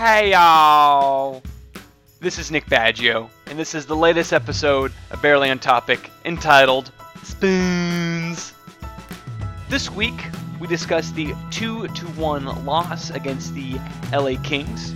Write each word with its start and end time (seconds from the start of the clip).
Hey 0.00 0.30
y'all! 0.30 1.42
This 2.20 2.38
is 2.38 2.50
Nick 2.50 2.64
Baggio, 2.64 3.28
and 3.48 3.58
this 3.58 3.74
is 3.74 3.84
the 3.84 3.94
latest 3.94 4.32
episode 4.32 4.94
of 5.10 5.20
Barely 5.20 5.50
on 5.50 5.58
Topic 5.58 6.10
entitled 6.24 6.90
Spoons. 7.22 8.54
This 9.68 9.90
week, 9.90 10.18
we 10.58 10.66
discuss 10.66 11.10
the 11.10 11.34
2 11.50 11.88
to 11.88 12.06
1 12.06 12.64
loss 12.64 13.10
against 13.10 13.52
the 13.52 13.78
LA 14.10 14.40
Kings. 14.42 14.94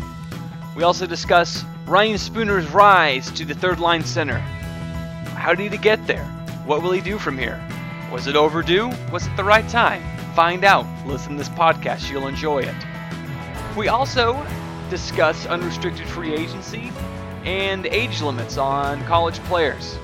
We 0.74 0.84
also 0.84 1.06
discuss 1.06 1.66
Ryan 1.84 2.16
Spooner's 2.16 2.70
rise 2.70 3.30
to 3.32 3.44
the 3.44 3.54
third 3.54 3.80
line 3.80 4.04
center. 4.04 4.38
How 4.38 5.52
did 5.52 5.70
he 5.70 5.76
get 5.76 6.06
there? 6.06 6.24
What 6.64 6.82
will 6.82 6.92
he 6.92 7.02
do 7.02 7.18
from 7.18 7.36
here? 7.36 7.62
Was 8.10 8.26
it 8.26 8.36
overdue? 8.36 8.90
Was 9.12 9.26
it 9.26 9.36
the 9.36 9.44
right 9.44 9.68
time? 9.68 10.02
Find 10.34 10.64
out. 10.64 10.86
Listen 11.06 11.32
to 11.32 11.36
this 11.36 11.50
podcast, 11.50 12.10
you'll 12.10 12.26
enjoy 12.26 12.60
it. 12.60 13.76
We 13.76 13.88
also 13.88 14.42
discuss 14.94 15.44
unrestricted 15.46 16.06
free 16.06 16.32
agency 16.32 16.92
and 17.44 17.84
age 17.86 18.22
limits 18.22 18.56
on 18.56 19.02
college 19.06 19.40
players. 19.40 19.98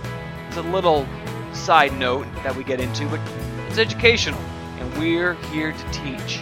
It's 0.48 0.56
a 0.56 0.62
little 0.62 1.06
side 1.52 1.96
note 1.96 2.26
that 2.42 2.56
we 2.56 2.64
get 2.64 2.80
into, 2.80 3.06
but 3.06 3.20
it's 3.68 3.78
educational, 3.78 4.40
and 4.80 4.98
we're 4.98 5.34
here 5.52 5.70
to 5.70 5.92
teach. 5.92 6.40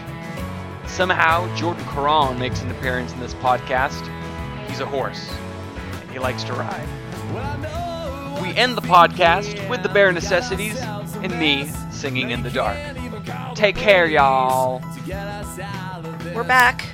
Somehow, 0.86 1.54
Jordan 1.56 1.84
Caron 1.88 2.38
makes 2.38 2.62
an 2.62 2.70
appearance 2.70 3.12
in 3.12 3.20
this 3.20 3.34
podcast. 3.34 4.00
He's 4.66 4.80
a 4.80 4.86
horse, 4.86 5.30
and 6.00 6.10
he 6.10 6.18
likes 6.18 6.42
to 6.44 6.54
ride. 6.54 6.88
We 8.40 8.48
end 8.56 8.78
the 8.78 8.80
podcast 8.80 9.68
with 9.68 9.82
the 9.82 9.90
bare 9.90 10.10
necessities 10.10 10.80
and 10.80 11.38
me 11.38 11.68
singing 11.90 12.30
in 12.30 12.42
the 12.42 12.50
dark. 12.50 12.78
Take 13.54 13.76
care, 13.76 14.06
y'all. 14.06 14.82
We're 16.34 16.44
back. 16.44 16.86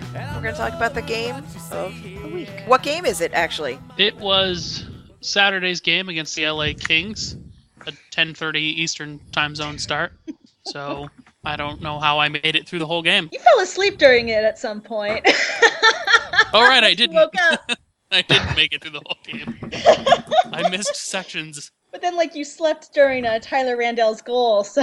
We're 0.45 0.53
going 0.53 0.57
to 0.57 0.71
talk 0.71 0.75
about 0.75 0.93
the 0.93 1.01
game 1.01 1.37
of 1.37 2.03
the 2.03 2.29
week. 2.30 2.51
What 2.66 2.83
game 2.83 3.07
is 3.07 3.23
it, 3.23 3.33
actually? 3.33 3.79
It 3.96 4.15
was 4.16 4.85
Saturday's 5.23 5.80
game 5.80 6.10
against 6.10 6.37
the 6.37 6.46
LA 6.46 6.74
Kings, 6.79 7.38
a 7.87 7.93
10:30 8.10 8.57
Eastern 8.59 9.21
time 9.33 9.55
zone 9.55 9.79
start. 9.79 10.13
So 10.66 11.09
I 11.46 11.57
don't 11.57 11.80
know 11.80 11.99
how 11.99 12.18
I 12.18 12.29
made 12.29 12.57
it 12.57 12.68
through 12.68 12.80
the 12.80 12.87
whole 12.87 13.01
game. 13.01 13.30
You 13.33 13.38
fell 13.38 13.60
asleep 13.60 13.96
during 13.96 14.29
it 14.29 14.45
at 14.45 14.59
some 14.59 14.83
point. 14.83 15.27
All 16.52 16.68
right, 16.68 16.85
I 16.85 16.93
didn't. 16.99 17.16
Woke 17.16 17.33
up, 17.40 17.71
I 18.13 18.21
didn't 18.21 18.55
make 18.55 18.74
it 18.74 18.83
through 18.83 18.90
the 18.90 19.02
whole 19.07 19.16
game. 19.24 19.59
I 20.52 20.68
missed 20.68 20.95
sections. 20.95 21.71
but 21.90 22.02
then 22.02 22.16
like 22.16 22.35
you 22.35 22.45
slept 22.45 22.93
during 22.93 23.24
uh, 23.24 23.38
Tyler 23.40 23.79
Randall's 23.79 24.21
goal. 24.21 24.63
So 24.63 24.83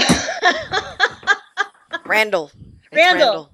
Randall. 2.07 2.50
It's 2.91 2.95
Randall. 2.95 3.52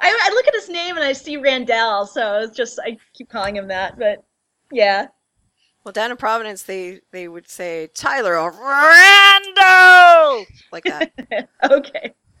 I, 0.00 0.08
I 0.30 0.30
look 0.34 0.46
at 0.46 0.54
his 0.54 0.68
name 0.68 0.96
and 0.96 1.04
I 1.04 1.12
see 1.12 1.36
Randall, 1.36 2.06
so 2.06 2.40
it's 2.40 2.56
just 2.56 2.78
I 2.84 2.96
keep 3.14 3.28
calling 3.28 3.56
him 3.56 3.68
that. 3.68 3.98
But 3.98 4.24
yeah, 4.72 5.08
Well, 5.84 5.92
down 5.92 6.10
in 6.10 6.16
Providence, 6.16 6.62
they, 6.64 7.00
they 7.12 7.28
would 7.28 7.48
say, 7.48 7.88
Tyler, 7.94 8.36
or 8.38 8.50
Randall! 8.50 10.46
Like 10.72 10.84
that. 10.84 11.12
okay, 11.70 12.14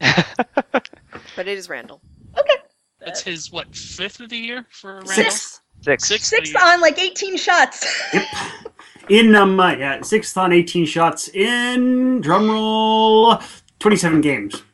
but 1.36 1.46
it 1.46 1.58
is 1.58 1.68
Randall. 1.68 2.00
okay. 2.38 2.56
That's 3.00 3.22
his 3.22 3.52
what 3.52 3.74
fifth 3.76 4.18
of 4.20 4.30
the 4.30 4.36
year 4.36 4.66
for 4.70 4.94
Randall. 4.94 5.12
Six, 5.12 5.60
Six. 5.82 6.08
Sixth. 6.08 6.26
six 6.26 6.32
of 6.32 6.44
the 6.44 6.50
year. 6.50 6.74
on 6.74 6.80
like 6.80 6.98
18 6.98 7.36
shots. 7.36 7.86
Yep. 8.12 8.24
In 9.08 9.36
um 9.36 9.60
uh, 9.60 9.70
yeah, 9.76 10.02
sixth 10.02 10.36
on 10.36 10.52
eighteen 10.52 10.84
shots 10.84 11.28
in 11.28 12.20
drumroll 12.20 13.40
twenty 13.78 13.96
seven 13.96 14.20
games. 14.20 14.64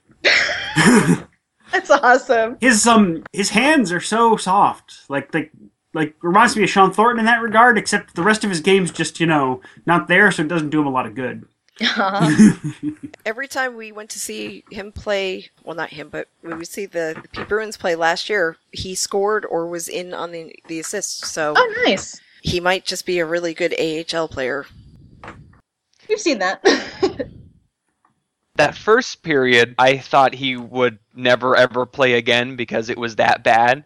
That's 1.73 1.91
awesome. 1.91 2.59
His 2.61 2.87
um 2.87 3.25
his 3.33 3.51
hands 3.51 3.91
are 3.93 4.01
so 4.01 4.37
soft. 4.37 5.01
Like 5.09 5.33
like 5.35 5.51
like 5.95 6.15
reminds 6.23 6.57
me 6.57 6.63
of 6.63 6.71
Shawn 6.71 6.93
Thornton 6.93 7.21
in 7.21 7.27
that 7.27 7.43
regard, 7.43 7.77
except 7.77 8.15
the 8.15 8.23
rest 8.23 8.45
of 8.45 8.51
his 8.51 8.61
game's 8.61 8.91
just, 8.91 9.21
you 9.21 9.27
know, 9.27 9.61
not 9.87 10.09
there, 10.09 10.31
so 10.31 10.43
it 10.43 10.49
doesn't 10.49 10.71
do 10.71 10.81
him 10.81 10.87
a 10.87 10.91
lot 10.91 11.07
of 11.07 11.15
good. 11.15 11.47
Every 13.27 13.49
time 13.49 13.77
we 13.77 13.93
went 13.93 14.11
to 14.11 14.19
see 14.19 14.65
him 14.71 14.93
play, 14.93 15.51
well, 15.65 15.77
not 15.77 15.91
him, 15.91 16.09
but 16.09 16.29
we 16.43 16.55
would 16.55 16.69
see 16.69 16.87
the, 16.87 17.19
the 17.21 17.29
Pete 17.29 17.49
Bruins 17.49 17.77
play 17.77 17.95
last 17.95 18.29
year, 18.29 18.57
he 18.73 18.95
scored 18.95 19.45
or 19.47 19.67
was 19.67 19.89
in 19.89 20.15
on 20.15 20.33
the, 20.33 20.55
the 20.69 20.81
assist. 20.81 21.27
So 21.27 21.55
oh, 21.57 21.75
nice. 21.87 22.21
he 22.43 22.61
might 22.61 22.85
just 22.85 23.07
be 23.07 23.19
a 23.19 23.27
really 23.27 23.55
good 23.55 23.75
AHL 23.79 24.29
player. 24.29 24.67
You've 26.09 26.21
seen 26.21 26.39
that. 26.41 26.63
that 28.57 28.77
first 28.77 29.23
period, 29.23 29.75
I 29.79 29.99
thought 29.99 30.35
he 30.35 30.57
would 30.57 30.99
never 31.15 31.57
ever 31.57 31.87
play 31.87 32.15
again 32.15 32.57
because 32.57 32.89
it 32.91 32.99
was 32.99 33.17
that 33.17 33.43
bad. 33.45 33.85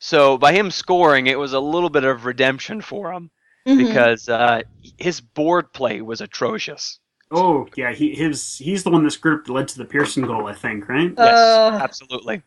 So 0.00 0.38
by 0.38 0.52
him 0.52 0.70
scoring, 0.70 1.26
it 1.26 1.38
was 1.38 1.52
a 1.52 1.60
little 1.60 1.90
bit 1.90 2.04
of 2.04 2.24
redemption 2.24 2.80
for 2.80 3.12
him 3.12 3.30
Mhm. 3.66 3.78
because 3.86 4.28
uh, 4.28 4.62
his 4.96 5.20
board 5.20 5.72
play 5.72 6.00
was 6.00 6.20
atrocious. 6.20 6.98
Oh 7.30 7.66
yeah, 7.76 7.92
he 7.92 8.14
his 8.14 8.56
he's 8.56 8.82
the 8.84 8.90
one 8.90 9.04
that 9.04 9.10
screwed 9.10 9.40
up 9.40 9.46
that 9.46 9.52
led 9.52 9.68
to 9.68 9.78
the 9.78 9.84
Pearson 9.84 10.24
goal, 10.26 10.46
I 10.46 10.54
think, 10.54 10.88
right? 10.88 11.12
Yes, 11.16 11.38
Uh. 11.38 11.78
absolutely. 11.82 12.42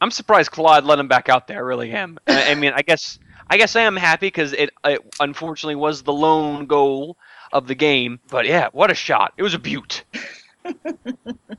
I'm 0.00 0.10
surprised 0.10 0.50
Claude 0.50 0.84
let 0.84 0.98
him 0.98 1.06
back 1.06 1.28
out 1.28 1.46
there. 1.46 1.58
I 1.58 1.60
really 1.60 1.92
am. 1.92 2.18
I, 2.26 2.52
I 2.52 2.54
mean, 2.56 2.72
I 2.74 2.82
guess 2.82 3.18
I 3.48 3.56
guess 3.56 3.76
I 3.76 3.82
am 3.82 3.96
happy 3.96 4.26
because 4.28 4.52
it, 4.54 4.70
it 4.84 5.00
unfortunately 5.20 5.74
was 5.76 6.02
the 6.02 6.12
lone 6.12 6.66
goal 6.66 7.16
of 7.52 7.66
the 7.68 7.74
game. 7.74 8.18
But 8.30 8.46
yeah, 8.46 8.68
what 8.72 8.90
a 8.90 8.94
shot! 8.94 9.34
It 9.36 9.42
was 9.42 9.54
a 9.54 9.58
beaut. 9.58 10.02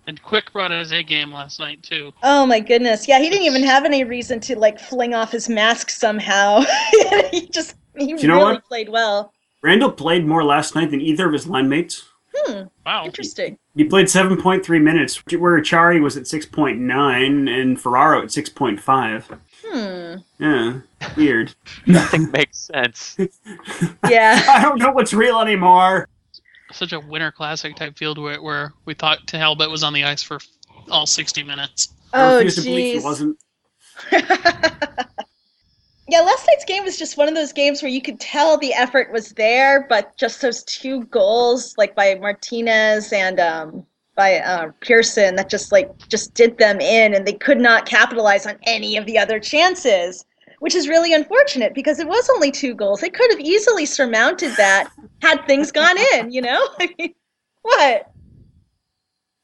And 0.08 0.22
Quick 0.22 0.52
brought 0.52 0.72
his 0.72 0.91
A 0.91 1.02
game 1.03 1.31
last 1.31 1.59
night 1.59 1.81
too. 1.84 2.14
Oh 2.24 2.46
my 2.46 2.59
goodness. 2.59 3.08
Yeah, 3.08 3.19
he 3.19 3.30
didn't 3.30 3.46
even 3.46 3.64
have 3.64 3.86
any 3.86 4.03
reason 4.03 4.40
to 4.41 4.58
like 4.59 4.80
fling 4.80 5.14
off 5.14 5.31
his 5.31 5.47
mask 5.50 5.90
somehow. 5.90 6.62
he 7.31 7.47
just 7.47 7.75
he 7.97 8.08
you 8.09 8.28
know 8.28 8.38
really 8.38 8.53
what? 8.56 8.66
played 8.66 8.90
well. 8.90 9.31
Randall 9.62 9.92
played 9.92 10.25
more 10.25 10.44
last 10.44 10.75
night 10.75 10.92
than 10.92 11.00
either 11.02 11.25
of 11.28 11.34
his 11.34 11.47
line 11.47 11.69
mates. 11.69 12.03
Hmm, 12.36 12.63
Wow. 12.86 13.06
interesting. 13.06 13.58
He 13.75 13.84
played 13.84 14.08
7.3 14.08 14.81
minutes, 14.81 15.18
where 15.38 15.59
Acciari 15.62 16.02
was 16.02 16.18
at 16.18 16.24
6.9 16.24 17.50
and 17.50 17.80
Ferraro 17.80 18.24
at 18.24 18.30
6.5. 18.30 19.40
Hmm. 19.66 20.16
Yeah, 20.44 20.80
weird. 21.16 21.53
Nothing 21.88 22.30
makes 22.31 22.58
sense. 22.59 23.18
Yeah. 24.09 24.44
I 24.50 24.62
don't 24.63 24.80
know 24.80 24.92
what's 24.92 25.13
real 25.13 25.40
anymore. 25.40 26.08
Such 26.74 26.94
a 26.94 27.00
winter 27.00 27.32
classic 27.32 27.76
type 27.76 27.98
field 27.98 28.18
where, 28.18 28.42
where 28.42 28.74
we 28.86 28.94
thought 28.94 29.28
Talbot 29.28 29.70
was 29.70 29.84
on 29.84 29.94
the 29.94 30.04
ice 30.04 30.24
for 30.24 30.40
all 30.90 31.06
60 31.06 31.44
minutes. 31.44 31.94
I 32.14 32.24
Oh 32.24 32.36
refuse 32.36 32.56
believe 32.56 32.96
he 32.96 33.00
jeez. 33.00 33.04
wasn't. 33.04 33.38
yeah, 34.12 36.22
last 36.22 36.48
night's 36.48 36.66
game 36.66 36.84
was 36.84 36.98
just 36.98 37.18
one 37.18 37.28
of 37.28 37.36
those 37.36 37.54
games 37.54 37.82
where 37.82 37.92
you 37.92 38.02
could 38.02 38.20
tell 38.20 38.58
the 38.58 38.74
effort 38.74 39.12
was 39.12 39.30
there, 39.34 39.86
but 39.88 40.18
just 40.18 40.42
those 40.42 40.64
two 40.64 41.04
goals, 41.06 41.76
like 41.78 41.96
by 41.96 42.16
Martinez 42.16 43.14
and 43.14 43.40
um, 43.40 43.86
by 44.16 44.40
uh, 44.40 44.72
Pearson, 44.82 45.36
that 45.36 45.50
just 45.50 45.72
like 45.72 45.90
just 46.10 46.34
did 46.34 46.58
them 46.58 46.82
in, 46.82 47.14
and 47.14 47.26
they 47.26 47.34
could 47.34 47.60
not 47.60 47.86
capitalize 47.86 48.46
on 48.46 48.58
any 48.64 48.98
of 48.98 49.06
the 49.06 49.18
other 49.18 49.40
chances, 49.40 50.26
which 50.63 50.75
is 50.75 50.88
really 50.88 51.13
unfortunate 51.13 51.74
because 51.74 52.00
it 52.00 52.07
was 52.07 52.29
only 52.29 52.50
two 52.50 52.74
goals. 52.74 53.01
They 53.01 53.09
could 53.09 53.29
have 53.31 53.40
easily 53.41 53.85
surmounted 53.85 54.56
that 54.56 54.90
had 55.22 55.46
things 55.46 55.74
gone 55.74 55.97
in. 56.13 56.31
You 56.31 56.41
know, 56.41 56.69
I 56.79 56.90
mean, 56.97 57.13
what? 57.63 58.09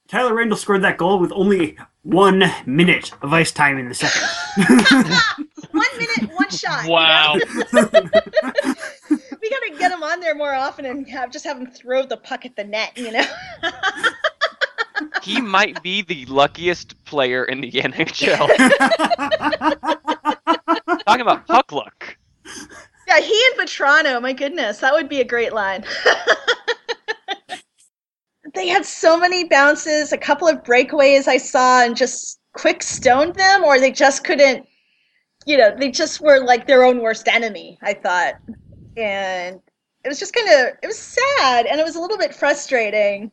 Tyler 0.08 0.34
Randall 0.34 0.56
scored 0.56 0.82
that 0.84 0.98
goal 0.98 1.20
with 1.20 1.34
only 1.34 1.78
one 2.04 2.46
minute 2.66 3.12
of 3.22 3.34
ice 3.34 3.52
time 3.52 3.78
in 3.78 3.90
the 3.90 3.96
second. 3.96 4.22
One 5.72 5.86
minute, 5.98 6.32
one 6.36 6.50
shot. 6.50 6.84
you 6.84 6.90
know? 6.90 6.96
Wow. 6.96 7.34
we 7.34 7.42
gotta 9.50 9.76
get 9.78 9.92
him 9.92 10.02
on 10.02 10.20
there 10.20 10.34
more 10.34 10.54
often 10.54 10.86
and 10.86 11.08
have 11.10 11.32
just 11.32 11.46
have 11.46 11.58
him 11.58 11.68
throw 11.68 12.06
the 12.06 12.18
puck 12.18 12.46
at 12.46 12.56
the 12.56 12.64
net. 12.64 12.98
You 12.98 13.12
know. 13.12 13.26
He 15.24 15.42
might 15.42 15.82
be 15.84 16.02
the 16.02 16.26
luckiest 16.26 17.04
player 17.06 17.46
in 17.46 17.62
the 17.62 17.72
NHL. 17.72 18.48
Talking 21.06 21.22
about 21.22 21.48
puck 21.48 21.72
luck. 21.72 22.18
Yeah, 23.08 23.20
he 23.20 23.42
and 23.52 23.60
Vatrano, 23.60 24.22
my 24.22 24.34
goodness, 24.34 24.80
that 24.80 24.94
would 24.94 25.10
be 25.10 25.22
a 25.22 25.26
great 25.26 25.54
line. 25.54 25.84
they 28.54 28.68
had 28.68 28.86
so 28.86 29.18
many 29.18 29.46
bounces, 29.46 30.12
a 30.12 30.18
couple 30.18 30.48
of 30.48 30.64
breakaways 30.64 31.28
I 31.28 31.38
saw, 31.38 31.84
and 31.84 31.96
just 31.96 32.40
quick 32.54 32.84
stoned 32.84 33.36
them, 33.36 33.64
or 33.64 33.80
they 33.80 33.92
just 33.92 34.24
couldn't, 34.24 34.68
you 35.46 35.58
know, 35.58 35.76
they 35.76 35.90
just 35.90 36.22
were 36.22 36.44
like 36.44 36.68
their 36.68 36.84
own 36.84 37.02
worst 37.02 37.28
enemy, 37.28 37.80
I 37.82 37.94
thought. 37.94 38.36
And 38.96 39.60
it 40.04 40.08
was 40.08 40.20
just 40.20 40.34
kind 40.34 40.48
of, 40.48 40.78
it 40.84 40.88
was 40.88 41.00
sad, 41.00 41.66
and 41.66 41.80
it 41.80 41.84
was 41.84 41.96
a 41.96 42.02
little 42.02 42.18
bit 42.18 42.36
frustrating. 42.36 43.32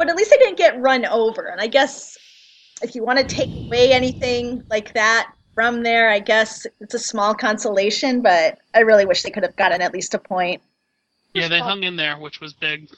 But 0.00 0.08
at 0.08 0.16
least 0.16 0.30
they 0.30 0.38
didn't 0.38 0.56
get 0.56 0.80
run 0.80 1.04
over. 1.04 1.48
And 1.48 1.60
I 1.60 1.66
guess 1.66 2.16
if 2.82 2.94
you 2.94 3.04
want 3.04 3.18
to 3.18 3.24
take 3.24 3.50
away 3.54 3.92
anything 3.92 4.64
like 4.70 4.94
that 4.94 5.30
from 5.54 5.82
there, 5.82 6.08
I 6.08 6.20
guess 6.20 6.66
it's 6.80 6.94
a 6.94 6.98
small 6.98 7.34
consolation, 7.34 8.22
but 8.22 8.58
I 8.72 8.80
really 8.80 9.04
wish 9.04 9.22
they 9.22 9.30
could 9.30 9.42
have 9.42 9.56
gotten 9.56 9.82
at 9.82 9.92
least 9.92 10.14
a 10.14 10.18
point. 10.18 10.62
Yeah, 11.34 11.48
they 11.48 11.58
hung 11.58 11.82
in 11.82 11.96
there, 11.96 12.16
which 12.16 12.40
was 12.40 12.54
big. 12.54 12.88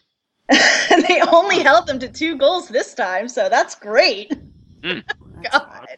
they 0.49 1.21
only 1.33 1.59
held 1.59 1.89
them 1.89 1.99
to 1.99 2.09
two 2.09 2.39
goals 2.39 2.69
this 2.69 2.95
time, 2.95 3.29
so 3.29 3.49
that's 3.49 3.75
great. 3.75 4.33
God. 4.85 5.89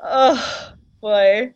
Oh 0.00 0.72
boy. 1.02 1.52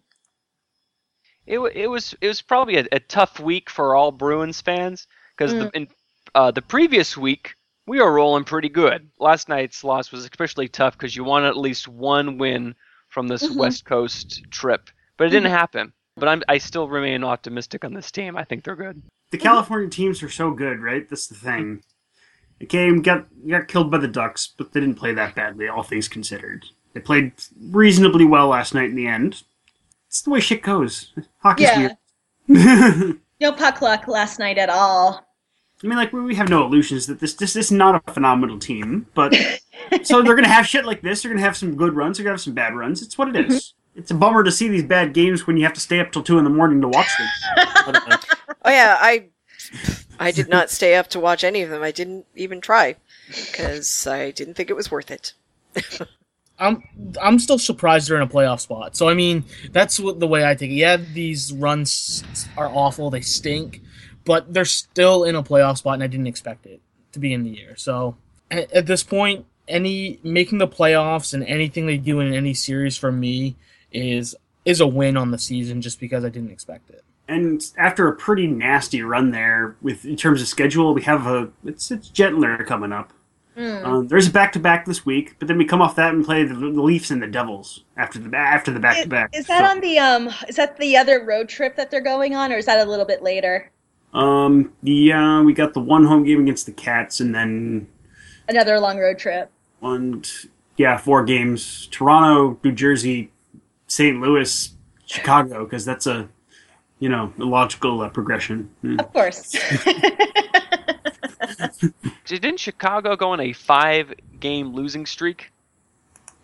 it, 1.46 1.58
it 1.58 1.86
was 1.86 2.14
it 2.20 2.28
was 2.28 2.42
probably 2.42 2.76
a, 2.76 2.86
a 2.92 3.00
tough 3.00 3.40
week 3.40 3.70
for 3.70 3.94
all 3.94 4.12
Bruins 4.12 4.60
fans 4.60 5.06
because 5.36 5.54
Mm. 5.54 5.58
the 5.60 5.70
in 5.76 5.88
uh, 6.34 6.50
the 6.50 6.62
previous 6.62 7.16
week 7.16 7.54
we 7.86 8.00
are 8.00 8.12
rolling 8.12 8.44
pretty 8.44 8.68
good. 8.68 9.08
Last 9.18 9.48
night's 9.48 9.82
loss 9.84 10.12
was 10.12 10.24
especially 10.24 10.68
tough 10.68 10.94
because 10.96 11.16
you 11.16 11.24
wanted 11.24 11.48
at 11.48 11.56
least 11.56 11.88
one 11.88 12.38
win 12.38 12.74
from 13.08 13.28
this 13.28 13.42
Mhm. 13.42 13.56
West 13.56 13.84
Coast 13.84 14.42
trip, 14.50 14.88
but 15.16 15.26
it 15.26 15.30
didn't 15.30 15.50
happen. 15.50 15.92
But 16.16 16.28
I'm 16.28 16.42
I 16.48 16.58
still 16.58 16.88
remain 16.88 17.24
optimistic 17.24 17.84
on 17.84 17.94
this 17.94 18.10
team. 18.10 18.36
I 18.36 18.44
think 18.44 18.64
they're 18.64 18.76
good. 18.76 19.02
The 19.30 19.38
California 19.38 19.88
teams 19.88 20.22
are 20.22 20.28
so 20.28 20.50
good, 20.50 20.80
right? 20.80 21.08
That's 21.08 21.26
the 21.26 21.34
thing. 21.34 21.82
The 22.60 22.66
game 22.66 23.02
got 23.02 23.26
got 23.48 23.66
killed 23.68 23.90
by 23.90 23.98
the 23.98 24.08
Ducks, 24.08 24.52
but 24.56 24.72
they 24.72 24.80
didn't 24.80 24.96
play 24.96 25.12
that 25.14 25.34
badly, 25.34 25.68
all 25.68 25.82
things 25.82 26.08
considered. 26.08 26.64
They 26.92 27.00
played 27.00 27.32
reasonably 27.70 28.24
well 28.26 28.48
last 28.48 28.74
night 28.74 28.90
in 28.90 28.94
the 28.94 29.06
end. 29.06 29.42
It's 30.08 30.20
the 30.22 30.30
way 30.30 30.40
shit 30.40 30.62
goes. 30.62 31.12
Hockey's 31.42 31.68
Yeah. 31.68 31.94
weird. 32.48 33.18
No 33.40 33.50
puck 33.50 33.82
luck 33.82 34.06
last 34.06 34.38
night 34.38 34.56
at 34.56 34.68
all. 34.70 35.26
Mean, 35.88 35.96
like 35.96 36.12
we 36.12 36.20
we 36.20 36.34
have 36.34 36.48
no 36.48 36.64
illusions 36.64 37.06
that 37.06 37.20
this 37.20 37.34
this 37.34 37.56
is 37.56 37.72
not 37.72 38.02
a 38.06 38.12
phenomenal 38.12 38.58
team, 38.58 39.06
but 39.14 39.34
so 40.02 40.22
they're 40.22 40.34
gonna 40.34 40.48
have 40.48 40.66
shit 40.66 40.84
like 40.84 41.02
this. 41.02 41.22
They're 41.22 41.32
gonna 41.32 41.42
have 41.42 41.56
some 41.56 41.76
good 41.76 41.94
runs. 41.94 42.16
They're 42.16 42.24
gonna 42.24 42.34
have 42.34 42.40
some 42.40 42.54
bad 42.54 42.74
runs. 42.74 43.02
It's 43.02 43.18
what 43.18 43.34
it 43.34 43.50
is. 43.50 43.74
It's 43.94 44.10
a 44.10 44.14
bummer 44.14 44.42
to 44.44 44.50
see 44.50 44.68
these 44.68 44.84
bad 44.84 45.12
games 45.12 45.46
when 45.46 45.56
you 45.56 45.64
have 45.64 45.74
to 45.74 45.80
stay 45.80 46.00
up 46.00 46.12
till 46.12 46.22
two 46.22 46.38
in 46.38 46.44
the 46.44 46.50
morning 46.50 46.80
to 46.80 46.88
watch 46.88 47.10
them. 47.18 47.28
But, 47.86 47.96
uh, 48.12 48.16
Oh 48.64 48.70
yeah, 48.70 48.96
I 49.00 49.26
I 50.18 50.30
did 50.30 50.48
not 50.48 50.70
stay 50.70 50.94
up 50.94 51.08
to 51.08 51.20
watch 51.20 51.44
any 51.44 51.62
of 51.62 51.70
them. 51.70 51.82
I 51.82 51.90
didn't 51.90 52.26
even 52.36 52.60
try 52.60 52.96
because 53.28 54.06
I 54.06 54.30
didn't 54.30 54.54
think 54.54 54.70
it 54.70 54.76
was 54.76 54.90
worth 54.90 55.10
it. 55.10 55.34
I'm 56.58 56.82
I'm 57.20 57.38
still 57.38 57.58
surprised 57.58 58.08
they're 58.08 58.16
in 58.16 58.22
a 58.22 58.28
playoff 58.28 58.60
spot. 58.60 58.96
So 58.96 59.08
I 59.08 59.14
mean, 59.14 59.44
that's 59.72 59.98
what 59.98 60.20
the 60.20 60.28
way 60.28 60.48
I 60.48 60.54
take 60.54 60.70
it. 60.70 60.74
Yeah, 60.74 60.96
these 60.96 61.52
runs 61.52 62.24
are 62.56 62.68
awful. 62.68 63.10
They 63.10 63.20
stink, 63.20 63.80
but 64.24 64.52
they're 64.52 64.64
still 64.64 65.24
in 65.24 65.34
a 65.34 65.42
playoff 65.42 65.78
spot, 65.78 65.94
and 65.94 66.02
I 66.02 66.06
didn't 66.06 66.26
expect 66.26 66.66
it 66.66 66.80
to 67.12 67.18
be 67.18 67.32
in 67.32 67.42
the 67.42 67.50
year. 67.50 67.76
So 67.76 68.16
at, 68.50 68.72
at 68.72 68.86
this 68.86 69.02
point, 69.02 69.46
any 69.68 70.18
making 70.22 70.58
the 70.58 70.68
playoffs 70.68 71.32
and 71.32 71.44
anything 71.44 71.86
they 71.86 71.98
do 71.98 72.20
in 72.20 72.32
any 72.34 72.54
series 72.54 72.96
for 72.96 73.12
me 73.12 73.56
is 73.92 74.34
is 74.64 74.80
a 74.80 74.86
win 74.86 75.16
on 75.16 75.30
the 75.30 75.38
season, 75.38 75.80
just 75.82 75.98
because 75.98 76.24
I 76.24 76.28
didn't 76.28 76.50
expect 76.50 76.90
it. 76.90 77.04
And 77.28 77.64
after 77.76 78.08
a 78.08 78.14
pretty 78.14 78.46
nasty 78.46 79.02
run 79.02 79.30
there, 79.30 79.76
with 79.80 80.04
in 80.04 80.16
terms 80.16 80.42
of 80.42 80.48
schedule, 80.48 80.94
we 80.94 81.02
have 81.02 81.26
a 81.26 81.50
it's 81.64 81.90
it's 81.90 82.08
gentler 82.08 82.62
coming 82.64 82.92
up. 82.92 83.12
Hmm. 83.56 83.84
Um, 83.84 84.08
there's 84.08 84.28
a 84.28 84.30
back 84.30 84.52
to 84.52 84.58
back 84.58 84.86
this 84.86 85.04
week, 85.04 85.36
but 85.38 85.46
then 85.46 85.58
we 85.58 85.66
come 85.66 85.82
off 85.82 85.96
that 85.96 86.14
and 86.14 86.24
play 86.24 86.42
the, 86.44 86.54
the 86.54 86.82
Leafs 86.82 87.10
and 87.10 87.22
the 87.22 87.26
Devils 87.26 87.84
after 87.98 88.18
the 88.18 88.34
after 88.36 88.70
the 88.72 88.80
back 88.80 89.02
to 89.02 89.08
back. 89.08 89.30
Is 89.34 89.46
that 89.46 89.64
on 89.64 89.80
the 89.80 89.98
um? 89.98 90.30
Is 90.48 90.56
that 90.56 90.78
the 90.78 90.96
other 90.96 91.22
road 91.24 91.48
trip 91.48 91.76
that 91.76 91.90
they're 91.90 92.00
going 92.00 92.34
on, 92.34 92.52
or 92.52 92.56
is 92.56 92.66
that 92.66 92.86
a 92.86 92.90
little 92.90 93.04
bit 93.04 93.22
later? 93.22 93.70
Um, 94.12 94.72
yeah, 94.82 95.40
we 95.42 95.52
got 95.54 95.72
the 95.74 95.80
one 95.80 96.04
home 96.04 96.24
game 96.24 96.40
against 96.42 96.66
the 96.66 96.72
Cats, 96.72 97.20
and 97.20 97.34
then 97.34 97.88
Another 98.48 98.78
long 98.78 98.98
road 98.98 99.18
trip. 99.18 99.50
one, 99.80 100.22
yeah, 100.76 100.96
four 100.98 101.24
games: 101.24 101.86
Toronto, 101.90 102.58
New 102.62 102.72
Jersey, 102.72 103.30
St. 103.86 104.20
Louis, 104.20 104.74
Chicago, 105.06 105.64
because 105.64 105.84
that's 105.84 106.06
a 106.06 106.28
you 106.98 107.08
know 107.08 107.32
a 107.38 107.44
logical 107.44 108.02
uh, 108.02 108.08
progression. 108.10 108.68
Hmm. 108.82 109.00
Of 109.00 109.12
course. 109.12 109.54
Didn't 112.26 112.60
Chicago 112.60 113.16
go 113.16 113.30
on 113.30 113.40
a 113.40 113.52
five 113.52 114.12
game 114.40 114.72
losing 114.74 115.06
streak? 115.06 115.50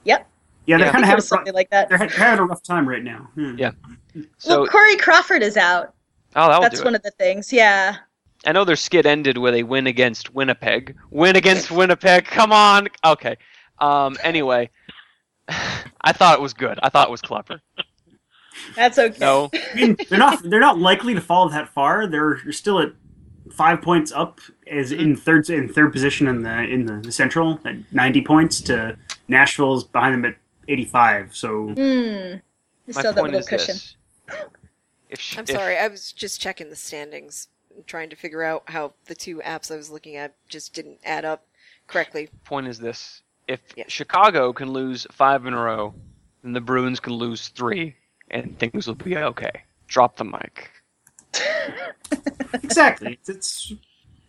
yep. 0.05 0.27
Yeah, 0.67 0.77
they're 0.77 0.87
Yeah. 0.87 0.93
Kind 0.93 1.05
of 1.05 1.09
it 1.09 1.11
having 1.11 1.23
something 1.23 1.55
like 1.55 1.71
that. 1.71 1.89
they're, 1.89 1.99
they're 1.99 2.09
having 2.09 2.41
a 2.41 2.45
rough 2.45 2.63
time 2.63 2.87
right 2.89 3.03
now. 3.03 3.29
Hmm. 3.35 3.57
Yeah. 3.59 3.71
So 4.39 4.61
well, 4.63 4.67
Corey 4.69 4.97
Crawford 4.97 5.43
is 5.43 5.57
out. 5.57 5.95
Oh, 6.37 6.47
that'll 6.49 6.63
That's 6.63 6.79
do 6.81 6.85
one 6.85 6.95
it. 6.95 6.99
of 6.99 7.03
the 7.03 7.11
things. 7.13 7.53
Yeah. 7.53 7.97
I 8.47 8.53
know 8.53 8.65
their 8.65 8.77
skid 8.77 9.05
ended 9.07 9.37
with 9.39 9.55
a 9.55 9.63
win 9.65 9.87
against 9.87 10.33
Winnipeg. 10.35 10.97
Win 11.11 11.37
against 11.37 11.71
Winnipeg. 11.71 12.25
Come 12.25 12.53
on. 12.53 12.89
Okay. 13.05 13.37
Um. 13.81 14.17
Anyway, 14.23 14.71
I 15.49 16.13
thought 16.13 16.39
it 16.39 16.43
was 16.43 16.55
good. 16.55 16.79
I 16.83 16.89
thought 16.89 17.09
it 17.09 17.11
was 17.11 17.21
clever. 17.23 17.61
That's 18.77 18.99
okay. 18.99 19.17
No. 19.21 19.51
I 19.73 19.75
mean, 19.77 19.97
they're 20.09 20.19
not 20.19 20.43
they're 20.43 20.61
not 20.61 20.79
likely 20.79 21.15
to 21.15 21.21
fall 21.21 21.49
that 21.49 21.69
far. 21.69 22.07
They're 22.07 22.39
still 22.53 22.81
at 22.81 22.93
five 23.53 23.81
points 23.83 24.13
up 24.13 24.41
as 24.71 24.93
in 24.93 25.17
third 25.17 25.49
in 25.51 25.69
third 25.69 25.93
position 25.93 26.29
in 26.29 26.43
the 26.43 26.63
in 26.63 26.87
the, 26.87 26.95
the 27.01 27.13
Central 27.13 27.61
at 27.65 27.77
ninety 27.93 28.23
points 28.23 28.61
to 28.63 28.97
Nashville's 29.29 29.85
behind 29.85 30.15
them 30.15 30.25
at 30.25 30.37
eighty 30.69 30.85
five. 30.85 31.35
So 31.35 31.69
Hmm. 31.69 31.75
You 31.77 32.95
My 32.95 33.01
still 33.01 33.03
have 33.03 33.15
that 33.17 33.21
point 33.21 33.33
little 33.33 33.41
is 33.41 33.49
cushion. 33.49 33.75
this. 33.75 33.97
If 35.09 35.21
sh- 35.21 35.39
I'm 35.39 35.45
if- 35.45 35.51
sorry, 35.51 35.77
I 35.79 35.89
was 35.89 36.13
just 36.13 36.41
checking 36.41 36.71
the 36.71 36.77
standings, 36.77 37.49
and 37.75 37.87
trying 37.87 38.11
to 38.11 38.17
figure 38.17 38.43
out 38.43 38.65
how 38.67 38.93
the 39.07 39.15
two 39.15 39.39
apps 39.39 39.71
I 39.73 39.77
was 39.77 39.91
looking 39.91 40.17
at 40.17 40.35
just 40.49 40.75
didn't 40.75 40.99
add 41.05 41.25
up 41.25 41.47
correctly. 41.87 42.29
point 42.45 42.67
is 42.69 42.79
this: 42.79 43.23
if 43.47 43.61
Yeah. 43.77 43.85
Chicago 43.89 44.53
can 44.53 44.71
lose 44.73 45.07
five 45.11 45.47
in 45.47 45.55
a 45.55 45.61
row, 45.61 45.95
then 46.43 46.53
the 46.53 46.61
Bruins 46.61 47.01
can 47.01 47.15
lose 47.15 47.49
three, 47.49 47.97
and 48.31 48.59
things 48.59 48.87
will 48.87 48.95
be 48.95 49.17
okay. 49.17 49.63
Drop 49.87 50.17
the 50.17 50.25
mic. 50.25 50.71
exactly, 52.53 53.13
it's 53.15 53.29
it's, 53.29 53.73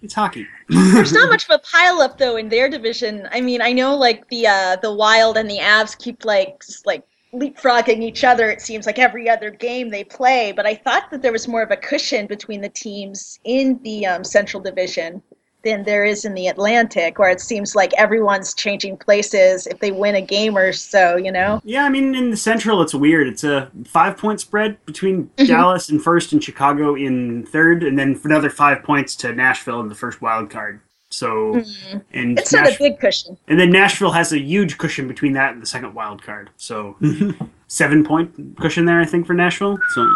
it's 0.02 0.14
hockey. 0.14 0.48
There's 0.70 1.12
not 1.12 1.30
much 1.30 1.46
of 1.50 1.52
a 1.52 1.60
pileup 1.60 2.18
though 2.18 2.38
in 2.38 2.50
their 2.50 2.70
division. 2.70 3.28
I 3.31 3.42
mean, 3.42 3.62
I 3.62 3.74
know 3.74 3.96
like 3.96 4.28
the 4.30 4.48
uh, 4.48 4.76
the 4.78 4.94
Wild 4.94 5.38
and 5.38 5.50
the 5.50 5.58
Avs 5.60 5.98
keep 5.98 6.24
like 6.26 6.62
just, 6.66 6.86
like 6.86 7.04
leapfrogging 7.34 8.02
each 8.02 8.24
other. 8.24 8.50
It 8.50 8.62
seems 8.62 8.86
like 8.86 9.00
every 9.00 9.30
other 9.30 9.52
game 9.52 9.90
they 9.90 10.04
play, 10.04 10.52
but 10.52 10.66
I 10.66 10.76
thought 10.76 11.12
that 11.12 11.22
there 11.22 11.31
was 11.31 11.48
more 11.48 11.62
of 11.62 11.72
a 11.72 11.78
cushion 11.78 12.28
between 12.28 12.62
the 12.62 12.70
teams 12.70 13.40
in 13.44 13.80
the 13.84 14.06
um, 14.06 14.24
Central 14.24 14.62
Division 14.62 15.22
than 15.62 15.84
there 15.84 16.06
is 16.06 16.24
in 16.24 16.34
the 16.34 16.48
Atlantic, 16.48 17.20
where 17.20 17.30
it 17.30 17.42
seems 17.42 17.76
like 17.76 17.92
everyone's 17.96 18.54
changing 18.54 18.96
places 18.96 19.68
if 19.68 19.80
they 19.80 19.92
win 19.92 20.16
a 20.16 20.22
game 20.22 20.58
or 20.58 20.72
so. 20.72 21.18
You 21.18 21.34
know? 21.34 21.62
Yeah, 21.66 21.84
I 21.84 21.90
mean 21.90 22.16
in 22.16 22.31
the 22.31 22.38
Central 22.38 22.81
it's 22.81 22.94
weird. 22.94 23.28
It's 23.28 23.44
a 23.44 23.70
five 23.86 24.18
point 24.18 24.40
spread 24.40 24.84
between 24.86 25.30
Mm-hmm. 25.38 25.46
Dallas 25.46 25.90
and 25.90 26.02
first 26.02 26.31
and 26.34 26.44
Chicago 26.44 26.96
in 26.96 27.46
third, 27.46 27.84
and 27.84 27.98
then 27.98 28.20
another 28.24 28.50
five 28.50 28.84
points 28.84 29.16
to 29.18 29.34
Nashville 29.34 29.80
in 29.81 29.90
the 29.90 29.96
first 29.96 30.22
wild 30.22 30.50
card. 30.50 30.81
So 31.09 31.56
and 31.56 31.65
Mm-hmm. 31.65 32.38
It's 32.38 32.53
not 32.53 32.67
a 32.67 32.77
big 32.77 33.00
cushion. 33.00 33.38
And 33.47 33.59
then 33.59 33.71
Nashville 33.71 34.11
has 34.11 34.31
a 34.31 34.39
huge 34.39 34.77
cushion 34.77 35.07
between 35.07 35.33
that 35.33 35.53
and 35.53 35.61
the 35.61 35.65
second 35.65 35.94
wild 35.94 36.21
card. 36.21 36.50
So 36.57 36.95
seven 37.67 38.06
point 38.06 38.57
cushion 38.59 38.85
there, 38.85 39.00
I 39.00 39.06
think, 39.06 39.25
for 39.27 39.33
Nashville. 39.33 39.79
So 39.94 40.09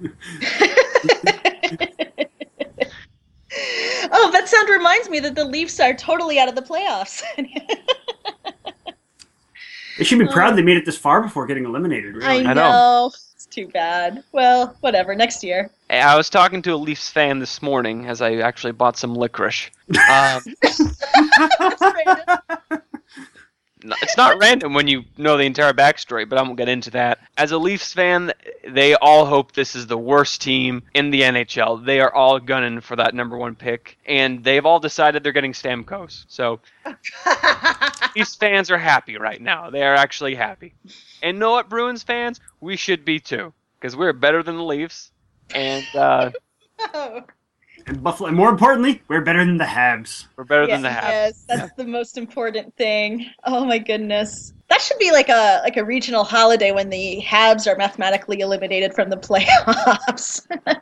Oh, 4.12 4.30
that 4.32 4.48
sound 4.48 4.68
reminds 4.68 5.08
me 5.08 5.20
that 5.20 5.34
the 5.34 5.44
Leafs 5.44 5.78
are 5.80 5.94
totally 5.94 6.38
out 6.38 6.48
of 6.48 6.54
the 6.54 6.62
playoffs. 6.62 7.22
they 9.98 10.04
should 10.04 10.18
be 10.18 10.26
proud 10.26 10.56
they 10.56 10.62
made 10.62 10.76
it 10.76 10.84
this 10.84 10.96
far 10.96 11.22
before 11.22 11.46
getting 11.46 11.64
eliminated. 11.64 12.22
I 12.22 12.42
know. 12.42 12.50
I 12.50 12.54
know. 12.54 13.12
It's 13.50 13.56
too 13.56 13.66
bad. 13.66 14.22
Well, 14.30 14.76
whatever. 14.78 15.12
Next 15.16 15.42
year. 15.42 15.70
Hey, 15.88 16.00
I 16.00 16.16
was 16.16 16.30
talking 16.30 16.62
to 16.62 16.72
a 16.72 16.76
Leafs 16.76 17.10
fan 17.10 17.40
this 17.40 17.60
morning 17.60 18.06
as 18.06 18.22
I 18.22 18.36
actually 18.36 18.74
bought 18.74 18.96
some 18.96 19.16
licorice. 19.16 19.72
Um, 20.08 20.44
No, 22.70 22.80
it's 24.02 24.16
not 24.16 24.38
random 24.38 24.74
when 24.74 24.88
you 24.88 25.04
know 25.16 25.36
the 25.36 25.44
entire 25.44 25.72
backstory, 25.72 26.28
but 26.28 26.38
I 26.38 26.42
won't 26.42 26.56
get 26.56 26.68
into 26.68 26.90
that. 26.92 27.18
As 27.36 27.52
a 27.52 27.58
Leafs 27.58 27.92
fan, 27.92 28.32
they 28.66 28.94
all 28.94 29.26
hope 29.26 29.52
this 29.52 29.74
is 29.74 29.86
the 29.86 29.98
worst 29.98 30.42
team 30.42 30.82
in 30.94 31.10
the 31.10 31.22
NHL. 31.22 31.84
They 31.84 32.00
are 32.00 32.12
all 32.12 32.38
gunning 32.38 32.80
for 32.80 32.96
that 32.96 33.14
number 33.14 33.36
one 33.36 33.54
pick, 33.54 33.98
and 34.06 34.42
they've 34.44 34.66
all 34.66 34.80
decided 34.80 35.22
they're 35.22 35.32
getting 35.32 35.52
Stamkos. 35.52 36.24
So 36.28 36.60
Leafs 38.16 38.34
fans 38.36 38.70
are 38.70 38.78
happy 38.78 39.16
right 39.16 39.40
now. 39.40 39.70
They 39.70 39.82
are 39.82 39.94
actually 39.94 40.34
happy. 40.34 40.74
And 41.22 41.38
know 41.38 41.50
what, 41.52 41.68
Bruins 41.68 42.02
fans? 42.02 42.40
We 42.60 42.76
should 42.76 43.04
be 43.04 43.18
too, 43.20 43.52
because 43.78 43.96
we're 43.96 44.12
better 44.12 44.42
than 44.42 44.56
the 44.56 44.64
Leafs, 44.64 45.10
and 45.54 45.84
uh, 45.94 46.30
Oh, 46.94 47.22
And 47.86 48.02
Buffalo, 48.02 48.28
and 48.28 48.36
more 48.36 48.48
importantly, 48.48 49.02
we're 49.08 49.20
better 49.20 49.44
than 49.44 49.56
the 49.56 49.64
Habs. 49.64 50.26
we're 50.36 50.44
better 50.44 50.66
yes, 50.66 50.70
than 50.70 50.82
the 50.82 50.88
Habs. 50.88 51.08
yes, 51.08 51.44
that's 51.48 51.72
the 51.76 51.84
most 51.84 52.18
important 52.18 52.74
thing. 52.76 53.26
Oh 53.44 53.64
my 53.64 53.78
goodness. 53.78 54.52
That 54.68 54.80
should 54.80 54.98
be 54.98 55.10
like 55.10 55.28
a 55.28 55.60
like 55.64 55.76
a 55.76 55.84
regional 55.84 56.24
holiday 56.24 56.72
when 56.72 56.90
the 56.90 57.22
Habs 57.26 57.66
are 57.66 57.76
mathematically 57.76 58.40
eliminated 58.40 58.94
from 58.94 59.10
the 59.10 59.16
playoffs. 59.16 60.46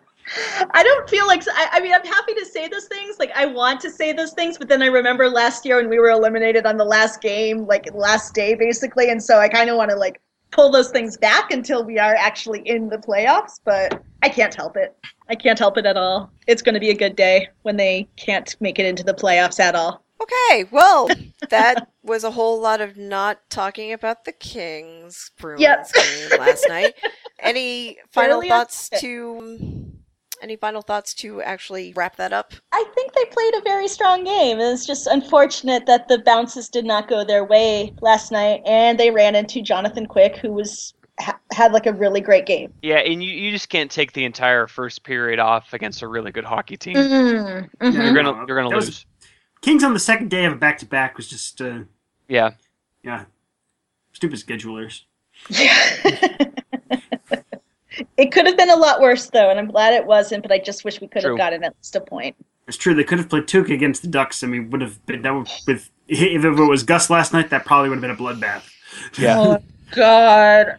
I 0.75 0.83
don't 0.83 1.09
feel 1.09 1.27
like 1.27 1.43
I, 1.49 1.69
I 1.73 1.81
mean 1.81 1.93
I'm 1.93 2.05
happy 2.05 2.35
to 2.35 2.45
say 2.45 2.69
those 2.69 2.87
things. 2.87 3.19
Like 3.19 3.31
I 3.35 3.47
want 3.47 3.81
to 3.81 3.91
say 3.91 4.13
those 4.13 4.33
things, 4.33 4.59
but 4.59 4.69
then 4.69 4.83
I 4.83 4.87
remember 4.87 5.29
last 5.29 5.65
year 5.65 5.77
when 5.77 5.89
we 5.89 5.99
were 5.99 6.11
eliminated 6.11 6.67
on 6.67 6.77
the 6.77 6.85
last 6.85 7.21
game, 7.21 7.67
like 7.67 7.93
last 7.95 8.35
day 8.35 8.55
basically, 8.55 9.11
and 9.11 9.23
so 9.23 9.39
I 9.39 9.49
kind 9.49 9.71
of 9.71 9.77
want 9.77 9.91
to 9.91 9.97
like 9.97 10.21
pull 10.51 10.71
those 10.71 10.91
things 10.91 11.17
back 11.17 11.51
until 11.51 11.85
we 11.85 11.99
are 11.99 12.15
actually 12.15 12.61
in 12.61 12.89
the 12.89 12.99
playoffs. 12.99 13.61
But 13.65 14.03
I 14.23 14.29
can't 14.29 14.55
help 14.55 14.77
it. 14.77 14.97
I 15.29 15.35
can't 15.35 15.59
help 15.59 15.77
it 15.77 15.87
at 15.87 15.97
all. 15.97 16.31
It's 16.47 16.63
going 16.63 16.75
to 16.75 16.81
be 16.81 16.91
a 16.91 16.97
good 16.97 17.17
day 17.17 17.49
when 17.63 17.77
they 17.77 18.09
can't 18.17 18.57
make 18.61 18.79
it 18.79 18.87
into 18.87 19.03
the 19.03 19.15
playoffs 19.15 19.61
at 19.61 19.75
all. 19.75 20.03
Okay, 20.21 20.65
well, 20.71 21.09
that 21.51 21.89
was 22.03 22.25
a 22.25 22.31
whole 22.31 22.61
lot 22.61 22.81
of 22.81 22.97
not 22.97 23.39
talking 23.51 23.93
about 23.93 24.25
the 24.25 24.33
Kings 24.33 25.31
Bruins 25.39 25.61
Yep. 25.61 25.93
game 25.95 26.39
last 26.39 26.67
night. 26.69 26.95
Any 27.41 27.99
final 28.11 28.41
Fairly 28.41 28.49
thoughts 28.49 28.91
to 29.01 29.93
any 30.41 30.57
final 30.57 30.83
thoughts 30.83 31.15
to 31.15 31.43
actually 31.43 31.93
wrap 31.95 32.17
that 32.17 32.33
up? 32.33 32.53
I 32.73 32.85
think 32.95 33.13
they 33.13 33.25
played 33.27 33.55
a 33.55 33.63
very 33.63 33.89
strong 33.89 34.25
game. 34.25 34.61
It's 34.61 34.87
just 34.87 35.07
unfortunate 35.07 35.87
that 35.87 36.09
the 36.09 36.19
bounces 36.19 36.69
did 36.69 36.85
not 36.85 37.09
go 37.09 37.25
their 37.25 37.45
way 37.45 37.93
last 38.01 38.31
night, 38.31 38.63
and 38.65 38.99
they 38.99 39.11
ran 39.11 39.35
into 39.35 39.63
Jonathan 39.63 40.07
Quick, 40.07 40.37
who 40.37 40.53
was 40.53 40.95
ha- 41.21 41.39
had 41.53 41.73
like 41.73 41.87
a 41.87 41.93
really 41.93 42.21
great 42.21 42.47
game. 42.47 42.73
Yeah, 42.83 42.97
and 42.99 43.23
you, 43.23 43.31
you 43.31 43.51
just 43.51 43.69
can't 43.69 43.91
take 43.91 44.13
the 44.13 44.25
entire 44.25 44.67
first 44.67 45.03
period 45.05 45.39
off 45.39 45.73
against 45.73 46.03
a 46.03 46.09
really 46.09 46.31
good 46.33 46.45
hockey 46.45 46.77
team. 46.77 46.97
Mm-hmm. 46.97 47.85
Yeah. 47.85 47.91
You're 48.05 48.15
gonna 48.15 48.45
you're 48.47 48.57
gonna 48.57 48.69
That 48.71 48.77
was- 48.77 48.87
lose. 48.87 49.07
Kings 49.61 49.83
on 49.83 49.93
the 49.93 49.99
second 49.99 50.31
day 50.31 50.45
of 50.45 50.53
a 50.53 50.57
back 50.57 50.79
to 50.79 50.87
back 50.87 51.17
was 51.17 51.29
just 51.29 51.61
uh, 51.61 51.81
Yeah. 52.29 52.51
yeah, 53.03 53.25
stupid 54.13 54.39
schedulers. 54.39 55.03
Yeah. 55.51 55.97
it 58.17 58.31
could 58.33 58.47
have 58.47 58.57
been 58.57 58.71
a 58.71 58.77
lot 58.77 59.01
worse 59.01 59.29
though, 59.31 59.51
and 59.51 59.59
I'm 59.59 59.67
glad 59.69 59.95
it 59.95 60.07
wasn't. 60.07 60.43
But 60.43 60.53
I 60.53 60.59
just 60.59 60.85
wish 60.85 61.01
we 61.01 61.09
could 61.09 61.23
True. 61.23 61.33
have 61.33 61.39
gotten 61.39 61.65
at 61.65 61.75
least 61.77 61.97
a 61.97 62.01
point. 62.01 62.37
It's 62.69 62.77
true 62.77 62.95
they 62.95 63.03
could 63.05 63.19
have 63.19 63.29
played 63.31 63.45
Tuukka 63.45 63.73
against 63.73 64.03
the 64.03 64.09
Ducks, 64.09 64.43
and 64.43 64.53
we 64.53 64.61
would 64.61 64.81
have 64.83 65.05
been 65.07 65.23
that 65.23 65.35
would, 65.35 65.49
with 65.67 65.91
if 66.07 66.45
it 66.45 66.51
was 66.51 66.83
Gus 66.83 67.09
last 67.11 67.33
night, 67.33 67.51
that 67.51 67.65
probably 67.65 67.89
would 67.89 67.97
have 67.97 68.03
been 68.03 68.11
a 68.11 68.17
bloodbath. 68.17 68.63
Yeah. 69.19 69.39
Oh 69.39 69.59
God. 69.93 70.77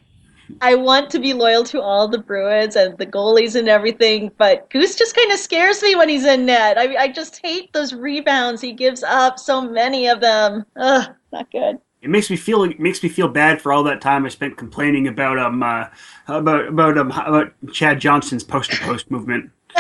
I 0.62 0.76
want 0.76 1.10
to 1.12 1.20
be 1.20 1.34
loyal 1.34 1.64
to 1.66 1.82
all 1.82 2.08
the 2.08 2.18
Bruins 2.18 2.76
and 2.76 2.98
the 2.98 3.06
goalies 3.06 3.56
and 3.56 3.68
everything, 3.70 4.32
but 4.38 4.70
Goose 4.70 4.96
just 4.96 5.16
kind 5.16 5.32
of 5.32 5.40
scares 5.40 5.82
me 5.82 5.96
when 5.96 6.10
he's 6.10 6.26
in 6.26 6.46
net. 6.46 6.78
I 6.78 6.96
I 6.96 7.08
just 7.12 7.40
hate 7.44 7.72
those 7.74 7.94
rebounds. 7.94 8.62
He 8.62 8.74
gives 8.74 9.04
up 9.04 9.40
so 9.40 9.62
many 9.62 10.08
of 10.08 10.22
them. 10.22 10.66
Ugh, 10.76 11.10
not 11.32 11.52
good. 11.52 11.80
It 12.02 12.10
makes 12.10 12.30
me 12.30 12.38
feel 12.38 12.64
it 12.64 12.80
makes 12.80 13.04
me 13.04 13.10
feel 13.10 13.28
bad 13.28 13.62
for 13.62 13.74
all 13.74 13.84
that 13.84 14.02
time 14.02 14.26
I 14.26 14.30
spent 14.30 14.58
complaining 14.58 15.08
about 15.08 15.38
um 15.38 15.62
uh, 15.62 15.88
about 16.28 16.68
about 16.68 16.98
um 16.98 17.12
about 17.12 17.52
Chad 17.74 18.00
Johnson's 18.00 18.44
post 18.44 18.72
to 18.72 18.78
post 18.80 19.12
movement. 19.12 19.52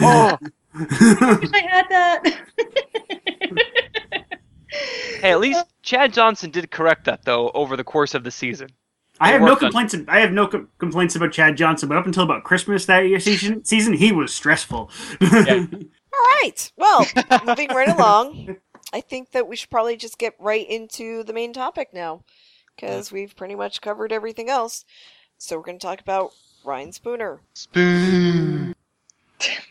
Oh, 0.00 0.38
I 0.74 1.66
had 1.68 1.86
that. 1.88 2.40
hey, 5.20 5.30
at 5.32 5.40
least 5.40 5.64
Chad 5.82 6.12
Johnson 6.12 6.50
did 6.50 6.70
correct 6.70 7.04
that 7.06 7.24
though 7.24 7.50
over 7.50 7.76
the 7.76 7.82
course 7.84 8.14
of 8.14 8.22
the 8.22 8.30
season. 8.30 8.68
I 9.20 9.30
have 9.32 9.40
no 9.40 9.48
worked 9.48 9.62
on- 9.62 9.70
complaints. 9.70 9.94
I 10.08 10.20
have 10.20 10.32
no 10.32 10.46
com- 10.46 10.68
complaints 10.78 11.16
about 11.16 11.32
Chad 11.32 11.56
Johnson, 11.56 11.88
but 11.88 11.98
up 11.98 12.06
until 12.06 12.22
about 12.22 12.44
Christmas 12.44 12.86
that 12.86 13.00
year 13.00 13.20
season, 13.20 13.64
season 13.64 13.92
he 13.94 14.12
was 14.12 14.32
stressful. 14.32 14.90
Yeah. 15.20 15.66
All 16.12 16.26
right. 16.42 16.72
Well, 16.76 17.06
moving 17.46 17.68
right 17.68 17.88
along, 17.88 18.56
I 18.92 19.00
think 19.00 19.32
that 19.32 19.46
we 19.48 19.56
should 19.56 19.70
probably 19.70 19.96
just 19.96 20.18
get 20.18 20.34
right 20.38 20.68
into 20.68 21.22
the 21.24 21.32
main 21.32 21.52
topic 21.52 21.90
now, 21.92 22.24
because 22.74 23.12
we've 23.12 23.36
pretty 23.36 23.54
much 23.54 23.80
covered 23.80 24.12
everything 24.12 24.48
else. 24.48 24.84
So 25.36 25.56
we're 25.56 25.64
going 25.64 25.78
to 25.78 25.86
talk 25.86 26.00
about 26.00 26.32
Ryan 26.64 26.92
Spooner. 26.92 27.40
Spoon. 27.54 28.74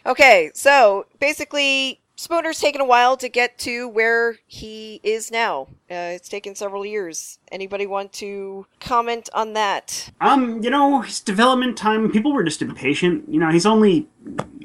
Okay, 0.06 0.52
so 0.54 1.06
basically, 1.20 2.00
Spooner's 2.18 2.60
taken 2.60 2.82
a 2.82 2.86
while 2.86 3.16
to 3.16 3.30
get 3.30 3.60
to 3.60 3.88
where 3.88 4.40
he 4.48 5.00
is 5.04 5.30
now. 5.30 5.68
Uh, 5.90 6.18
it's 6.18 6.28
taken 6.28 6.56
several 6.56 6.84
years. 6.84 7.38
Anybody 7.52 7.86
want 7.86 8.12
to 8.14 8.66
comment 8.80 9.30
on 9.36 9.54
that? 9.54 10.10
Um, 10.20 10.64
you 10.64 10.72
know, 10.72 11.02
his 11.02 11.20
development 11.20 11.78
time, 11.78 12.12
people 12.12 12.34
were 12.34 12.44
just 12.44 12.64
impatient. 12.64 13.30
You 13.30 13.40
know, 13.40 13.52
he's 13.52 13.68
only 13.68 14.08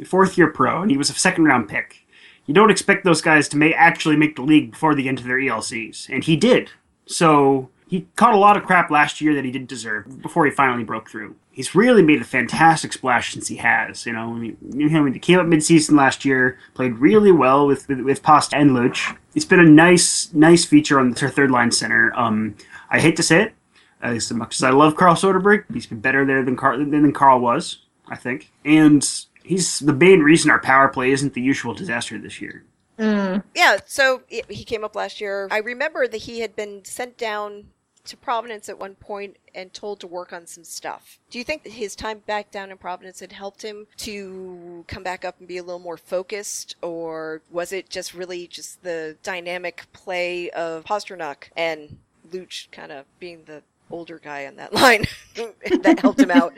fourth 0.07 0.39
year 0.39 0.51
pro, 0.51 0.81
and 0.81 0.91
he 0.91 0.97
was 0.97 1.11
a 1.11 1.13
second 1.13 1.45
round 1.45 1.69
pick. 1.69 2.07
You 2.47 2.55
don't 2.55 2.71
expect 2.71 3.05
those 3.05 3.21
guys 3.21 3.49
to 3.51 3.59
may 3.59 3.75
actually 3.75 4.17
make 4.17 4.37
the 4.37 4.43
league 4.43 4.71
before 4.71 4.95
they 4.95 5.03
get 5.03 5.11
into 5.11 5.25
their 5.25 5.37
ELCs, 5.37 6.09
and 6.09 6.25
he 6.25 6.37
did. 6.37 6.71
So 7.05 7.69
he 7.93 8.07
caught 8.17 8.33
a 8.33 8.39
lot 8.39 8.57
of 8.57 8.65
crap 8.65 8.91
last 8.91 9.21
year 9.21 9.35
that 9.35 9.45
he 9.45 9.51
didn't 9.51 9.69
deserve 9.69 10.23
before 10.23 10.47
he 10.47 10.51
finally 10.51 10.83
broke 10.83 11.11
through. 11.11 11.37
He's 11.51 11.75
really 11.75 12.03
made 12.03 12.23
a 12.23 12.25
fantastic 12.25 12.91
splash 12.91 13.35
since 13.35 13.49
he 13.49 13.57
has. 13.57 14.07
You 14.07 14.15
know, 14.15 14.33
I 14.33 14.39
mean, 14.39 14.57
you 14.67 14.89
know, 14.89 15.05
he 15.05 15.19
came 15.19 15.39
up 15.39 15.45
midseason 15.45 15.95
last 15.95 16.25
year, 16.25 16.59
played 16.73 16.95
really 16.97 17.33
well 17.33 17.67
with 17.67 17.87
with, 17.89 18.01
with 18.01 18.23
Pasta 18.23 18.57
and 18.57 18.71
Luch. 18.71 19.15
It's 19.35 19.45
been 19.45 19.61
a 19.61 19.69
nice, 19.69 20.33
nice 20.33 20.65
feature 20.65 20.99
on 20.99 21.11
their 21.11 21.29
third 21.29 21.51
line 21.51 21.71
center. 21.71 22.15
Um, 22.17 22.57
I 22.89 22.99
hate 22.99 23.15
to 23.17 23.23
say 23.23 23.43
it, 23.43 23.55
as 24.01 24.33
much 24.33 24.55
as 24.55 24.63
I 24.63 24.71
love 24.71 24.97
Carl 24.97 25.15
Soderberg, 25.15 25.65
he's 25.71 25.85
been 25.85 26.01
better 26.01 26.25
there 26.25 26.43
than 26.43 26.57
Carl 26.57 26.79
than 26.79 27.13
Carl 27.13 27.41
was, 27.41 27.81
I 28.09 28.17
think. 28.17 28.51
And 28.65 29.07
he's 29.45 29.81
the 29.81 29.93
main 29.93 30.21
reason 30.21 30.51
our 30.51 30.61
power 30.61 30.89
play 30.89 31.11
isn't 31.11 31.35
the 31.35 31.43
usual 31.43 31.75
disaster 31.75 32.19
this 32.19 32.41
year. 32.41 32.65
Mm. 32.99 33.43
Yeah, 33.55 33.81
so 33.85 34.23
he 34.29 34.43
he 34.49 34.65
came 34.65 34.83
up 34.83 34.97
last 34.97 35.21
year. 35.21 35.47
I 35.51 35.59
remember 35.59 36.09
that 36.09 36.23
he 36.23 36.41
had 36.41 36.57
been 36.57 36.87
sent 36.87 37.19
down 37.19 37.65
to 38.05 38.17
Providence 38.17 38.69
at 38.69 38.79
one 38.79 38.95
point 38.95 39.37
and 39.55 39.73
told 39.73 40.01
to 40.01 40.07
work 40.07 40.33
on 40.33 40.47
some 40.47 40.65
stuff. 40.65 41.19
Do 41.31 41.39
you 41.39 41.45
think 41.45 41.63
that 41.65 41.73
his 41.73 41.95
time 41.95 42.21
back 42.27 42.51
down 42.51 42.71
in 42.71 42.79
Providence 42.79 43.21
had 43.21 43.33
helped 43.33 43.63
him 43.63 43.87
to 43.99 44.85
come 44.89 45.03
back 45.03 45.25
up 45.25 45.39
and 45.39 45.49
be 45.49 45.59
a 45.59 45.63
little 45.63 45.79
more 45.79 45.97
focused, 45.97 46.77
or 46.83 47.43
was 47.51 47.73
it 47.73 47.89
just 47.89 48.15
really 48.15 48.47
just 48.47 48.83
the 48.83 49.17
dynamic 49.23 49.87
play 49.93 50.51
of 50.51 50.85
Pastrnak 50.85 51.51
and 51.57 51.99
Luch 52.31 52.71
kind 52.71 52.93
of 52.93 53.05
being 53.19 53.45
the 53.45 53.63
older 53.91 54.19
guy 54.19 54.47
on 54.47 54.57
that 54.57 54.73
line 54.73 55.05
that 55.83 56.01
helped 56.01 56.21
him 56.21 56.31
out? 56.31 56.55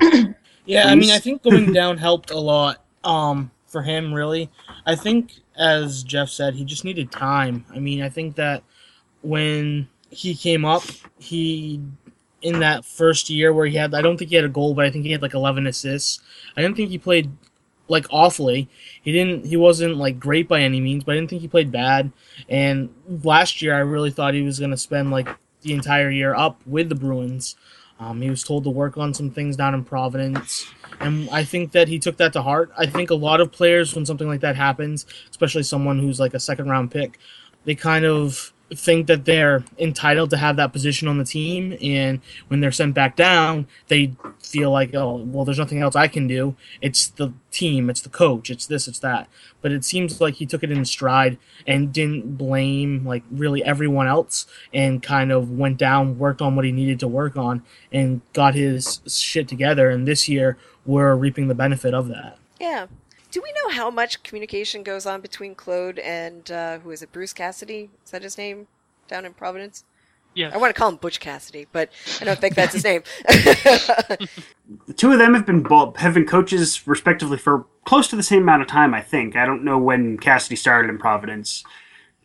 Yeah, 0.66 0.88
I 0.88 0.94
mean, 0.94 1.10
I 1.10 1.18
think 1.18 1.42
going 1.42 1.72
down 1.74 1.98
helped 1.98 2.30
a 2.30 2.38
lot 2.38 2.82
um, 3.02 3.50
for 3.66 3.82
him, 3.82 4.12
really. 4.12 4.50
I 4.86 4.94
think, 4.94 5.32
as 5.56 6.02
Jeff 6.02 6.30
said, 6.30 6.54
he 6.54 6.64
just 6.64 6.84
needed 6.84 7.10
time. 7.10 7.64
I 7.74 7.78
mean, 7.78 8.02
I 8.02 8.08
think 8.08 8.36
that 8.36 8.62
when 9.22 9.88
he 10.14 10.34
came 10.34 10.64
up, 10.64 10.82
he, 11.18 11.80
in 12.42 12.60
that 12.60 12.84
first 12.84 13.30
year 13.30 13.52
where 13.52 13.66
he 13.66 13.76
had, 13.76 13.94
I 13.94 14.02
don't 14.02 14.16
think 14.16 14.30
he 14.30 14.36
had 14.36 14.44
a 14.44 14.50
goal, 14.50 14.74
but 14.74 14.84
I 14.84 14.90
think 14.90 15.04
he 15.04 15.12
had 15.12 15.22
like 15.22 15.34
11 15.34 15.66
assists. 15.66 16.20
I 16.56 16.62
didn't 16.62 16.76
think 16.76 16.90
he 16.90 16.98
played 16.98 17.30
like 17.88 18.06
awfully. 18.10 18.68
He 19.02 19.12
didn't, 19.12 19.46
he 19.46 19.56
wasn't 19.56 19.96
like 19.96 20.18
great 20.18 20.48
by 20.48 20.60
any 20.60 20.80
means, 20.80 21.04
but 21.04 21.12
I 21.12 21.14
didn't 21.16 21.30
think 21.30 21.42
he 21.42 21.48
played 21.48 21.72
bad. 21.72 22.12
And 22.48 22.90
last 23.22 23.62
year, 23.62 23.74
I 23.74 23.80
really 23.80 24.10
thought 24.10 24.34
he 24.34 24.42
was 24.42 24.58
going 24.58 24.70
to 24.70 24.76
spend 24.76 25.10
like 25.10 25.28
the 25.62 25.74
entire 25.74 26.10
year 26.10 26.34
up 26.34 26.60
with 26.66 26.88
the 26.88 26.94
Bruins. 26.94 27.56
Um, 27.98 28.20
he 28.20 28.30
was 28.30 28.42
told 28.42 28.64
to 28.64 28.70
work 28.70 28.96
on 28.96 29.14
some 29.14 29.30
things 29.30 29.56
down 29.56 29.72
in 29.72 29.84
Providence, 29.84 30.66
and 30.98 31.28
I 31.30 31.44
think 31.44 31.72
that 31.72 31.86
he 31.86 31.98
took 32.00 32.16
that 32.16 32.32
to 32.32 32.42
heart. 32.42 32.72
I 32.76 32.86
think 32.86 33.10
a 33.10 33.14
lot 33.14 33.40
of 33.40 33.52
players, 33.52 33.94
when 33.94 34.04
something 34.04 34.26
like 34.26 34.40
that 34.40 34.56
happens, 34.56 35.06
especially 35.30 35.62
someone 35.62 36.00
who's 36.00 36.18
like 36.18 36.34
a 36.34 36.40
second 36.40 36.68
round 36.68 36.90
pick, 36.90 37.18
they 37.64 37.76
kind 37.76 38.04
of 38.04 38.52
think 38.74 39.06
that 39.06 39.24
they're 39.24 39.64
entitled 39.78 40.30
to 40.30 40.36
have 40.36 40.56
that 40.56 40.72
position 40.72 41.08
on 41.08 41.18
the 41.18 41.24
team, 41.24 41.76
and 41.80 42.20
when 42.48 42.60
they're 42.60 42.72
sent 42.72 42.94
back 42.94 43.16
down, 43.16 43.66
they 43.88 44.12
feel 44.38 44.70
like, 44.70 44.94
oh, 44.94 45.16
well, 45.16 45.44
there's 45.44 45.58
nothing 45.58 45.80
else 45.80 45.96
I 45.96 46.08
can 46.08 46.26
do. 46.26 46.56
It's 46.80 47.08
the 47.08 47.32
team, 47.50 47.88
it's 47.88 48.00
the 48.00 48.08
coach, 48.08 48.50
it's 48.50 48.66
this, 48.66 48.86
it's 48.88 48.98
that. 49.00 49.28
But 49.62 49.72
it 49.72 49.84
seems 49.84 50.20
like 50.20 50.34
he 50.34 50.46
took 50.46 50.62
it 50.62 50.70
in 50.70 50.84
stride 50.84 51.38
and 51.66 51.92
didn't 51.92 52.36
blame 52.36 53.04
like 53.06 53.22
really 53.30 53.64
everyone 53.64 54.06
else, 54.06 54.46
and 54.72 55.02
kind 55.02 55.32
of 55.32 55.50
went 55.50 55.78
down, 55.78 56.18
worked 56.18 56.42
on 56.42 56.56
what 56.56 56.64
he 56.64 56.72
needed 56.72 57.00
to 57.00 57.08
work 57.08 57.36
on, 57.36 57.62
and 57.92 58.20
got 58.32 58.54
his 58.54 59.00
shit 59.06 59.48
together. 59.48 59.90
And 59.90 60.06
this 60.06 60.28
year, 60.28 60.58
we're 60.84 61.14
reaping 61.14 61.48
the 61.48 61.54
benefit 61.54 61.94
of 61.94 62.08
that. 62.08 62.38
Yeah. 62.60 62.86
Do 63.34 63.42
we 63.42 63.52
know 63.52 63.74
how 63.74 63.90
much 63.90 64.22
communication 64.22 64.84
goes 64.84 65.06
on 65.06 65.20
between 65.20 65.56
Claude 65.56 65.98
and 65.98 66.48
uh, 66.52 66.78
who 66.78 66.92
is 66.92 67.02
it? 67.02 67.10
Bruce 67.10 67.32
Cassidy? 67.32 67.90
Is 68.04 68.12
that 68.12 68.22
his 68.22 68.38
name 68.38 68.68
down 69.08 69.24
in 69.24 69.34
Providence? 69.34 69.82
Yeah. 70.34 70.52
I 70.54 70.56
want 70.56 70.72
to 70.72 70.78
call 70.78 70.88
him 70.90 70.96
Butch 70.98 71.18
Cassidy, 71.18 71.66
but 71.72 71.90
I 72.20 72.24
don't 72.26 72.40
think 72.40 72.54
that's 72.54 72.74
his 72.74 72.84
name. 72.84 73.02
The 74.86 74.94
two 74.94 75.12
of 75.12 75.18
them 75.18 75.34
have 75.34 75.44
been 75.44 75.62
bo- 75.62 75.92
have 75.98 76.14
been 76.14 76.24
coaches 76.24 76.86
respectively 76.86 77.36
for 77.36 77.66
close 77.84 78.08
to 78.08 78.16
the 78.16 78.22
same 78.22 78.42
amount 78.42 78.62
of 78.62 78.68
time. 78.68 78.94
I 78.94 79.02
think. 79.02 79.36
I 79.36 79.44
don't 79.44 79.62
know 79.62 79.78
when 79.78 80.16
Cassidy 80.16 80.56
started 80.56 80.88
in 80.88 80.96
Providence. 80.96 81.64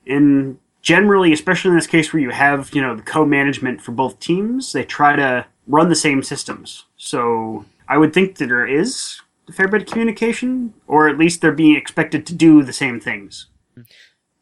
In 0.05 0.57
generally, 0.81 1.33
especially 1.33 1.69
in 1.69 1.75
this 1.75 1.85
case 1.85 2.13
where 2.13 2.21
you 2.21 2.29
have 2.29 2.73
you 2.73 2.81
know 2.81 2.95
the 2.95 3.01
co-management 3.01 3.81
for 3.81 3.91
both 3.91 4.21
teams, 4.21 4.71
they 4.71 4.85
try 4.85 5.17
to 5.17 5.45
run 5.67 5.89
the 5.89 5.95
same 5.95 6.23
systems. 6.23 6.85
So 6.95 7.65
I 7.89 7.97
would 7.97 8.13
think 8.13 8.37
that 8.37 8.47
there 8.47 8.65
is 8.65 9.19
a 9.49 9.53
fair 9.53 9.67
bit 9.67 9.81
of 9.81 9.87
communication, 9.87 10.73
or 10.87 11.09
at 11.09 11.17
least 11.17 11.41
they're 11.41 11.51
being 11.51 11.75
expected 11.75 12.25
to 12.27 12.33
do 12.33 12.63
the 12.63 12.73
same 12.73 12.99
things. 12.99 13.47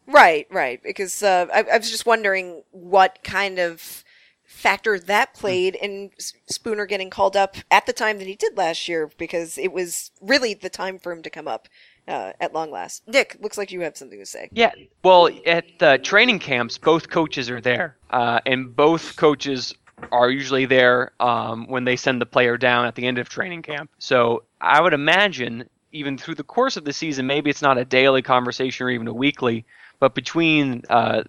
right, 0.05 0.47
right. 0.51 0.81
Because 0.83 1.23
uh, 1.23 1.47
I, 1.53 1.63
I 1.63 1.77
was 1.77 1.89
just 1.89 2.05
wondering 2.05 2.63
what 2.71 3.19
kind 3.23 3.59
of 3.59 4.03
factor 4.45 4.97
that 4.97 5.33
played 5.33 5.75
in 5.75 6.09
Spooner 6.49 6.85
getting 6.85 7.09
called 7.09 7.35
up 7.35 7.57
at 7.69 7.85
the 7.85 7.93
time 7.93 8.17
that 8.17 8.27
he 8.27 8.35
did 8.35 8.57
last 8.57 8.87
year, 8.87 9.09
because 9.17 9.57
it 9.57 9.71
was 9.71 10.11
really 10.21 10.53
the 10.53 10.69
time 10.69 10.99
for 10.99 11.11
him 11.11 11.21
to 11.23 11.29
come 11.29 11.47
up 11.47 11.67
uh, 12.07 12.33
at 12.39 12.53
long 12.53 12.71
last. 12.71 13.07
Nick, 13.07 13.37
looks 13.41 13.57
like 13.57 13.71
you 13.71 13.81
have 13.81 13.97
something 13.97 14.19
to 14.19 14.25
say. 14.25 14.49
Yeah. 14.51 14.71
Well, 15.03 15.29
at 15.45 15.65
the 15.79 15.97
training 15.97 16.39
camps, 16.39 16.77
both 16.77 17.09
coaches 17.09 17.49
are 17.49 17.61
there, 17.61 17.97
uh, 18.09 18.39
and 18.45 18.75
both 18.75 19.15
coaches 19.17 19.73
are 20.11 20.29
usually 20.29 20.65
there 20.65 21.11
um, 21.19 21.67
when 21.67 21.83
they 21.83 21.95
send 21.95 22.21
the 22.21 22.25
player 22.25 22.57
down 22.57 22.85
at 22.85 22.95
the 22.95 23.05
end 23.05 23.17
of 23.17 23.29
training 23.29 23.61
camp. 23.61 23.89
So 23.99 24.43
I 24.61 24.81
would 24.81 24.93
imagine, 24.93 25.69
even 25.91 26.17
through 26.17 26.35
the 26.35 26.43
course 26.43 26.77
of 26.77 26.85
the 26.85 26.93
season, 26.93 27.27
maybe 27.27 27.49
it's 27.49 27.61
not 27.61 27.77
a 27.77 27.85
daily 27.85 28.21
conversation 28.21 28.85
or 28.85 28.89
even 28.89 29.07
a 29.07 29.13
weekly, 29.13 29.65
but 29.99 30.13
between 30.13 30.83
uh, 30.89 31.23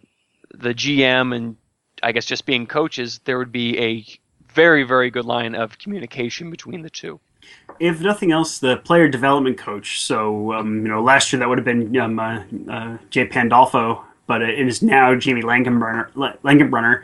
the 0.55 0.75
GM 0.75 1.35
and 1.35 1.57
I 2.03 2.13
guess 2.13 2.25
just 2.25 2.47
being 2.47 2.67
coaches, 2.67 3.21
there 3.25 3.39
would 3.39 3.53
be 3.53 3.79
a 3.79 4.05
very, 4.53 4.85
very 4.85 5.11
good 5.11 5.25
line 5.25 5.55
of 5.55 5.79
communication 5.79 6.51
between 6.51 6.83
the 6.83 6.91
two. 6.91 7.21
If 7.81 8.01
nothing 8.01 8.33
else, 8.33 8.59
the 8.59 8.77
player 8.77 9.09
development 9.09 9.57
coach. 9.59 10.01
So, 10.01 10.53
um, 10.53 10.83
you 10.83 10.89
know, 10.89 11.03
last 11.03 11.33
year 11.33 11.41
that 11.41 11.49
would 11.49 11.59
have 11.59 11.65
been 11.65 11.97
um, 11.97 12.19
uh, 12.19 12.43
uh, 12.69 12.99
Jay 13.11 13.27
Pandolfo, 13.27 14.05
but 14.27 14.43
it 14.43 14.59
is 14.59 14.83
now 14.83 15.15
Jamie 15.15 15.43
Langenbrunner. 15.43 16.11
Langenbrunner. 16.13 17.03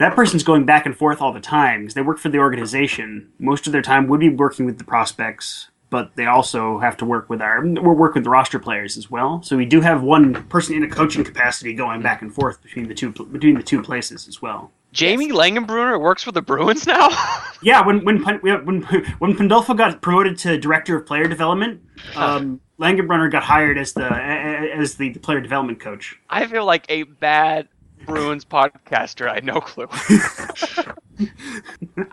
That 0.00 0.16
person's 0.16 0.42
going 0.42 0.64
back 0.64 0.86
and 0.86 0.96
forth 0.96 1.20
all 1.20 1.30
the 1.30 1.40
time 1.40 1.82
because 1.82 1.92
they 1.92 2.00
work 2.00 2.18
for 2.18 2.30
the 2.30 2.38
organization. 2.38 3.30
Most 3.38 3.66
of 3.66 3.74
their 3.74 3.82
time 3.82 4.08
would 4.08 4.18
be 4.18 4.30
working 4.30 4.64
with 4.64 4.78
the 4.78 4.84
prospects, 4.84 5.68
but 5.90 6.16
they 6.16 6.24
also 6.24 6.78
have 6.78 6.96
to 6.96 7.04
work 7.04 7.28
with 7.28 7.42
our 7.42 7.62
we 7.62 7.78
work 7.78 8.14
with 8.14 8.24
the 8.24 8.30
roster 8.30 8.58
players 8.58 8.96
as 8.96 9.10
well. 9.10 9.42
So 9.42 9.58
we 9.58 9.66
do 9.66 9.82
have 9.82 10.02
one 10.02 10.42
person 10.48 10.74
in 10.74 10.82
a 10.82 10.88
coaching 10.88 11.22
capacity 11.22 11.74
going 11.74 12.00
back 12.00 12.22
and 12.22 12.34
forth 12.34 12.62
between 12.62 12.88
the 12.88 12.94
two 12.94 13.12
between 13.12 13.56
the 13.56 13.62
two 13.62 13.82
places 13.82 14.26
as 14.26 14.40
well. 14.40 14.72
Jamie 14.92 15.32
Langenbrunner 15.32 16.00
works 16.00 16.22
for 16.22 16.32
the 16.32 16.40
Bruins 16.40 16.86
now. 16.86 17.10
yeah, 17.62 17.84
when 17.84 18.02
when 18.02 18.22
when 18.22 18.82
when 19.18 19.36
Pandolfo 19.36 19.74
got 19.74 20.00
promoted 20.00 20.38
to 20.38 20.56
director 20.56 20.96
of 20.96 21.04
player 21.04 21.28
development, 21.28 21.82
um, 22.16 22.58
Langenbrunner 22.80 23.30
got 23.30 23.42
hired 23.42 23.76
as 23.76 23.92
the 23.92 24.10
as 24.10 24.94
the, 24.94 25.10
the 25.10 25.20
player 25.20 25.42
development 25.42 25.78
coach. 25.78 26.18
I 26.30 26.46
feel 26.46 26.64
like 26.64 26.86
a 26.88 27.02
bad 27.02 27.68
Bruins 28.06 28.44
podcaster. 28.44 29.28
I 29.28 29.34
had 29.34 29.44
no 29.44 29.60
clue. 29.60 29.88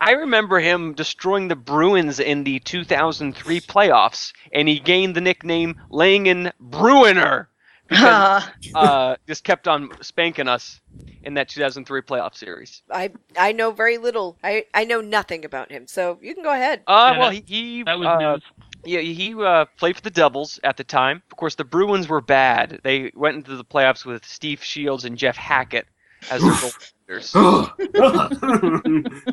I 0.00 0.12
remember 0.12 0.60
him 0.60 0.94
destroying 0.94 1.48
the 1.48 1.56
Bruins 1.56 2.20
in 2.20 2.44
the 2.44 2.60
2003 2.60 3.60
playoffs, 3.60 4.32
and 4.52 4.68
he 4.68 4.78
gained 4.78 5.14
the 5.14 5.20
nickname 5.20 5.80
Langen 5.90 6.52
Bruiner 6.60 7.48
because 7.88 8.44
uh, 8.74 9.16
just 9.26 9.44
kept 9.44 9.66
on 9.66 9.90
spanking 10.02 10.48
us 10.48 10.80
in 11.22 11.34
that 11.34 11.48
2003 11.48 12.02
playoff 12.02 12.34
series. 12.34 12.82
I 12.90 13.10
I 13.36 13.52
know 13.52 13.70
very 13.70 13.98
little. 13.98 14.38
I 14.42 14.66
I 14.74 14.84
know 14.84 15.00
nothing 15.00 15.44
about 15.44 15.70
him, 15.70 15.86
so 15.86 16.18
you 16.20 16.34
can 16.34 16.44
go 16.44 16.52
ahead. 16.52 16.82
Uh, 16.86 17.10
yeah, 17.12 17.18
well, 17.18 17.30
he, 17.30 17.44
he 17.46 17.82
that 17.84 17.98
was 17.98 18.08
uh, 18.08 18.18
news. 18.18 18.42
Yeah, 18.88 19.00
he 19.00 19.34
uh, 19.34 19.66
played 19.76 19.96
for 19.96 20.02
the 20.02 20.10
Devils 20.10 20.58
at 20.64 20.76
the 20.76 20.84
time. 20.84 21.22
Of 21.30 21.36
course, 21.36 21.54
the 21.56 21.64
Bruins 21.64 22.08
were 22.08 22.20
bad. 22.20 22.80
They 22.82 23.12
went 23.14 23.36
into 23.36 23.56
the 23.56 23.64
playoffs 23.64 24.04
with 24.04 24.24
Steve 24.24 24.64
Shields 24.64 25.04
and 25.04 25.18
Jeff 25.18 25.36
Hackett 25.36 25.86
as 26.30 26.40
their 26.42 26.52
goaltenders. 26.52 27.32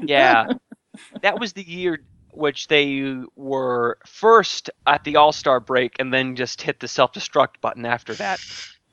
yeah, 0.08 0.48
that 1.22 1.40
was 1.40 1.54
the 1.54 1.64
year 1.64 2.00
which 2.32 2.68
they 2.68 3.16
were 3.36 3.98
first 4.06 4.70
at 4.86 5.04
the 5.06 5.16
All 5.16 5.32
Star 5.32 5.60
break 5.60 5.96
and 6.00 6.14
then 6.14 6.36
just 6.36 6.62
hit 6.62 6.80
the 6.80 6.88
self 6.88 7.14
destruct 7.14 7.62
button 7.62 7.86
after 7.86 8.14
that 8.16 8.40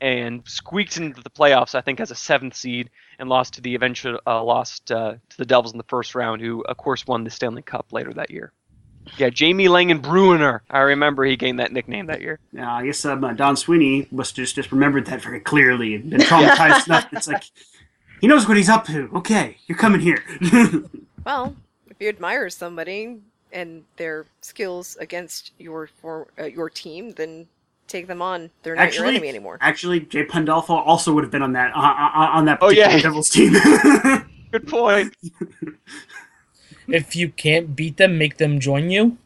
and 0.00 0.42
squeaked 0.47 0.97
into 0.97 1.23
the 1.23 1.31
playoffs. 1.31 1.75
I 1.75 1.81
think 1.81 2.00
as 2.00 2.11
a 2.11 2.16
seventh 2.16 2.57
seed 2.57 2.90
and 3.19 3.28
lost 3.28 3.54
to 3.54 3.61
the 3.61 3.75
eventual 3.75 4.21
uh, 4.26 4.42
lost 4.42 4.90
uh, 4.90 5.14
to 5.28 5.37
the 5.37 5.45
Devils 5.45 5.73
in 5.73 5.78
the 5.78 5.85
first 5.85 6.14
round, 6.14 6.40
who 6.40 6.62
of 6.62 6.76
course 6.76 7.07
won 7.07 7.25
the 7.25 7.31
Stanley 7.31 7.62
Cup 7.62 7.92
later 7.92 8.12
that 8.14 8.31
year. 8.31 8.52
Yeah, 9.18 9.30
Jamie 9.30 9.68
Langen 9.68 10.00
Bruiner. 10.00 10.62
I 10.71 10.80
remember 10.80 11.25
he 11.25 11.37
gained 11.37 11.59
that 11.59 11.73
nickname 11.73 12.06
that 12.06 12.21
year. 12.21 12.38
Yeah, 12.52 12.73
I 12.73 12.85
guess 12.85 13.04
um, 13.04 13.25
uh, 13.25 13.32
Don 13.32 13.56
Sweeney 13.56 14.06
must 14.11 14.37
just 14.37 14.54
just 14.54 14.73
remembered 14.73 15.06
that 15.06 15.21
very 15.21 15.40
clearly 15.40 15.94
and 15.94 16.11
been 16.11 16.21
traumatized 16.21 16.87
enough. 16.87 17.09
It's 17.12 17.28
like 17.28 17.44
he 18.21 18.26
knows 18.26 18.47
what 18.49 18.56
he's 18.56 18.68
up 18.68 18.87
to. 18.87 19.11
Okay, 19.14 19.59
you're 19.66 19.78
coming 19.78 20.00
here. 20.00 20.25
well, 21.26 21.56
if 21.90 21.97
you 22.00 22.09
admire 22.09 22.49
somebody 22.49 23.18
and 23.52 23.85
their 23.97 24.26
skills 24.40 24.97
against 25.00 25.52
your 25.59 25.88
for, 26.00 26.28
uh, 26.38 26.44
your 26.44 26.71
team, 26.71 27.11
then 27.12 27.47
take 27.88 28.06
them 28.06 28.23
on. 28.23 28.50
They're 28.62 28.75
not 28.75 28.82
actually, 28.82 28.99
your 28.99 29.09
enemy 29.09 29.28
anymore. 29.28 29.59
Actually, 29.61 30.00
Jay 30.00 30.25
Pandolfo 30.25 30.75
also 30.75 31.12
would 31.12 31.25
have 31.25 31.30
been 31.30 31.42
on 31.42 31.52
that 31.52 31.73
uh, 31.75 31.80
uh, 31.80 32.30
on 32.32 32.47
that 32.47 32.59
oh, 32.61 32.71
yeah. 32.71 32.99
Devils 32.99 33.28
team. 33.28 33.52
Good 34.52 34.68
point. 34.68 35.14
if 36.88 37.16
you 37.16 37.28
can't 37.28 37.74
beat 37.76 37.96
them, 37.96 38.18
make 38.18 38.38
them 38.38 38.60
join 38.60 38.90
you. 38.90 39.18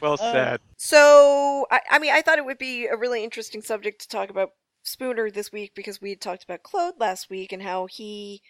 well 0.00 0.16
said. 0.16 0.54
Uh, 0.54 0.58
so, 0.76 1.66
I, 1.70 1.80
I 1.90 1.98
mean, 1.98 2.12
I 2.12 2.22
thought 2.22 2.38
it 2.38 2.44
would 2.44 2.58
be 2.58 2.86
a 2.86 2.96
really 2.96 3.22
interesting 3.22 3.62
subject 3.62 4.00
to 4.02 4.08
talk 4.08 4.30
about 4.30 4.50
Spooner 4.82 5.30
this 5.30 5.52
week 5.52 5.72
because 5.74 6.00
we 6.00 6.10
had 6.10 6.20
talked 6.20 6.44
about 6.44 6.62
Claude 6.62 6.98
last 6.98 7.30
week 7.30 7.52
and 7.52 7.62
how 7.62 7.86
he 7.86 8.42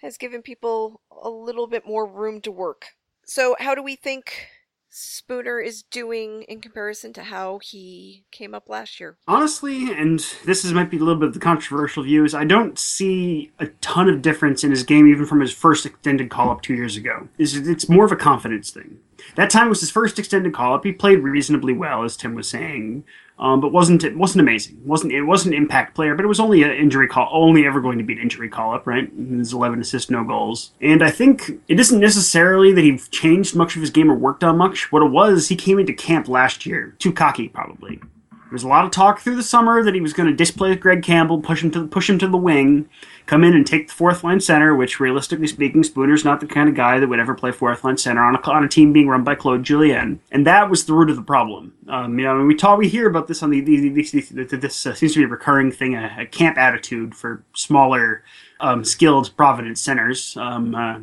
has 0.00 0.16
given 0.16 0.42
people 0.42 1.00
a 1.22 1.30
little 1.30 1.66
bit 1.66 1.86
more 1.86 2.06
room 2.06 2.40
to 2.42 2.52
work. 2.52 2.86
So, 3.26 3.56
how 3.58 3.74
do 3.74 3.82
we 3.82 3.96
think 3.96 4.48
Spooner 4.96 5.58
is 5.58 5.82
doing 5.82 6.42
in 6.42 6.60
comparison 6.60 7.12
to 7.14 7.24
how 7.24 7.58
he 7.58 8.22
came 8.30 8.54
up 8.54 8.68
last 8.68 9.00
year? 9.00 9.16
Honestly, 9.26 9.92
and 9.92 10.20
this 10.44 10.64
is 10.64 10.72
might 10.72 10.88
be 10.88 10.98
a 10.98 11.00
little 11.00 11.18
bit 11.18 11.26
of 11.26 11.34
the 11.34 11.40
controversial 11.40 12.04
views, 12.04 12.32
I 12.32 12.44
don't 12.44 12.78
see 12.78 13.50
a 13.58 13.66
ton 13.80 14.08
of 14.08 14.22
difference 14.22 14.62
in 14.62 14.70
his 14.70 14.84
game 14.84 15.08
even 15.08 15.26
from 15.26 15.40
his 15.40 15.52
first 15.52 15.84
extended 15.84 16.30
call 16.30 16.50
up 16.50 16.62
two 16.62 16.74
years 16.74 16.96
ago. 16.96 17.28
It's 17.38 17.88
more 17.88 18.04
of 18.04 18.12
a 18.12 18.16
confidence 18.16 18.70
thing. 18.70 18.98
That 19.36 19.50
time 19.50 19.68
was 19.68 19.80
his 19.80 19.90
first 19.90 20.18
extended 20.18 20.54
call 20.54 20.74
up. 20.74 20.84
He 20.84 20.92
played 20.92 21.20
reasonably 21.20 21.72
well, 21.72 22.04
as 22.04 22.16
Tim 22.16 22.34
was 22.34 22.48
saying 22.48 23.04
um, 23.38 23.60
but 23.60 23.72
wasn't 23.72 24.04
it 24.04 24.16
wasn't 24.16 24.42
amazing. 24.42 24.80
wasn't 24.84 25.12
It 25.12 25.22
wasn't 25.22 25.54
an 25.54 25.62
impact 25.62 25.94
player, 25.94 26.14
but 26.14 26.24
it 26.24 26.28
was 26.28 26.38
only 26.38 26.62
an 26.62 26.70
injury 26.70 27.08
call, 27.08 27.28
only 27.32 27.66
ever 27.66 27.80
going 27.80 27.98
to 27.98 28.04
be 28.04 28.12
an 28.12 28.20
injury 28.20 28.48
call 28.48 28.74
up, 28.74 28.86
right? 28.86 29.10
His 29.12 29.52
11 29.52 29.80
assists, 29.80 30.10
no 30.10 30.22
goals. 30.22 30.72
And 30.80 31.02
I 31.02 31.10
think 31.10 31.50
it 31.66 31.80
isn't 31.80 32.00
necessarily 32.00 32.72
that 32.72 32.84
he 32.84 32.96
changed 32.96 33.56
much 33.56 33.74
of 33.74 33.80
his 33.80 33.90
game 33.90 34.10
or 34.10 34.14
worked 34.14 34.44
on 34.44 34.56
much. 34.56 34.92
What 34.92 35.02
it 35.02 35.10
was, 35.10 35.48
he 35.48 35.56
came 35.56 35.80
into 35.80 35.92
camp 35.92 36.28
last 36.28 36.64
year, 36.64 36.94
too 36.98 37.12
cocky 37.12 37.48
probably. 37.48 37.96
There 37.96 38.52
was 38.52 38.62
a 38.62 38.68
lot 38.68 38.84
of 38.84 38.92
talk 38.92 39.18
through 39.18 39.36
the 39.36 39.42
summer 39.42 39.82
that 39.82 39.94
he 39.94 40.00
was 40.00 40.12
going 40.12 40.28
to 40.28 40.36
displace 40.36 40.78
Greg 40.78 41.02
Campbell, 41.02 41.40
push 41.40 41.64
him 41.64 41.72
to 41.72 41.88
push 41.88 42.08
him 42.08 42.20
to 42.20 42.28
the 42.28 42.36
wing, 42.36 42.88
come 43.34 43.42
in 43.42 43.54
and 43.54 43.66
take 43.66 43.88
the 43.88 43.94
fourth 43.94 44.22
line 44.22 44.38
center. 44.38 44.76
Which, 44.76 45.00
realistically 45.00 45.48
speaking, 45.48 45.82
Spooner's 45.82 46.24
not 46.24 46.40
the 46.40 46.46
kind 46.46 46.68
of 46.68 46.76
guy 46.76 47.00
that 47.00 47.08
would 47.08 47.18
ever 47.18 47.34
play 47.34 47.50
fourth 47.50 47.82
line 47.82 47.96
center 47.96 48.22
on 48.22 48.36
a, 48.36 48.40
on 48.48 48.62
a 48.62 48.68
team 48.68 48.92
being 48.92 49.08
run 49.08 49.24
by 49.24 49.34
Claude 49.34 49.64
Julien, 49.64 50.20
and 50.30 50.46
that 50.46 50.70
was 50.70 50.84
the 50.84 50.92
root 50.92 51.10
of 51.10 51.16
the 51.16 51.22
problem. 51.22 51.74
Um, 51.88 52.16
you 52.18 52.24
know, 52.24 52.44
we 52.44 52.54
talk, 52.54 52.78
we 52.78 52.88
hear 52.88 53.08
about 53.08 53.26
this 53.26 53.42
on 53.42 53.50
the, 53.50 53.60
the, 53.60 53.88
the, 53.88 54.44
the 54.44 54.56
this 54.56 54.86
uh, 54.86 54.94
seems 54.94 55.14
to 55.14 55.18
be 55.18 55.24
a 55.24 55.28
recurring 55.28 55.72
thing, 55.72 55.96
a, 55.96 56.14
a 56.20 56.26
camp 56.26 56.56
attitude 56.56 57.14
for 57.14 57.42
smaller, 57.54 58.22
um, 58.60 58.84
skilled 58.84 59.36
Providence 59.36 59.80
centers. 59.80 60.36
Um, 60.36 60.74
uh, 60.74 61.00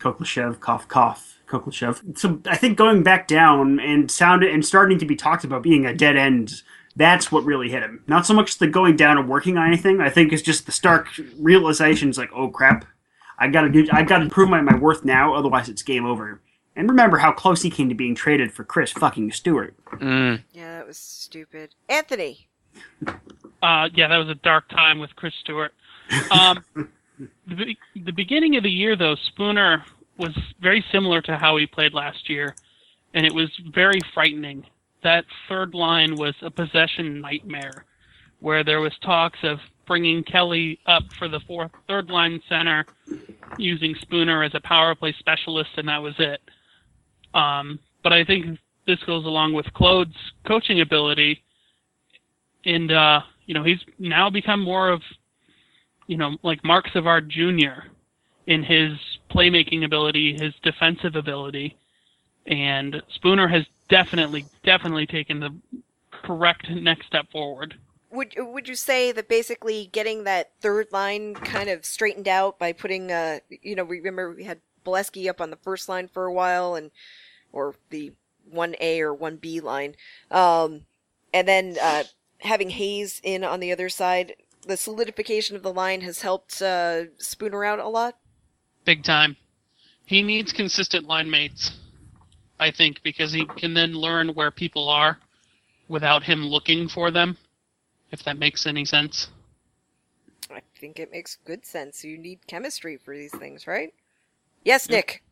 Khokhlachev, 0.00 0.58
cough, 0.60 0.88
cough. 0.88 1.36
Khokhlachev. 1.48 2.18
So 2.18 2.40
I 2.44 2.58
think 2.58 2.76
going 2.76 3.02
back 3.02 3.26
down 3.26 3.80
and 3.80 4.10
sounded 4.10 4.52
and 4.52 4.62
starting 4.66 4.98
to 4.98 5.06
be 5.06 5.16
talked 5.16 5.44
about 5.44 5.62
being 5.62 5.86
a 5.86 5.94
dead 5.94 6.14
end 6.14 6.62
that's 6.98 7.30
what 7.30 7.44
really 7.44 7.70
hit 7.70 7.82
him. 7.82 8.02
Not 8.08 8.26
so 8.26 8.34
much 8.34 8.58
the 8.58 8.66
going 8.66 8.96
down 8.96 9.18
and 9.18 9.28
working 9.28 9.56
on 9.56 9.68
anything. 9.68 10.00
I 10.00 10.10
think 10.10 10.32
it's 10.32 10.42
just 10.42 10.66
the 10.66 10.72
stark 10.72 11.08
realizations 11.38 12.18
like, 12.18 12.30
oh 12.34 12.48
crap, 12.48 12.84
I 13.38 13.46
gotta 13.48 13.68
do, 13.70 13.86
I 13.92 14.02
gotta 14.02 14.28
prove 14.28 14.50
my, 14.50 14.60
my 14.60 14.76
worth 14.76 15.04
now, 15.04 15.32
otherwise 15.34 15.68
it's 15.68 15.82
game 15.82 16.04
over. 16.04 16.42
And 16.74 16.88
remember 16.88 17.18
how 17.18 17.32
close 17.32 17.62
he 17.62 17.70
came 17.70 17.88
to 17.88 17.94
being 17.94 18.16
traded 18.16 18.52
for 18.52 18.64
Chris 18.64 18.90
fucking 18.92 19.32
Stewart. 19.32 19.74
Mm. 19.92 20.42
Yeah, 20.52 20.78
that 20.78 20.86
was 20.86 20.98
stupid. 20.98 21.74
Anthony. 21.88 22.48
Uh, 23.62 23.88
yeah, 23.94 24.08
that 24.08 24.16
was 24.16 24.28
a 24.28 24.34
dark 24.36 24.68
time 24.68 24.98
with 24.98 25.14
Chris 25.16 25.34
Stewart. 25.40 25.72
Um, 26.30 26.64
the, 27.46 27.76
the 27.94 28.12
beginning 28.12 28.56
of 28.56 28.64
the 28.64 28.70
year, 28.70 28.96
though, 28.96 29.16
Spooner 29.16 29.84
was 30.18 30.36
very 30.60 30.84
similar 30.92 31.22
to 31.22 31.36
how 31.36 31.56
he 31.56 31.66
played 31.66 31.94
last 31.94 32.28
year, 32.28 32.54
and 33.14 33.24
it 33.24 33.34
was 33.34 33.50
very 33.72 34.00
frightening 34.14 34.66
that 35.02 35.24
third 35.48 35.74
line 35.74 36.16
was 36.16 36.34
a 36.42 36.50
possession 36.50 37.20
nightmare, 37.20 37.84
where 38.40 38.64
there 38.64 38.80
was 38.80 38.92
talks 39.02 39.38
of 39.42 39.58
bringing 39.86 40.22
Kelly 40.22 40.78
up 40.86 41.02
for 41.18 41.28
the 41.28 41.40
fourth 41.40 41.70
third 41.86 42.10
line 42.10 42.40
center, 42.48 42.84
using 43.56 43.94
Spooner 44.02 44.42
as 44.42 44.54
a 44.54 44.60
power 44.60 44.94
play 44.94 45.14
specialist, 45.18 45.70
and 45.76 45.88
that 45.88 46.02
was 46.02 46.14
it. 46.18 46.40
Um, 47.34 47.78
but 48.02 48.12
I 48.12 48.24
think 48.24 48.58
this 48.86 48.98
goes 49.06 49.24
along 49.24 49.52
with 49.54 49.66
Claude's 49.74 50.16
coaching 50.46 50.80
ability, 50.80 51.42
and 52.64 52.92
uh, 52.92 53.20
you 53.46 53.54
know 53.54 53.64
he's 53.64 53.80
now 53.98 54.30
become 54.30 54.62
more 54.62 54.90
of, 54.90 55.02
you 56.06 56.16
know, 56.16 56.36
like 56.42 56.64
Marc 56.64 56.88
Savard 56.92 57.30
Jr. 57.30 57.86
in 58.46 58.62
his 58.62 58.92
playmaking 59.30 59.84
ability, 59.84 60.36
his 60.38 60.54
defensive 60.62 61.16
ability, 61.16 61.76
and 62.46 63.02
Spooner 63.14 63.48
has 63.48 63.64
definitely, 63.88 64.46
definitely 64.64 65.06
taken 65.06 65.40
the 65.40 65.54
correct 66.10 66.68
next 66.70 67.06
step 67.06 67.30
forward. 67.30 67.74
Would 68.10 68.34
would 68.38 68.68
you 68.68 68.74
say 68.74 69.12
that 69.12 69.28
basically 69.28 69.90
getting 69.92 70.24
that 70.24 70.52
third 70.60 70.88
line 70.92 71.34
kind 71.34 71.68
of 71.68 71.84
straightened 71.84 72.28
out 72.28 72.58
by 72.58 72.72
putting, 72.72 73.12
uh, 73.12 73.40
you 73.50 73.74
know, 73.74 73.84
remember 73.84 74.34
we 74.34 74.44
had 74.44 74.60
Beleskey 74.84 75.28
up 75.28 75.40
on 75.40 75.50
the 75.50 75.56
first 75.56 75.88
line 75.88 76.08
for 76.08 76.24
a 76.24 76.32
while, 76.32 76.74
and 76.74 76.90
or 77.52 77.74
the 77.90 78.12
one 78.50 78.74
A 78.80 79.00
or 79.02 79.12
one 79.12 79.36
B 79.36 79.60
line, 79.60 79.94
um, 80.30 80.86
and 81.34 81.46
then 81.46 81.76
uh, 81.82 82.04
having 82.38 82.70
Hayes 82.70 83.20
in 83.22 83.44
on 83.44 83.60
the 83.60 83.72
other 83.72 83.88
side. 83.90 84.34
The 84.66 84.76
solidification 84.76 85.56
of 85.56 85.62
the 85.62 85.72
line 85.72 86.00
has 86.02 86.22
helped 86.22 86.60
uh, 86.60 87.04
Spooner 87.18 87.64
out 87.64 87.78
a 87.78 87.88
lot. 87.88 88.18
Big 88.84 89.04
time. 89.04 89.36
He 90.04 90.22
needs 90.22 90.52
consistent 90.52 91.06
line 91.06 91.30
mates. 91.30 91.72
I 92.60 92.70
think, 92.70 93.02
because 93.02 93.32
he 93.32 93.44
can 93.44 93.74
then 93.74 93.92
learn 93.92 94.30
where 94.30 94.50
people 94.50 94.88
are 94.88 95.18
without 95.88 96.22
him 96.22 96.46
looking 96.46 96.88
for 96.88 97.10
them, 97.10 97.36
if 98.10 98.22
that 98.24 98.38
makes 98.38 98.66
any 98.66 98.84
sense. 98.84 99.28
I 100.50 100.62
think 100.78 100.98
it 100.98 101.12
makes 101.12 101.36
good 101.44 101.64
sense. 101.64 102.02
You 102.04 102.18
need 102.18 102.46
chemistry 102.46 102.96
for 102.96 103.14
these 103.16 103.34
things, 103.36 103.66
right? 103.66 103.92
Yes, 104.64 104.88
Nick. 104.88 105.22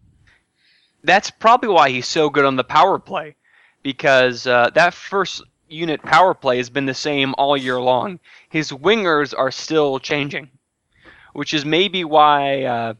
That's 1.02 1.30
probably 1.30 1.68
why 1.68 1.90
he's 1.90 2.06
so 2.06 2.30
good 2.30 2.44
on 2.44 2.56
the 2.56 2.64
power 2.64 2.98
play, 2.98 3.36
because 3.82 4.46
uh, 4.46 4.70
that 4.74 4.94
first 4.94 5.42
unit 5.68 6.02
power 6.02 6.32
play 6.32 6.58
has 6.58 6.70
been 6.70 6.86
the 6.86 6.94
same 6.94 7.34
all 7.38 7.56
year 7.56 7.80
long. 7.80 8.20
His 8.48 8.70
wingers 8.70 9.34
are 9.36 9.50
still 9.50 9.98
changing, 9.98 10.50
which 11.32 11.54
is 11.54 11.64
maybe 11.64 12.04
why. 12.04 12.64
Uh, 12.64 12.94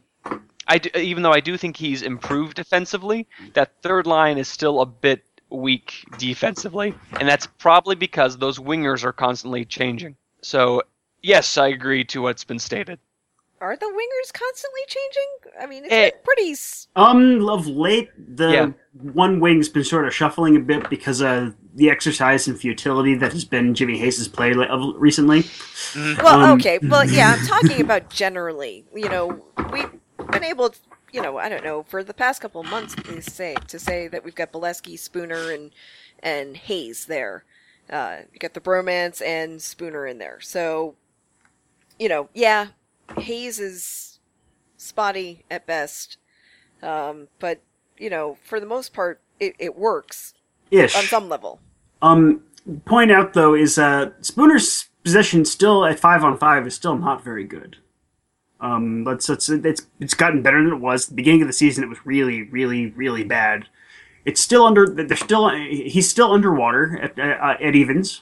I 0.67 0.77
do, 0.79 0.89
even 0.99 1.23
though 1.23 1.31
I 1.33 1.39
do 1.39 1.57
think 1.57 1.77
he's 1.77 2.01
improved 2.01 2.55
defensively, 2.55 3.27
that 3.53 3.71
third 3.81 4.05
line 4.07 4.37
is 4.37 4.47
still 4.47 4.81
a 4.81 4.85
bit 4.85 5.23
weak 5.49 6.03
defensively, 6.17 6.93
and 7.19 7.27
that's 7.27 7.47
probably 7.47 7.95
because 7.95 8.37
those 8.37 8.59
wingers 8.59 9.03
are 9.05 9.13
constantly 9.13 9.63
changing. 9.65 10.15
So 10.41 10.81
yes, 11.21 11.57
I 11.57 11.67
agree 11.67 12.03
to 12.05 12.21
what's 12.21 12.43
been 12.43 12.59
stated. 12.59 12.99
Are 13.59 13.75
the 13.75 13.85
wingers 13.87 14.31
constantly 14.33 14.81
changing? 14.87 15.23
I 15.59 15.65
mean, 15.65 15.85
it's 15.85 15.93
Eh. 15.93 16.09
been 16.11 16.19
pretty. 16.23 16.55
Um, 16.95 17.49
of 17.49 17.65
late, 17.65 18.09
the 18.35 18.51
Yeah. 18.51 18.67
one 19.13 19.39
wing's 19.39 19.67
been 19.67 19.83
sort 19.83 20.05
of 20.05 20.13
shuffling 20.13 20.55
a 20.55 20.59
bit 20.59 20.89
because 20.91 21.21
of 21.21 21.55
the 21.73 21.89
exercise 21.89 22.47
and 22.47 22.59
futility 22.59 23.15
that 23.15 23.31
has 23.33 23.45
been 23.45 23.73
Jimmy 23.73 23.97
Hayes' 23.97 24.27
play 24.27 24.53
li- 24.53 24.67
of 24.67 24.93
recently. 24.97 25.43
Well, 25.95 26.41
Um, 26.43 26.59
okay, 26.59 26.77
well, 26.83 27.03
yeah, 27.09 27.35
I'm 27.35 27.47
talking 27.47 27.81
about 27.81 28.11
generally. 28.11 28.85
You 28.93 29.09
know, 29.09 29.43
we've 29.71 29.89
been 30.31 30.43
able, 30.43 30.69
to, 30.69 30.79
you 31.11 31.21
know, 31.21 31.37
I 31.37 31.49
don't 31.49 31.63
know, 31.63 31.83
for 31.83 32.03
the 32.03 32.13
past 32.13 32.41
couple 32.41 32.61
of 32.61 32.69
months 32.69 32.95
to 32.95 33.21
say 33.21 33.55
to 33.67 33.79
say 33.79 34.07
that 34.07 34.23
we've 34.23 34.35
got 34.35 34.51
Beleskey, 34.51 34.97
Spooner, 34.97 35.51
and 35.51 35.71
and 36.21 36.57
Hayes 36.57 37.05
there. 37.05 37.43
Uh, 37.89 38.17
you 38.33 38.39
got 38.39 38.53
the 38.53 38.59
bromance 38.59 39.21
and 39.21 39.61
Spooner 39.61 40.05
in 40.05 40.17
there. 40.17 40.39
So, 40.41 40.95
you 41.97 42.09
know, 42.09 42.29
yeah, 42.33 42.67
Hayes 43.17 43.59
is 43.59 44.19
spotty 44.77 45.45
at 45.49 45.65
best, 45.65 46.17
um, 46.83 47.27
but 47.39 47.61
you 47.97 48.09
know, 48.09 48.37
for 48.43 48.59
the 48.59 48.65
most 48.65 48.93
part, 48.93 49.21
it, 49.39 49.55
it 49.57 49.77
works 49.77 50.33
Ish. 50.71 50.95
on 50.95 51.03
some 51.03 51.29
level. 51.29 51.59
Um, 52.01 52.43
point 52.85 53.11
out 53.11 53.33
though 53.33 53.55
is 53.55 53.77
uh, 53.77 54.11
Spooner's 54.21 54.89
position 55.03 55.45
still 55.45 55.85
at 55.85 55.99
five 55.99 56.23
on 56.23 56.37
five 56.37 56.67
is 56.67 56.75
still 56.75 56.97
not 56.97 57.23
very 57.23 57.45
good. 57.45 57.77
Um, 58.59 59.03
let's, 59.03 59.29
let's 59.29 59.49
it's 59.49 59.85
it's 59.99 60.13
gotten 60.13 60.41
better 60.41 60.63
than 60.63 60.73
it 60.73 60.79
was. 60.79 61.05
At 61.05 61.09
the 61.09 61.15
beginning 61.15 61.41
of 61.41 61.47
the 61.47 61.53
season, 61.53 61.83
it 61.83 61.89
was 61.89 62.05
really, 62.05 62.43
really, 62.43 62.87
really 62.87 63.23
bad. 63.23 63.67
It's 64.25 64.41
still 64.41 64.65
under. 64.65 64.87
They're 64.87 65.15
still. 65.15 65.49
He's 65.49 66.09
still 66.09 66.31
underwater 66.31 66.99
at 67.01 67.19
uh, 67.19 67.57
at 67.63 67.75
evens. 67.75 68.21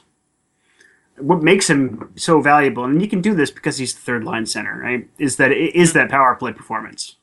What 1.18 1.42
makes 1.42 1.70
him 1.70 2.12
so 2.16 2.42
valuable, 2.42 2.84
and 2.84 3.00
you 3.00 3.08
can 3.08 3.22
do 3.22 3.34
this 3.34 3.50
because 3.50 3.78
he's 3.78 3.94
the 3.94 4.00
third 4.00 4.24
line 4.24 4.44
center, 4.44 4.78
right? 4.78 5.08
Is 5.18 5.36
that 5.36 5.52
is 5.52 5.94
that 5.94 6.10
power 6.10 6.34
play 6.34 6.52
performance? 6.52 7.16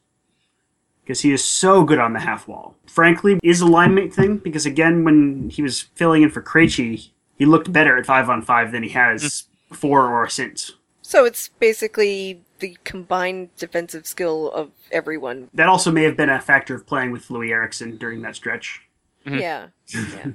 because 1.03 1.21
he 1.21 1.33
is 1.33 1.43
so 1.43 1.83
good 1.83 1.99
on 1.99 2.13
the 2.13 2.19
half 2.19 2.47
wall. 2.47 2.75
Frankly, 2.87 3.39
is 3.43 3.61
a 3.61 3.67
line 3.67 3.93
mate 3.93 4.13
thing 4.13 4.37
because 4.37 4.65
again, 4.65 5.03
when 5.03 5.49
he 5.49 5.61
was 5.61 5.81
filling 5.95 6.23
in 6.23 6.29
for 6.29 6.41
Krejci, 6.41 7.09
he 7.35 7.45
looked 7.45 7.71
better 7.73 7.97
at 7.97 8.05
five 8.05 8.29
on 8.29 8.41
five 8.41 8.71
than 8.71 8.83
he 8.83 8.89
has 8.89 9.43
before 9.69 10.07
or 10.07 10.29
since. 10.29 10.73
So 11.01 11.25
it's 11.25 11.49
basically 11.59 12.41
the 12.63 12.77
combined 12.85 13.49
defensive 13.57 14.07
skill 14.07 14.49
of 14.51 14.71
everyone 14.89 15.49
That 15.53 15.67
also 15.67 15.91
may 15.91 16.03
have 16.03 16.15
been 16.15 16.29
a 16.29 16.39
factor 16.39 16.73
of 16.73 16.87
playing 16.87 17.11
with 17.11 17.27
Loui 17.27 17.49
Eriksson 17.49 17.97
during 17.97 18.21
that 18.21 18.37
stretch. 18.37 18.81
Yeah. 19.25 19.67
Yeah. 19.93 20.31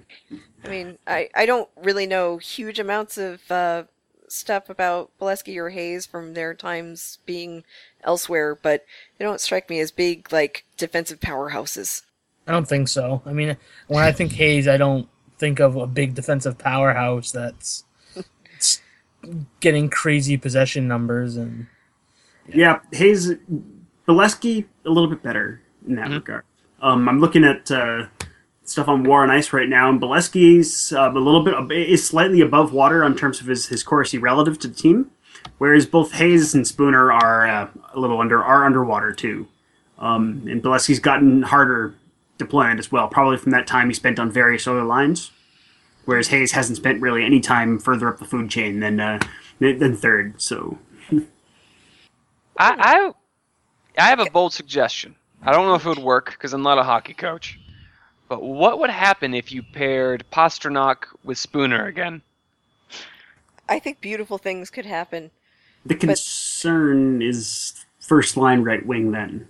I 0.62 0.68
mean, 0.68 0.98
I, 1.06 1.30
I 1.34 1.46
don't 1.46 1.70
really 1.80 2.06
know 2.06 2.36
huge 2.36 2.78
amounts 2.78 3.16
of 3.16 3.50
uh, 3.50 3.84
stuff 4.28 4.68
about 4.68 5.10
Beleskey 5.18 5.56
or 5.56 5.70
Hayes 5.70 6.04
from 6.04 6.34
their 6.34 6.52
times 6.52 7.18
being 7.24 7.64
elsewhere, 8.04 8.54
but 8.54 8.84
they 9.16 9.24
don't 9.24 9.40
strike 9.40 9.70
me 9.70 9.80
as 9.80 9.90
big, 9.90 10.30
like, 10.30 10.64
defensive 10.76 11.20
powerhouses. 11.20 12.02
I 12.46 12.52
don't 12.52 12.68
think 12.68 12.88
so. 12.88 13.22
I 13.24 13.32
mean, 13.32 13.56
when 13.86 14.04
I 14.04 14.12
think 14.12 14.32
Hayes, 14.32 14.68
I 14.68 14.76
don't 14.76 15.08
think 15.38 15.60
of 15.60 15.76
a 15.76 15.86
big 15.86 16.14
defensive 16.14 16.58
powerhouse 16.58 17.30
that's 17.30 17.84
getting 19.60 19.88
crazy 19.88 20.36
possession 20.36 20.88
numbers 20.88 21.36
and 21.36 21.68
Yeah, 22.52 22.80
Hayes, 22.92 23.32
Beleskey 24.06 24.64
a 24.84 24.90
little 24.90 25.08
bit 25.08 25.22
better 25.22 25.60
in 25.86 25.96
that 25.96 26.10
regard. 26.10 26.44
Um, 26.80 27.08
I'm 27.08 27.20
looking 27.20 27.44
at 27.44 27.70
uh, 27.70 28.06
stuff 28.64 28.88
on 28.88 29.04
War 29.04 29.22
on 29.22 29.30
Ice 29.30 29.52
right 29.52 29.68
now, 29.68 29.88
and 29.88 30.00
Beleskey's 30.00 30.92
uh, 30.92 31.10
a 31.10 31.18
little 31.18 31.42
bit 31.42 31.54
is 31.72 32.06
slightly 32.06 32.40
above 32.40 32.72
water 32.72 33.04
in 33.04 33.16
terms 33.16 33.40
of 33.40 33.46
his 33.46 33.66
his 33.66 33.82
Corsi 33.82 34.18
relative 34.18 34.58
to 34.60 34.68
the 34.68 34.74
team, 34.74 35.10
whereas 35.58 35.86
both 35.86 36.12
Hayes 36.12 36.54
and 36.54 36.66
Spooner 36.66 37.12
are 37.12 37.48
uh, 37.48 37.68
a 37.92 37.98
little 38.00 38.20
under 38.20 38.42
are 38.42 38.64
underwater 38.64 39.12
too. 39.12 39.48
Um, 39.98 40.46
and 40.48 40.62
Beleskey's 40.62 41.00
gotten 41.00 41.42
harder 41.42 41.94
deployment 42.38 42.78
as 42.78 42.92
well, 42.92 43.08
probably 43.08 43.36
from 43.36 43.50
that 43.50 43.66
time 43.66 43.88
he 43.88 43.94
spent 43.94 44.20
on 44.20 44.30
various 44.30 44.68
other 44.68 44.84
lines, 44.84 45.32
whereas 46.04 46.28
Hayes 46.28 46.52
hasn't 46.52 46.76
spent 46.76 47.02
really 47.02 47.24
any 47.24 47.40
time 47.40 47.80
further 47.80 48.08
up 48.08 48.18
the 48.18 48.24
food 48.24 48.48
chain 48.48 48.80
than 48.80 49.00
uh, 49.00 49.18
than 49.58 49.96
third. 49.96 50.40
So 50.40 50.78
I, 52.58 53.12
I, 53.96 54.04
I 54.04 54.08
have 54.08 54.20
a 54.20 54.30
bold 54.30 54.52
suggestion. 54.52 55.14
I 55.42 55.52
don't 55.52 55.66
know 55.66 55.74
if 55.74 55.86
it 55.86 55.88
would 55.88 55.98
work 55.98 56.32
because 56.32 56.52
I'm 56.52 56.62
not 56.62 56.78
a 56.78 56.82
hockey 56.82 57.14
coach. 57.14 57.58
But 58.28 58.42
what 58.42 58.78
would 58.80 58.90
happen 58.90 59.32
if 59.32 59.52
you 59.52 59.62
paired 59.62 60.24
Pastrnak 60.30 61.04
with 61.24 61.38
Spooner 61.38 61.86
again? 61.86 62.20
I 63.68 63.78
think 63.78 64.00
beautiful 64.00 64.38
things 64.38 64.70
could 64.70 64.84
happen. 64.84 65.30
The 65.86 65.94
concern 65.94 67.22
is 67.22 67.84
first 68.00 68.36
line 68.36 68.62
right 68.62 68.84
wing. 68.84 69.12
Then 69.12 69.48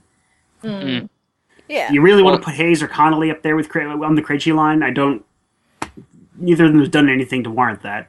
hmm. 0.63 1.07
Yeah. 1.69 1.91
you 1.91 2.03
really 2.03 2.23
want 2.23 2.41
to 2.41 2.45
put 2.45 2.55
Hayes 2.55 2.83
or 2.83 2.89
Connolly 2.89 3.31
up 3.31 3.43
there 3.43 3.57
with 3.57 3.69
Cra- 3.69 3.89
on 3.89 4.15
the 4.15 4.23
Krejci 4.23 4.55
line. 4.55 4.83
I 4.83 4.91
don't. 4.91 5.25
Neither 6.37 6.67
of 6.67 6.73
them 6.73 6.81
has 6.81 6.89
done 6.89 7.09
anything 7.09 7.43
to 7.45 7.51
warrant 7.51 7.83
that. 7.83 8.09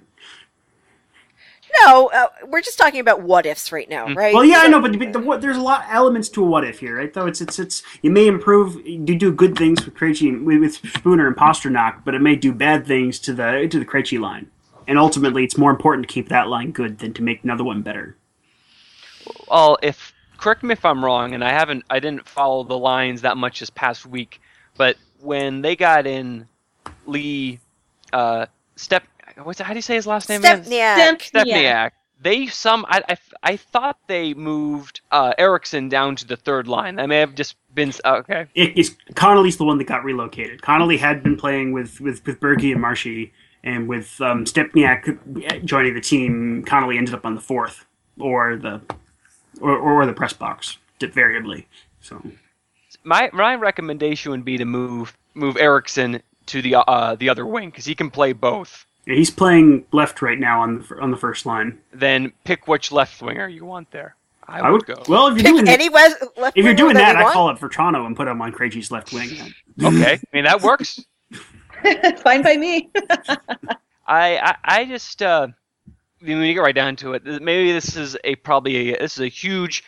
No, 1.86 2.10
uh, 2.14 2.28
we're 2.48 2.62
just 2.62 2.78
talking 2.78 3.00
about 3.00 3.22
what 3.22 3.46
ifs 3.46 3.72
right 3.72 3.90
now, 3.90 4.14
right? 4.14 4.34
Well, 4.34 4.46
yeah, 4.46 4.60
I 4.60 4.68
know, 4.68 4.82
but, 4.82 4.98
but 4.98 5.14
the, 5.14 5.20
what, 5.20 5.42
there's 5.42 5.58
a 5.58 5.62
lot 5.62 5.86
of 5.86 5.88
elements 5.92 6.30
to 6.30 6.44
a 6.44 6.48
what 6.48 6.64
if 6.66 6.80
here, 6.80 6.98
right? 6.98 7.14
Though 7.14 7.28
it's 7.28 7.42
it's 7.42 7.60
it's 7.60 7.84
you 8.02 8.12
may 8.12 8.28
improve, 8.28 8.86
you 8.86 9.16
do 9.16 9.32
good 9.32 9.58
things 9.58 9.86
with 9.86 9.96
Krejci 9.96 10.44
with, 10.44 10.60
with 10.60 10.76
Spooner 10.94 11.28
and 11.28 11.36
Pastrnak, 11.36 12.04
but 12.04 12.16
it 12.16 12.22
may 12.22 12.36
do 12.36 12.54
bad 12.54 12.86
things 12.86 13.20
to 13.20 13.34
the 13.34 13.68
to 13.70 13.80
the 13.80 13.86
Krejci 13.86 14.20
line. 14.20 14.50
And 14.88 14.98
ultimately, 14.98 15.44
it's 15.44 15.58
more 15.58 15.70
important 15.70 16.08
to 16.08 16.14
keep 16.14 16.30
that 16.30 16.48
line 16.48 16.72
good 16.72 17.00
than 17.00 17.14
to 17.14 17.22
make 17.22 17.44
another 17.44 17.64
one 17.64 17.82
better. 17.82 18.18
Well, 19.50 19.78
if 19.84 20.14
correct 20.38 20.64
me 20.64 20.74
if 20.74 20.84
I'm 20.84 21.04
wrong, 21.06 21.34
and 21.34 21.44
I 21.44 21.52
haven't, 21.52 21.86
I 21.90 22.00
didn't 22.00 22.28
follow 22.28 22.64
the 22.64 22.78
lines 22.78 23.22
that 23.22 23.38
much 23.38 23.60
this 23.60 23.70
past 23.70 24.06
week, 24.06 24.42
but 24.78 24.98
when 25.22 25.62
they 25.62 25.76
got 25.76 26.08
in 26.08 26.48
Lee, 27.06 27.60
uh, 28.14 28.48
Step, 28.76 29.04
what's 29.44 29.60
how 29.60 29.74
do 29.74 29.78
you 29.78 29.82
say 29.82 29.96
his 29.96 30.08
last 30.08 30.30
name 30.30 30.42
again? 30.42 30.64
Stempniak. 30.64 31.20
Stempniak. 31.22 31.92
They 32.22 32.48
some 32.48 32.86
I, 32.90 33.02
I, 33.08 33.18
I 33.44 33.56
thought 33.56 33.98
they 34.08 34.34
moved 34.34 35.02
uh, 35.12 35.34
Eriksson 35.38 35.88
down 35.88 36.16
to 36.18 36.28
the 36.28 36.36
third 36.36 36.68
line. 36.68 36.96
That 36.96 37.08
may 37.08 37.20
have 37.20 37.34
just 37.36 37.56
been 37.74 37.94
uh, 38.04 38.18
okay. 38.18 38.48
It 38.56 38.78
is 38.78 38.98
Connolly's 39.16 39.58
the 39.58 39.64
one 39.64 39.78
that 39.78 39.86
got 39.88 40.04
relocated. 40.04 40.62
Connolly 40.62 40.98
had 40.98 41.24
been 41.24 41.38
playing 41.38 41.72
with 41.72 42.02
with 42.02 42.26
with 42.26 42.40
Bergy 42.42 42.74
and 42.74 42.82
Marshy, 42.82 43.32
and 43.64 43.88
with 43.88 44.20
um, 44.20 44.44
Stempniak 44.44 45.64
joining 45.64 45.94
the 45.94 46.02
team, 46.02 46.64
Connolly 46.66 46.98
ended 46.98 47.14
up 47.14 47.26
on 47.26 47.36
the 47.36 47.42
fourth 47.42 47.86
or 48.20 48.58
the 48.58 48.82
or, 49.62 49.78
or 49.78 50.06
the 50.06 50.14
press 50.14 50.34
box 50.34 50.78
variably. 51.00 51.68
So 52.02 52.22
My 53.04 53.30
my 53.32 53.56
recommendation 53.56 54.32
would 54.32 54.44
be 54.44 54.58
to 54.58 54.66
move 54.66 55.18
move 55.34 55.56
Eriksson 55.58 56.22
to 56.48 56.62
the 56.62 56.76
uh, 56.76 57.16
the 57.16 57.30
other 57.30 57.46
wing 57.46 57.70
because 57.70 57.86
he 57.86 57.96
can 57.96 58.10
play 58.10 58.34
both. 58.34 58.86
Yeah, 59.06 59.16
he's 59.16 59.32
playing 59.32 59.86
left 59.92 60.22
right 60.22 60.40
now 60.40 60.62
on 60.62 60.80
the 60.80 61.00
on 61.00 61.12
the 61.12 61.18
first 61.18 61.46
line. 61.46 61.80
Then 61.94 62.34
pick 62.44 62.68
which 62.68 62.92
left 62.92 63.22
winger 63.22 63.48
you 63.48 63.66
want 63.66 63.92
there. 63.92 64.16
I, 64.48 64.60
I 64.60 64.72
would 64.72 64.88
would 64.88 64.98
go. 64.98 65.04
well 65.08 65.28
if 65.28 65.36
you're 65.36 65.44
Pick 65.44 65.54
doing 65.54 65.68
any 65.68 65.90
west, 65.90 66.24
left 66.38 66.58
if 66.58 66.66
you're 66.66 66.74
doing 66.74 66.96
that, 66.96 67.18
we 67.18 67.24
I 67.24 67.34
call 67.34 67.50
up 67.50 67.60
for 67.60 67.70
Toronto 67.70 68.06
and 68.06 68.16
put 68.16 68.28
him 68.28 68.42
on 68.42 68.52
Krejci's 68.52 68.92
left 68.92 69.14
wing. 69.14 69.30
okay, 69.84 70.14
I 70.14 70.22
mean 70.34 70.46
that 70.46 70.62
works. 70.62 71.00
Fine 72.24 72.42
by 72.42 72.58
me. 72.58 72.90
I 74.08 74.38
I, 74.38 74.56
I 74.64 74.86
just 74.86 75.22
uh, 75.22 75.48
when 76.20 76.42
you 76.42 76.54
get 76.54 76.62
right 76.62 76.76
down 76.76 76.96
to 76.98 77.14
it, 77.14 77.24
maybe 77.26 77.72
this 77.72 77.96
is 77.96 78.18
a 78.24 78.36
probably 78.36 78.94
a, 78.94 79.00
this 79.00 79.14
is 79.14 79.22
a 79.22 79.28
huge 79.28 79.84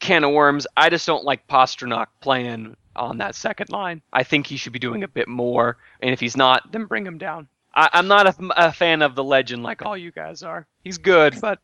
can 0.00 0.24
of 0.24 0.32
worms. 0.32 0.66
I 0.76 0.90
just 0.90 1.06
don't 1.06 1.24
like 1.24 1.46
Pastrnak 1.46 2.06
playing 2.20 2.76
on 2.96 3.18
that 3.18 3.34
second 3.34 3.70
line. 3.70 4.02
I 4.12 4.22
think 4.22 4.46
he 4.46 4.56
should 4.56 4.72
be 4.72 4.78
doing 4.78 5.02
a 5.02 5.08
bit 5.08 5.28
more, 5.28 5.76
and 6.00 6.12
if 6.12 6.20
he's 6.20 6.36
not, 6.36 6.70
then 6.72 6.86
bring 6.86 7.06
him 7.06 7.18
down. 7.18 7.48
I, 7.74 7.90
I'm 7.92 8.08
not 8.08 8.26
a, 8.26 8.34
a 8.56 8.72
fan 8.72 9.02
of 9.02 9.14
the 9.14 9.24
legend 9.24 9.62
like 9.62 9.82
all 9.82 9.96
you 9.96 10.12
guys 10.12 10.42
are. 10.42 10.66
He's 10.82 10.98
good, 10.98 11.40
but 11.40 11.58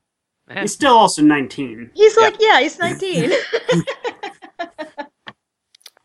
eh. 0.51 0.63
He's 0.63 0.73
still 0.73 0.97
also 0.97 1.23
19. 1.23 1.91
He's 1.95 2.17
like, 2.17 2.37
yeah, 2.41 2.61
he's 2.61 2.79
19. 2.79 3.31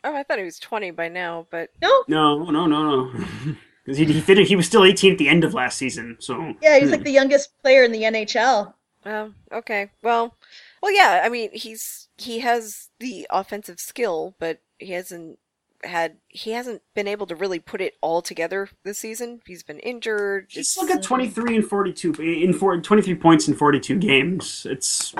Oh, 0.04 0.14
I 0.14 0.22
thought 0.22 0.38
he 0.38 0.44
was 0.44 0.60
20 0.60 0.92
by 0.92 1.08
now, 1.08 1.48
but 1.50 1.70
no, 1.82 2.04
No, 2.06 2.44
no, 2.44 2.66
no, 2.66 3.06
no. 3.06 3.24
Because 3.84 3.98
he, 3.98 4.04
he, 4.04 4.20
finished, 4.20 4.48
he 4.48 4.56
was 4.56 4.66
still 4.66 4.84
18 4.84 5.12
at 5.12 5.18
the 5.18 5.28
end 5.28 5.44
of 5.44 5.54
last 5.54 5.78
season, 5.78 6.16
so 6.18 6.54
yeah, 6.60 6.78
he's 6.78 6.90
like 6.90 7.04
the 7.04 7.10
youngest 7.12 7.56
player 7.62 7.84
in 7.84 7.92
the 7.92 8.02
NHL. 8.02 8.74
Oh, 9.04 9.32
okay. 9.52 9.90
Well, 10.02 10.36
Well, 10.82 10.92
yeah, 10.92 11.22
I 11.24 11.28
mean, 11.28 11.50
he's 11.52 12.08
he 12.16 12.40
has 12.40 12.90
the 12.98 13.28
offensive 13.30 13.78
skill, 13.78 14.34
but 14.40 14.58
he 14.78 14.90
hasn't 14.90 15.38
had 15.86 16.16
he 16.28 16.50
hasn't 16.52 16.82
been 16.94 17.06
able 17.08 17.26
to 17.26 17.34
really 17.36 17.58
put 17.58 17.80
it 17.80 17.94
all 18.00 18.22
together 18.22 18.68
this 18.84 18.98
season. 18.98 19.40
He's 19.46 19.62
been 19.62 19.78
injured. 19.80 20.46
He's 20.48 20.56
It's- 20.58 20.68
still 20.68 20.86
got 20.88 21.02
23 21.02 21.56
and 21.56 21.64
42 21.66 22.12
in 22.14 22.52
four, 22.52 22.78
23 22.80 23.14
points 23.14 23.48
in 23.48 23.54
42 23.54 23.96
games. 23.98 24.66
It's 24.68 25.14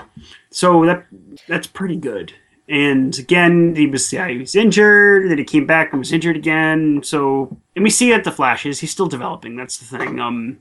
so 0.50 0.84
that 0.86 1.06
that's 1.48 1.66
pretty 1.66 1.96
good. 1.96 2.32
And 2.68 3.16
again, 3.18 3.74
he 3.76 3.86
was 3.86 4.12
yeah, 4.12 4.28
he 4.28 4.38
was 4.38 4.56
injured. 4.56 5.30
Then 5.30 5.38
he 5.38 5.44
came 5.44 5.66
back 5.66 5.92
and 5.92 6.00
was 6.00 6.12
injured 6.12 6.36
again. 6.36 7.00
So 7.04 7.56
and 7.76 7.82
we 7.84 7.90
see 7.90 8.10
it 8.12 8.24
the 8.24 8.32
flashes. 8.32 8.80
He's 8.80 8.90
still 8.90 9.06
developing. 9.06 9.54
That's 9.56 9.78
the 9.78 9.98
thing. 9.98 10.18
Um, 10.18 10.58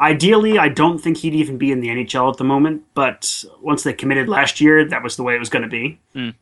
ideally, 0.00 0.58
I 0.58 0.68
don't 0.68 0.98
think 0.98 1.18
he'd 1.18 1.34
even 1.34 1.58
be 1.58 1.70
in 1.72 1.80
the 1.80 1.88
NHL 1.88 2.30
at 2.30 2.38
the 2.38 2.44
moment. 2.44 2.84
But 2.94 3.44
once 3.60 3.82
they 3.82 3.92
committed 3.92 4.28
last 4.28 4.60
year, 4.60 4.84
that 4.88 5.02
was 5.02 5.16
the 5.16 5.22
way 5.22 5.34
it 5.34 5.38
was 5.38 5.48
going 5.50 5.62
to 5.62 5.68
be. 5.68 5.98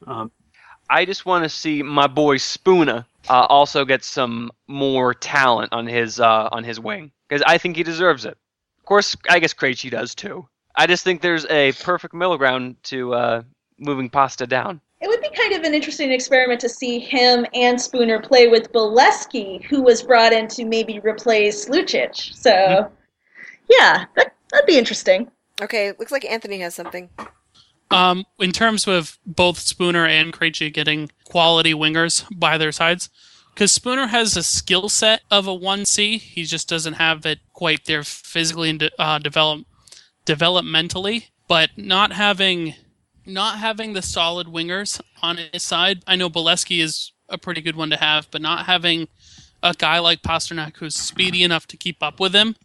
Um, 0.07 0.31
I 0.89 1.05
just 1.05 1.27
want 1.27 1.45
to 1.45 1.49
see 1.49 1.83
my 1.83 2.07
boy 2.07 2.37
Spooner 2.37 3.05
uh, 3.29 3.47
also 3.49 3.85
get 3.85 4.05
some 4.05 4.51
more 4.69 5.15
talent 5.15 5.73
on 5.73 5.87
his 5.87 6.21
uh, 6.21 6.49
on 6.53 6.65
his 6.65 6.79
wing 6.79 7.11
because 7.29 7.43
I 7.47 7.59
think 7.59 7.77
he 7.77 7.83
deserves 7.83 8.25
it. 8.25 8.37
Of 8.79 8.85
course, 8.85 9.17
I 9.29 9.39
guess 9.39 9.53
Krejci 9.53 9.91
does 9.91 10.15
too. 10.15 10.47
I 10.77 10.87
just 10.87 11.05
think 11.05 11.21
there's 11.21 11.47
a 11.47 11.73
perfect 11.73 12.15
middle 12.15 12.37
ground 12.37 12.77
to 12.85 13.15
uh, 13.15 13.43
moving 13.79 14.11
Pasta 14.11 14.47
down. 14.47 14.81
It 15.01 15.09
would 15.09 15.21
be 15.21 15.31
kind 15.31 15.53
of 15.53 15.63
an 15.65 15.75
interesting 15.75 16.11
experiment 16.11 16.61
to 16.61 16.69
see 16.69 16.99
him 16.99 17.47
and 17.53 17.81
Spooner 17.81 18.21
play 18.21 18.49
with 18.49 18.73
Beleskey, 18.73 19.63
who 19.65 19.83
was 19.83 20.03
brought 20.03 20.33
in 20.33 20.49
to 20.49 20.65
maybe 20.65 21.01
replace 21.01 21.69
Lucic. 21.69 22.35
So, 22.35 22.91
yeah, 23.69 24.07
that, 24.17 24.35
that'd 24.51 24.67
be 24.67 24.79
interesting. 24.79 25.31
okay. 25.61 25.93
Looks 25.99 26.13
like 26.13 26.25
Anthony 26.25 26.61
has 26.61 26.75
something. 26.75 27.11
Um, 27.91 28.27
in 28.41 28.53
terms 28.53 28.87
of 28.89 29.19
both 29.25 29.59
Spooner 29.59 30.07
and 30.07 30.33
Krejci 30.33 30.73
getting 30.73 31.11
quality 31.25 31.73
wingers 31.73 32.25
by 32.37 32.59
their 32.59 32.73
sides, 32.73 33.09
because 33.55 33.73
Spooner 33.73 34.09
has 34.09 34.37
a 34.37 34.43
skill 34.43 34.89
set 34.89 35.23
of 35.31 35.47
a 35.47 35.55
one 35.55 35.85
C, 35.85 36.19
he 36.19 36.45
just 36.45 36.69
doesn't 36.69 36.95
have 36.95 37.25
it 37.25 37.39
quite 37.53 37.85
there 37.85 38.03
physically 38.03 38.71
and 38.71 38.91
uh, 38.99 39.19
develop 39.19 39.67
developmentally. 40.27 41.29
But 41.49 41.71
not 41.77 42.13
having 42.13 42.75
not 43.25 43.59
having 43.59 43.93
the 43.93 44.03
solid 44.03 44.49
wingers 44.49 45.01
on 45.23 45.39
his 45.39 45.63
side, 45.63 46.03
I 46.07 46.17
know 46.17 46.29
Beleskey 46.29 46.83
is 46.83 47.13
a 47.29 47.39
pretty 47.39 47.61
good 47.61 47.77
one 47.77 47.91
to 47.91 47.97
have, 47.97 48.29
but 48.31 48.43
not 48.43 48.67
having 48.67 49.09
a 49.63 49.75
guy 49.75 49.99
like 49.99 50.23
Pastrnak 50.23 50.77
who's 50.77 50.95
speedy 50.95 51.43
enough 51.43 51.67
to 51.69 51.77
keep 51.77 52.03
up 52.03 52.21
with 52.21 52.35
him, 52.35 52.57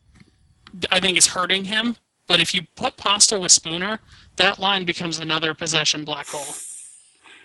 I 0.92 1.00
think 1.00 1.18
is 1.18 1.28
hurting 1.28 1.66
him. 1.66 1.98
But 2.28 2.40
if 2.40 2.54
you 2.54 2.64
put 2.76 2.98
Pasta 2.98 3.40
with 3.40 3.52
Spooner, 3.52 4.00
that 4.38 4.60
line 4.60 4.86
becomes 4.86 5.20
another 5.20 5.54
possession 5.54 6.04
black 6.04 6.28
hole 6.28 6.56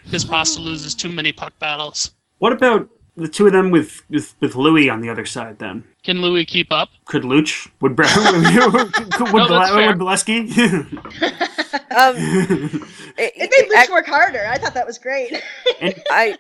because 0.05 0.25
Pasta 0.25 0.61
loses 0.61 0.95
too 0.95 1.09
many 1.09 1.33
puck 1.33 1.59
battles. 1.59 2.13
what 2.39 2.53
about 2.53 2.89
the 3.17 3.29
two 3.29 3.47
of 3.47 3.53
them 3.53 3.71
with 3.71 4.03
with, 4.11 4.35
with 4.41 4.53
Loui 4.55 4.93
on 4.93 5.01
the 5.01 5.09
other 5.09 5.25
side? 5.27 5.59
Then 5.59 5.85
Can 6.05 6.19
Loui 6.19 6.47
keep 6.47 6.71
up? 6.73 6.91
could 7.07 7.23
Luch 7.23 7.69
would 7.81 7.97
Bre- 7.97 8.03
would, 8.17 9.33
would, 9.33 9.35
No, 9.35 9.49
that's 9.49 9.71
fair. 9.73 9.89
would 9.89 9.99
Beleskey? 9.99 11.33
Um, 11.97 12.15
it, 12.17 13.33
It 13.37 13.51
made 13.51 13.53
it- 13.53 13.89
Luch 13.89 13.91
work 13.93 14.07
harder. 14.07 14.47
I 14.47 14.59
thought 14.59 14.75
that 14.75 14.87
was 14.87 14.99
great. 14.99 15.33
I, 16.11 16.37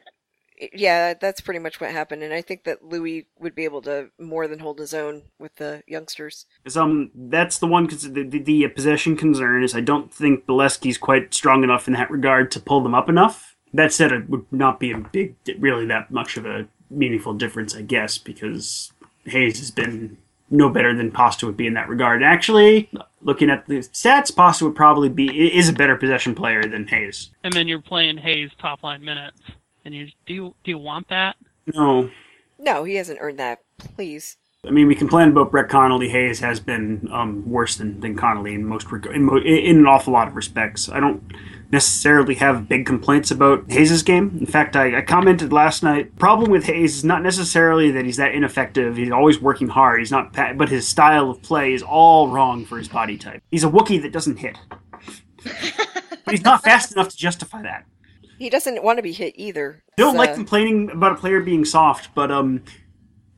yeah, 0.73 1.14
that's 1.14 1.40
pretty 1.40 1.61
much 1.61 1.81
what 1.81 1.90
happened, 1.90 2.23
and 2.23 2.33
I 2.33 2.42
think 2.42 2.64
that 2.64 2.83
Loui 2.83 3.27
would 3.38 3.55
be 3.55 3.64
able 3.64 3.83
to 3.83 4.11
more 4.19 4.49
than 4.49 4.59
hold 4.59 4.79
his 4.79 4.95
own 4.95 5.23
with 5.38 5.57
the 5.57 5.83
youngsters. 5.87 6.47
um, 6.77 7.11
that's 7.14 7.59
the 7.59 7.66
one. 7.66 7.87
Cause 7.87 8.03
the, 8.03 8.23
the, 8.23 8.38
the 8.38 8.69
possession 8.69 9.16
concern 9.16 9.62
is 9.62 9.75
I 9.75 9.81
don't 9.81 10.12
think 10.12 10.47
Beleskey's 10.47 10.99
quite 10.99 11.35
strong 11.35 11.62
enough 11.62 11.87
in 11.87 11.95
that 11.95 12.11
regard 12.11 12.51
to 12.53 12.61
pull 12.61 12.83
them 12.83 12.95
up 12.95 13.09
enough. 13.09 13.57
That 13.73 13.92
said, 13.92 14.12
it 14.12 14.31
would 14.31 14.47
not 14.51 14.81
be 14.81 14.92
a 14.92 14.99
big, 14.99 15.37
really 15.59 15.87
that 15.87 16.11
much 16.11 16.37
of 16.37 16.47
a 16.47 16.66
meaningful 16.88 17.35
difference, 17.35 17.75
I 17.75 17.83
guess, 17.83 18.16
because 18.16 18.92
Hayes 19.25 19.59
has 19.59 19.71
been 19.71 20.19
no 20.51 20.71
better 20.71 20.97
than 20.97 21.11
Pasta 21.11 21.47
would 21.47 21.57
be 21.57 21.66
in 21.66 21.75
that 21.75 21.88
regard. 21.88 22.23
Actually, 22.23 22.88
looking 23.21 23.51
at 23.51 23.66
the 23.66 23.79
stats, 23.79 24.35
Pasta 24.35 24.64
would 24.64 24.77
probably 24.77 25.09
be 25.09 25.55
is 25.55 25.69
a 25.69 25.73
better 25.73 25.97
possession 25.97 26.35
player 26.35 26.62
than 26.62 26.87
Hayes. 26.87 27.31
And 27.42 27.53
then 27.53 27.69
you're 27.69 27.83
playing 27.83 28.19
Hayes 28.19 28.51
top 28.59 28.83
line 28.83 29.05
minutes, 29.05 29.40
and 29.87 29.94
you 29.94 30.09
do 30.27 30.35
you 30.35 30.55
do 30.64 30.70
you 30.72 30.79
want 30.79 31.09
that? 31.09 31.37
No, 31.75 32.11
No, 32.59 32.85
he 32.85 32.96
hasn't 32.96 33.18
earned 33.22 33.38
that. 33.38 33.61
Please. 33.79 34.37
I 34.66 34.70
mean, 34.70 34.88
we 34.88 34.96
complain 34.96 35.29
about 35.29 35.53
Brett 35.53 35.68
Connolly. 35.68 36.09
Hayes 36.09 36.40
has 36.40 36.59
been 36.59 37.09
um, 37.12 37.49
worse 37.49 37.77
than, 37.77 38.01
than 38.01 38.16
Connolly 38.16 38.55
in 38.55 38.64
most 38.64 38.90
reg- 38.90 39.07
in, 39.07 39.22
mo- 39.25 39.37
in 39.38 39.79
an 39.79 39.87
awful 39.87 40.12
lot 40.12 40.27
of 40.27 40.35
respects. 40.35 40.88
I 40.88 40.99
don't 40.99 41.22
necessarily 41.70 42.35
have 42.37 42.68
big 42.68 42.85
complaints 42.85 43.31
about 43.31 43.70
Hayes' 43.70 44.03
game. 44.03 44.37
In 44.40 44.46
fact, 44.46 44.75
I, 44.75 44.99
I 44.99 45.03
commented 45.03 45.53
last 45.53 45.85
night. 45.85 46.16
Problem 46.18 46.51
with 46.51 46.64
Hayes 46.64 46.96
is 46.96 47.05
not 47.05 47.22
necessarily 47.22 47.92
that 47.92 48.05
he's 48.05 48.16
that 48.16 48.35
ineffective. 48.35 48.96
He's 48.96 49.12
always 49.12 49.40
working 49.40 49.68
hard. 49.68 50.01
He's 50.01 50.11
not, 50.11 50.33
pa- 50.33 50.55
but 50.55 50.68
his 50.68 50.88
style 50.88 51.31
of 51.31 51.42
play 51.42 51.72
is 51.72 51.83
all 51.83 52.29
wrong 52.29 52.64
for 52.64 52.77
his 52.79 52.88
body 52.88 53.16
type. 53.18 53.42
He's 53.53 53.62
a 53.64 53.68
Wookiee 53.68 54.03
that 54.03 54.12
doesn't 54.12 54.38
hit, 54.38 54.59
but 55.44 56.31
he's 56.33 56.42
not 56.44 56.64
fast 56.64 56.90
enough 56.90 57.09
to 57.11 57.16
justify 57.16 57.62
that. 57.62 57.85
He 58.38 58.51
doesn't 58.51 58.83
want 58.83 58.99
to 58.99 59.03
be 59.03 59.12
hit 59.12 59.35
either. 59.37 59.83
I 59.99 60.03
don't 60.03 60.11
It's, 60.11 60.18
like 60.18 60.35
complaining 60.35 60.90
about 60.90 61.12
a 61.12 61.16
player 61.16 61.40
being 61.40 61.64
soft, 61.64 62.14
but 62.14 62.31
um, 62.31 62.62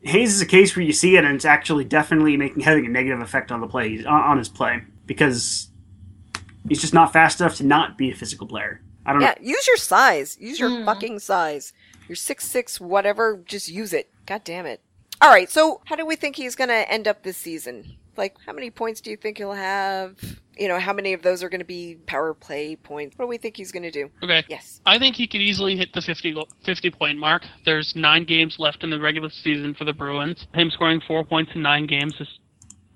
Hayes 0.02 0.34
is 0.34 0.40
a 0.40 0.46
case 0.46 0.74
where 0.76 0.84
you 0.84 0.92
see 0.92 1.16
it 1.16 1.24
and 1.24 1.34
it's 1.34 1.44
actually 1.44 1.84
definitely 1.84 2.36
making 2.36 2.60
having 2.60 2.86
a 2.86 2.88
negative 2.88 3.20
effect 3.20 3.52
on 3.52 3.60
the 3.60 3.66
play 3.66 4.04
on, 4.04 4.20
on 4.22 4.38
his 4.38 4.48
play 4.48 4.82
because 5.06 5.68
he's 6.68 6.80
just 6.80 6.94
not 6.94 7.12
fast 7.12 7.40
enough 7.40 7.56
to 7.56 7.64
not 7.64 7.96
be 7.98 8.10
a 8.10 8.14
physical 8.14 8.46
player. 8.46 8.80
I 9.06 9.12
don't 9.12 9.20
know. 9.20 9.26
Yeah, 9.28 9.34
use 9.40 9.66
your 9.66 9.76
size. 9.76 10.36
Use 10.40 10.58
your 10.60 10.70
Mm. 10.70 10.84
fucking 10.84 11.18
size. 11.20 11.72
You're 12.08 12.16
six 12.16 12.46
six, 12.46 12.80
whatever. 12.80 13.40
Just 13.46 13.68
use 13.68 13.92
it. 13.92 14.10
God 14.26 14.42
damn 14.44 14.66
it. 14.66 14.80
All 15.20 15.30
right. 15.30 15.50
So, 15.50 15.80
how 15.86 15.96
do 15.96 16.04
we 16.06 16.14
think 16.16 16.36
he's 16.36 16.54
gonna 16.54 16.84
end 16.88 17.08
up 17.08 17.22
this 17.22 17.36
season? 17.36 17.96
Like, 18.18 18.36
how 18.44 18.52
many 18.52 18.70
points 18.70 19.00
do 19.00 19.10
you 19.10 19.16
think 19.16 19.38
he'll 19.38 19.52
have? 19.52 20.16
You 20.58 20.66
know, 20.66 20.80
how 20.80 20.92
many 20.92 21.12
of 21.12 21.22
those 21.22 21.44
are 21.44 21.48
going 21.48 21.60
to 21.60 21.64
be 21.64 21.96
power 22.06 22.34
play 22.34 22.74
points? 22.74 23.16
What 23.16 23.26
do 23.26 23.28
we 23.28 23.38
think 23.38 23.56
he's 23.56 23.70
going 23.70 23.84
to 23.84 23.92
do? 23.92 24.10
Okay. 24.24 24.44
Yes. 24.48 24.80
I 24.84 24.98
think 24.98 25.14
he 25.14 25.28
could 25.28 25.40
easily 25.40 25.76
hit 25.76 25.92
the 25.94 26.02
50, 26.02 26.36
50 26.66 26.90
point 26.90 27.16
mark. 27.16 27.44
There's 27.64 27.94
nine 27.94 28.24
games 28.24 28.56
left 28.58 28.82
in 28.82 28.90
the 28.90 28.98
regular 28.98 29.30
season 29.30 29.74
for 29.74 29.84
the 29.84 29.92
Bruins. 29.92 30.48
Him 30.52 30.68
scoring 30.70 31.00
four 31.06 31.24
points 31.24 31.52
in 31.54 31.62
nine 31.62 31.86
games 31.86 32.14
is 32.18 32.28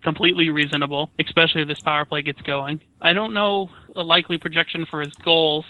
completely 0.02 0.50
reasonable, 0.50 1.10
especially 1.20 1.62
if 1.62 1.68
this 1.68 1.80
power 1.80 2.04
play 2.04 2.22
gets 2.22 2.42
going. 2.42 2.80
I 3.00 3.12
don't 3.12 3.32
know 3.32 3.70
a 3.94 4.02
likely 4.02 4.38
projection 4.38 4.86
for 4.90 5.00
his 5.00 5.14
goals. 5.24 5.64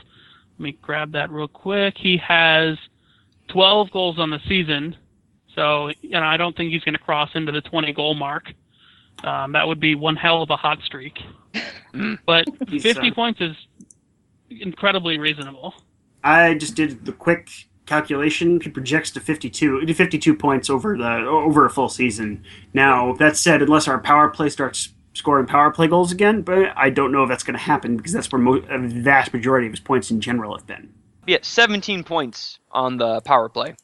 Let 0.59 0.65
me 0.65 0.79
grab 0.81 1.13
that 1.13 1.31
real 1.31 1.49
quick. 1.49 1.95
He 1.99 2.17
has 2.27 2.79
12 3.49 3.91
goals 3.91 4.19
on 4.19 4.31
the 4.31 4.39
season, 4.49 4.97
so 5.55 5.91
you 6.01 6.13
know 6.13 6.23
I 6.23 6.39
don't 6.39 6.57
think 6.57 6.73
he's 6.73 6.85
going 6.85 6.95
to 6.95 7.03
cross 7.03 7.29
into 7.35 7.53
the 7.53 7.61
20 7.61 7.93
goal 7.93 8.15
mark. 8.15 8.45
Um, 9.25 9.53
that 9.53 9.67
would 9.67 9.81
be 9.81 9.95
one 9.95 10.17
hell 10.17 10.43
of 10.43 10.51
a 10.51 10.57
hot 10.57 10.81
streak. 10.85 11.19
But 12.27 12.47
50 12.69 12.91
uh, 12.91 13.15
points 13.15 13.41
is 13.41 13.57
incredibly 14.51 15.19
reasonable. 15.19 15.75
I 16.25 16.55
just 16.55 16.75
did 16.75 17.05
the 17.05 17.13
quick 17.13 17.51
calculation. 17.87 18.61
He 18.61 18.71
projects 18.71 19.11
to 19.13 19.21
52, 19.21 19.87
52 19.93 20.35
points 20.35 20.71
over 20.71 20.97
the 20.97 21.27
over 21.27 21.67
a 21.67 21.71
full 21.71 21.89
season. 21.89 22.45
Now 22.73 23.13
that 23.15 23.37
said, 23.37 23.63
unless 23.63 23.89
our 23.89 23.99
power 23.99 24.29
play 24.29 24.49
starts 24.49 24.91
scoring 25.15 25.47
power 25.47 25.71
play 25.71 25.89
goals 25.89 26.13
again, 26.13 26.43
but 26.43 26.73
I 26.77 26.91
don't 26.91 27.13
know 27.13 27.23
if 27.23 27.29
that's 27.29 27.45
going 27.45 27.59
to 27.59 27.63
happen 27.63 27.97
because 27.97 28.13
that's 28.13 28.31
where 28.33 28.41
mo- 28.41 28.65
a 28.69 28.79
vast 28.79 29.33
majority 29.33 29.67
of 29.67 29.73
his 29.73 29.81
points 29.81 30.11
in 30.11 30.21
general 30.21 30.57
have 30.57 30.67
been. 30.67 30.93
Yeah, 31.27 31.39
17 31.43 32.03
points 32.03 32.59
on 32.71 32.97
the 32.97 33.21
power 33.21 33.49
play. 33.49 33.75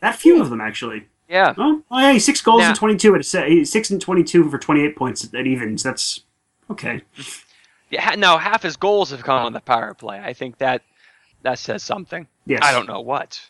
That 0.00 0.16
few 0.16 0.40
of 0.40 0.50
them 0.50 0.60
actually. 0.60 1.06
Yeah. 1.32 1.54
Oh, 1.56 1.82
oh 1.90 1.98
yeah, 1.98 2.18
six 2.18 2.40
goals 2.42 2.60
Now- 2.60 2.68
and 2.68 2.76
twenty-two 2.76 3.14
at 3.14 3.20
a 3.22 3.24
set. 3.24 3.66
Six 3.66 3.90
and 3.90 4.00
twenty-two 4.00 4.50
for 4.50 4.58
twenty-eight 4.58 4.96
points 4.96 5.24
at 5.32 5.46
evens. 5.46 5.82
That's 5.82 6.20
okay. 6.70 7.00
yeah. 7.90 8.14
Now 8.16 8.36
half 8.38 8.62
his 8.62 8.76
goals 8.76 9.10
have 9.10 9.22
come 9.24 9.42
on 9.44 9.52
the 9.54 9.60
power 9.60 9.94
play. 9.94 10.20
I 10.20 10.34
think 10.34 10.58
that 10.58 10.82
that 11.42 11.58
says 11.58 11.82
something. 11.82 12.28
Yes. 12.44 12.60
I 12.62 12.72
don't 12.72 12.86
know 12.86 13.00
what, 13.00 13.40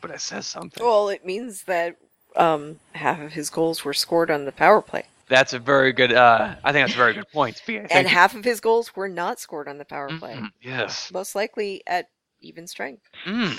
but 0.00 0.10
it 0.12 0.20
says 0.20 0.46
something. 0.46 0.82
Well, 0.84 1.08
it 1.08 1.26
means 1.26 1.64
that 1.64 1.96
um, 2.36 2.78
half 2.92 3.20
of 3.20 3.32
his 3.32 3.50
goals 3.50 3.84
were 3.84 3.92
scored 3.92 4.30
on 4.30 4.44
the 4.44 4.52
power 4.52 4.80
play, 4.80 5.02
That's 5.28 5.52
a 5.52 5.58
very 5.58 5.92
good. 5.92 6.12
Uh, 6.12 6.54
I 6.62 6.70
think 6.72 6.84
that's 6.86 6.94
a 6.94 6.98
very 6.98 7.14
good 7.14 7.28
point. 7.32 7.60
And 7.68 7.90
you. 7.90 8.14
half 8.14 8.36
of 8.36 8.44
his 8.44 8.60
goals 8.60 8.94
were 8.94 9.08
not 9.08 9.40
scored 9.40 9.66
on 9.68 9.78
the 9.78 9.84
power 9.84 10.08
play. 10.16 10.34
Mhm, 10.34 10.50
Yes. 10.62 11.10
Most 11.12 11.34
likely 11.34 11.82
at 11.88 12.06
even 12.40 12.66
strength. 12.68 13.02
Mm. 13.26 13.58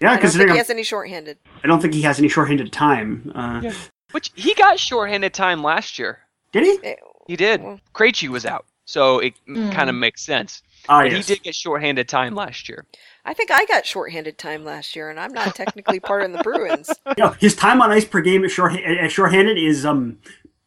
Yeah, 0.00 0.12
I 0.12 0.16
considering 0.16 0.48
he 0.48 0.52
I'm- 0.52 0.58
has 0.58 0.70
any 0.70 0.82
shorthanded. 0.84 1.38
I 1.62 1.66
don't 1.66 1.80
think 1.80 1.94
he 1.94 2.02
has 2.02 2.18
any 2.18 2.28
shorthanded 2.28 2.72
time. 2.72 3.32
Uh, 3.34 3.60
Yeah. 3.64 3.72
Which 4.12 4.30
he 4.34 4.54
got 4.54 4.78
shorthanded 4.80 5.34
time 5.34 5.62
last 5.62 5.98
year. 5.98 6.20
Did 6.52 6.64
he? 6.82 6.94
He 7.26 7.36
did. 7.36 7.62
Well- 7.62 7.80
Krejci 7.94 8.28
was 8.28 8.46
out, 8.46 8.64
so 8.86 9.18
it 9.18 9.34
Mm. 9.48 9.72
kind 9.72 9.90
of 9.90 9.96
makes 9.96 10.22
sense. 10.22 10.62
Ah, 10.88 11.02
yes. 11.02 11.26
he 11.26 11.34
did 11.34 11.42
get 11.42 11.54
shorthanded 11.54 12.08
time 12.08 12.34
last 12.34 12.68
year. 12.68 12.86
I 13.26 13.34
think 13.34 13.50
I 13.50 13.66
got 13.66 13.84
shorthanded 13.84 14.38
time 14.38 14.64
last 14.64 14.96
year, 14.96 15.10
and 15.10 15.20
I'm 15.20 15.34
not 15.34 15.54
technically 15.54 16.00
part 16.00 16.22
of 16.22 16.32
the 16.32 16.38
Bruins. 16.42 16.88
Yeah, 17.18 17.34
his 17.38 17.54
time 17.54 17.82
on 17.82 17.90
ice 17.90 18.06
per 18.06 18.22
game 18.22 18.42
at, 18.44 18.50
short, 18.50 18.72
at 18.80 19.10
shorthanded 19.12 19.58
is 19.58 19.84
um 19.84 20.18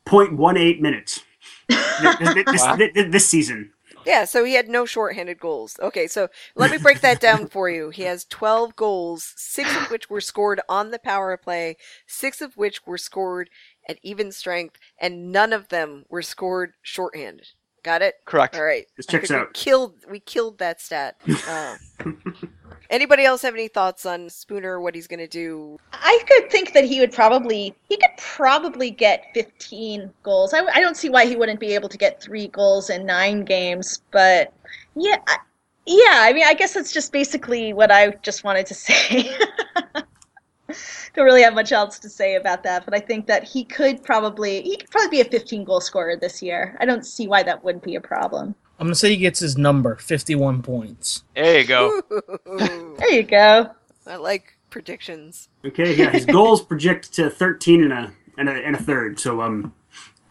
0.18 0.05 0.79
minutes. 0.81 1.21
this, 1.69 2.33
this, 2.45 2.61
Wow. 2.61 2.75
this, 2.75 2.91
this 3.09 3.25
season. 3.25 3.71
Yeah, 4.05 4.25
so 4.25 4.43
he 4.43 4.53
had 4.53 4.69
no 4.69 4.85
shorthanded 4.85 5.39
goals. 5.39 5.77
Okay, 5.81 6.07
so 6.07 6.29
let 6.55 6.71
me 6.71 6.77
break 6.77 7.01
that 7.01 7.19
down 7.19 7.47
for 7.47 7.69
you. 7.69 7.89
He 7.89 8.03
has 8.03 8.25
12 8.25 8.75
goals, 8.75 9.33
six 9.37 9.75
of 9.75 9.91
which 9.91 10.09
were 10.09 10.21
scored 10.21 10.61
on 10.67 10.91
the 10.91 10.99
power 10.99 11.35
play, 11.37 11.77
six 12.07 12.41
of 12.41 12.57
which 12.57 12.85
were 12.85 12.97
scored 12.97 13.49
at 13.87 13.99
even 14.03 14.31
strength, 14.31 14.77
and 14.99 15.31
none 15.31 15.53
of 15.53 15.69
them 15.69 16.05
were 16.09 16.21
scored 16.21 16.73
shorthanded. 16.81 17.47
Got 17.83 18.01
it? 18.01 18.15
Correct. 18.25 18.55
All 18.55 18.63
right. 18.63 18.85
This 18.95 19.07
I 19.09 19.13
checks 19.13 19.29
think 19.29 19.39
we 19.39 19.47
out. 19.47 19.53
Killed. 19.53 19.93
We 20.09 20.19
killed 20.19 20.59
that 20.59 20.79
stat. 20.79 21.15
Uh, 21.47 21.77
anybody 22.91 23.25
else 23.25 23.41
have 23.41 23.55
any 23.55 23.67
thoughts 23.67 24.05
on 24.05 24.29
Spooner? 24.29 24.79
What 24.79 24.93
he's 24.93 25.07
going 25.07 25.19
to 25.19 25.27
do? 25.27 25.79
I 25.93 26.21
could 26.27 26.51
think 26.51 26.73
that 26.73 26.83
he 26.85 26.99
would 26.99 27.11
probably 27.11 27.73
he 27.89 27.97
could 27.97 28.15
probably 28.17 28.91
get 28.91 29.25
15 29.33 30.11
goals. 30.23 30.53
I, 30.53 30.59
I 30.65 30.81
don't 30.81 30.97
see 30.97 31.09
why 31.09 31.25
he 31.25 31.35
wouldn't 31.35 31.59
be 31.59 31.73
able 31.73 31.89
to 31.89 31.97
get 31.97 32.21
three 32.21 32.47
goals 32.49 32.89
in 32.89 33.05
nine 33.05 33.43
games. 33.45 34.01
But 34.11 34.53
yeah, 34.95 35.17
I- 35.27 35.37
yeah. 35.87 36.19
I 36.21 36.33
mean, 36.33 36.43
I 36.45 36.53
guess 36.53 36.73
that's 36.73 36.91
just 36.91 37.11
basically 37.11 37.73
what 37.73 37.91
I 37.91 38.11
just 38.21 38.43
wanted 38.43 38.67
to 38.67 38.73
say. 38.75 39.35
don't 41.15 41.25
really 41.25 41.41
have 41.41 41.53
much 41.53 41.71
else 41.71 41.99
to 41.99 42.09
say 42.09 42.35
about 42.35 42.63
that. 42.63 42.85
But 42.85 42.93
I 42.93 42.99
think 42.99 43.27
that 43.27 43.43
he 43.43 43.63
could 43.63 44.03
probably 44.03 44.61
he 44.61 44.77
could 44.77 44.89
probably 44.91 45.09
be 45.09 45.21
a 45.21 45.25
15 45.31 45.63
goal 45.63 45.81
scorer 45.81 46.15
this 46.15 46.41
year. 46.41 46.77
I 46.79 46.85
don't 46.85 47.05
see 47.05 47.27
why 47.27 47.43
that 47.43 47.63
wouldn't 47.63 47.83
be 47.83 47.95
a 47.95 48.01
problem. 48.01 48.55
I'm 48.81 48.87
gonna 48.87 48.95
say 48.95 49.11
he 49.11 49.17
gets 49.17 49.39
his 49.39 49.59
number, 49.59 49.95
51 49.95 50.63
points. 50.63 51.23
There 51.35 51.59
you 51.59 51.67
go. 51.67 52.01
There 52.97 53.13
you 53.13 53.23
go. 53.23 53.69
I 54.07 54.15
like 54.15 54.57
predictions. 54.71 55.49
Okay, 55.63 55.95
yeah, 55.95 56.09
his 56.09 56.25
goals 56.37 56.63
project 56.63 57.13
to 57.13 57.29
13 57.29 57.83
and 57.83 57.93
a 57.93 58.11
and 58.39 58.49
a, 58.49 58.53
and 58.53 58.75
a 58.75 58.79
third. 58.79 59.19
So 59.19 59.41
um, 59.41 59.71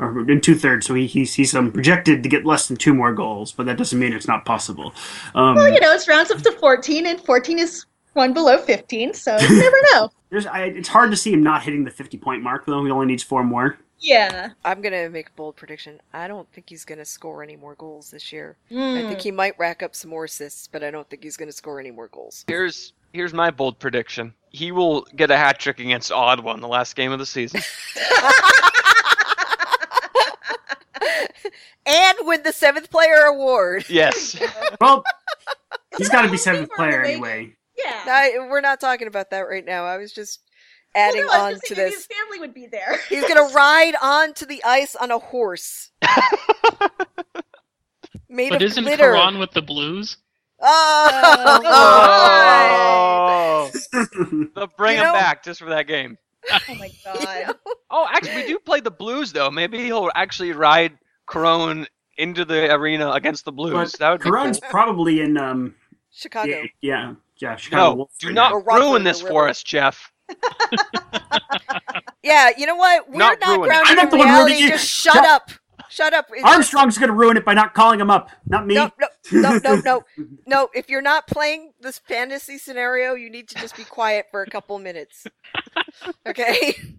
or 0.01 0.29
in 0.29 0.41
two 0.41 0.57
thirds. 0.57 0.87
So 0.87 0.95
he, 0.95 1.07
he's 1.07 1.35
he's 1.35 1.55
um 1.55 1.71
projected 1.71 2.25
to 2.25 2.29
get 2.29 2.45
less 2.45 2.67
than 2.67 2.77
two 2.77 2.93
more 2.93 3.13
goals, 3.13 3.53
but 3.53 3.67
that 3.67 3.79
doesn't 3.79 3.99
mean 3.99 4.13
it's 4.13 4.27
not 4.27 4.45
possible. 4.45 4.95
Um, 5.37 5.55
Well, 5.55 5.73
you 5.73 5.79
know, 5.79 5.93
it's 5.93 6.09
rounds 6.09 6.33
up 6.33 6.39
to 6.43 6.51
14, 6.51 7.07
and 7.07 7.21
14 7.21 7.59
is 7.61 7.87
one 8.15 8.33
below 8.33 8.59
15, 8.59 9.15
so 9.15 9.39
you 9.39 9.59
never 9.61 9.77
know. 9.93 10.11
there's, 10.31 10.47
I, 10.47 10.63
it's 10.65 10.89
hard 10.89 11.13
to 11.13 11.17
see 11.17 11.33
him 11.33 11.45
not 11.45 11.63
hitting 11.63 11.85
the 11.85 11.91
50 11.93 12.19
point 12.19 12.43
mark 12.43 12.67
though. 12.67 12.85
He 12.85 12.91
only 12.91 13.07
needs 13.07 13.23
four 13.23 13.45
more. 13.45 13.79
Yeah. 14.01 14.51
I'm 14.65 14.81
going 14.81 14.93
to 14.95 15.09
make 15.11 15.29
a 15.29 15.33
bold 15.33 15.57
prediction. 15.57 16.01
I 16.13 16.27
don't 16.27 16.51
think 16.53 16.71
he's 16.71 16.85
going 16.85 16.99
to 16.99 17.05
score 17.05 17.43
any 17.43 17.57
more 17.57 17.75
goals 17.75 18.11
this 18.11 18.33
year. 18.33 18.57
I 18.71 18.75
Mm. 18.75 19.09
think 19.09 19.21
he 19.21 19.31
might 19.31 19.59
rack 19.59 19.83
up 19.83 19.95
some 19.95 20.11
more 20.11 20.25
assists, 20.25 20.67
but 20.67 20.83
I 20.83 20.91
don't 20.91 21.09
think 21.11 21.23
he's 21.23 21.37
going 21.37 21.49
to 21.51 21.57
score 21.57 21.79
any 21.79 21.91
more 21.91 22.09
goals. 22.09 22.45
Here's 22.49 22.93
here's 23.13 23.33
my 23.35 23.51
bold 23.51 23.79
prediction. 23.79 24.33
He 24.51 24.73
will 24.73 25.03
get 25.17 25.31
a 25.31 25.37
hat 25.37 25.59
trick 25.59 25.79
against 25.81 26.11
Ottawa 26.11 26.55
in 26.55 26.61
the 26.61 26.69
last 26.69 26.97
game 26.97 27.13
of 27.13 27.19
the 27.19 27.27
season. 27.27 27.61
and 31.87 32.19
win 32.23 32.43
the 32.43 32.53
seventh 32.53 32.91
player 32.91 33.23
award. 33.25 33.85
Yes. 33.89 34.41
Well, 34.81 35.05
he's 35.99 36.09
got 36.09 36.23
to 36.23 36.31
be 36.31 36.39
seventh 36.39 36.71
player 36.75 37.03
anyway. 37.03 37.55
Yeah. 37.77 38.05
I, 38.07 38.47
we're 38.49 38.63
not 38.63 38.81
talking 38.81 39.09
about 39.09 39.29
that 39.31 39.41
right 39.41 39.65
now. 39.65 39.85
I 39.85 39.99
was 39.99 40.11
just 40.11 40.41
Well, 40.94 41.09
adding 41.09 41.26
no, 41.26 41.33
on 41.33 41.61
to 41.66 41.74
this. 41.74 41.94
His 41.94 42.07
family 42.07 42.38
would 42.40 42.55
be 42.55 42.66
there. 42.66 42.98
He's 43.09 43.22
going 43.22 43.37
to 43.48 43.55
ride 43.55 43.94
onto 44.03 44.44
the 44.46 44.62
ice 44.64 44.94
on 44.96 45.11
a 45.11 45.18
horse. 45.18 45.90
Made 48.29 48.50
But 48.50 48.57
of 48.57 48.62
isn't 48.62 48.85
glitter. 48.85 49.12
Caron 49.12 49.38
with 49.38 49.50
the 49.53 49.62
Blues? 49.62 50.16
Oh, 50.62 51.61
Oh. 53.62 53.70
They'll 54.55 54.66
bring 54.76 54.96
You 54.96 55.00
him 55.03 55.07
know- 55.09 55.12
back 55.14 55.42
just 55.42 55.61
for 55.61 55.68
that 55.70 55.87
game. 55.87 56.16
Oh 56.50 56.74
my 56.76 56.90
god. 57.05 57.55
Oh, 57.90 58.07
actually, 58.11 58.37
we 58.37 58.46
do 58.46 58.59
play 58.59 58.81
the 58.81 58.90
Blues 58.90 59.31
though. 59.33 59.50
Maybe 59.50 59.79
he'll 59.85 60.11
actually 60.14 60.53
ride 60.53 60.96
Caron 61.29 61.87
into 62.16 62.44
the 62.46 62.72
arena 62.74 63.11
against 63.12 63.44
the 63.44 63.53
Blues. 63.53 63.92
But 63.92 63.98
that 63.98 64.11
would 64.11 64.20
be 64.22 64.31
cool. 64.31 64.53
probably 64.70 65.20
in 65.20 65.37
um 65.37 65.74
Chicago. 66.12 66.48
yeah 66.50 66.64
yeah 66.81 67.14
yeah 67.40 67.57
Chicago 67.57 67.94
No, 67.96 68.09
do 68.20 68.33
not 68.33 68.64
ruin 68.66 69.05
this 69.05 69.20
for 69.20 69.48
us, 69.48 69.62
Jeff. 69.62 70.11
Yeah, 72.23 72.51
you 72.57 72.66
know 72.66 72.77
what? 72.77 73.09
We're 73.09 73.16
Not 73.19 73.40
not, 73.40 73.61
grounded 73.61 73.88
I'm 73.88 73.97
not 73.97 74.05
in 74.05 74.11
the 74.11 74.16
one 74.19 74.29
reality. 74.29 74.53
ruining 74.53 74.69
it. 74.69 74.73
Just 74.73 74.88
shut 74.88 75.14
Shut- 75.14 75.25
up. 75.27 75.51
Shut 75.88 76.12
up. 76.14 76.27
It's 76.33 76.45
now. 76.45 76.51
Armstrong's 76.53 76.99
gonna 76.99 77.14
ruin 77.14 77.37
it 77.37 77.45
by 77.45 77.55
not 77.55 77.75
calling 77.75 77.99
him 77.99 78.11
up, 78.11 78.31
not 78.47 78.66
me. 78.66 78.75
No, 78.75 78.90
no, 79.01 79.09
no, 79.33 79.59
no, 79.64 79.75
no, 79.85 80.05
no. 80.47 80.69
If 80.75 80.88
you're 80.90 81.03
not 81.03 81.27
playing 81.27 81.73
this 81.81 81.99
fantasy 81.99 82.59
scenario, 82.59 83.14
you 83.14 83.29
need 83.31 83.49
to 83.49 83.55
just 83.57 83.75
be 83.77 83.85
quiet 83.85 84.27
for 84.31 84.43
a 84.43 84.47
couple 84.51 84.79
minutes. 84.79 85.27
Okay. 86.27 86.77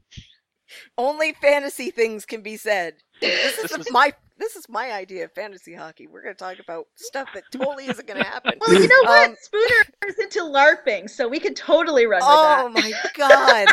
Only 0.98 1.34
fantasy 1.34 1.92
things 1.92 2.26
can 2.26 2.42
be 2.42 2.58
said. 2.58 2.96
This 3.22 3.58
is, 3.58 3.72
This 3.72 3.88
is- 3.88 3.92
my 3.92 4.14
this 4.38 4.56
is 4.56 4.68
my 4.68 4.92
idea 4.92 5.26
of 5.26 5.32
fantasy 5.34 5.76
hockey. 5.76 6.08
We're 6.08 6.24
going 6.24 6.34
to 6.34 6.40
talk 6.40 6.58
about 6.58 6.88
stuff 6.96 7.28
that 7.36 7.44
totally 7.52 7.86
isn't 7.86 8.08
going 8.08 8.20
to 8.24 8.28
happen. 8.28 8.54
Well, 8.60 8.74
you 8.74 8.88
know 8.88 9.04
what? 9.04 9.30
Um, 9.30 9.36
Spooner's 9.40 10.18
into 10.18 10.40
LARPing, 10.40 11.08
so 11.12 11.28
we 11.28 11.40
could 11.40 11.56
totally 11.56 12.08
run 12.08 12.22
Oh 12.24 12.66
with 12.74 12.84
my 12.84 12.92
god, 13.16 13.68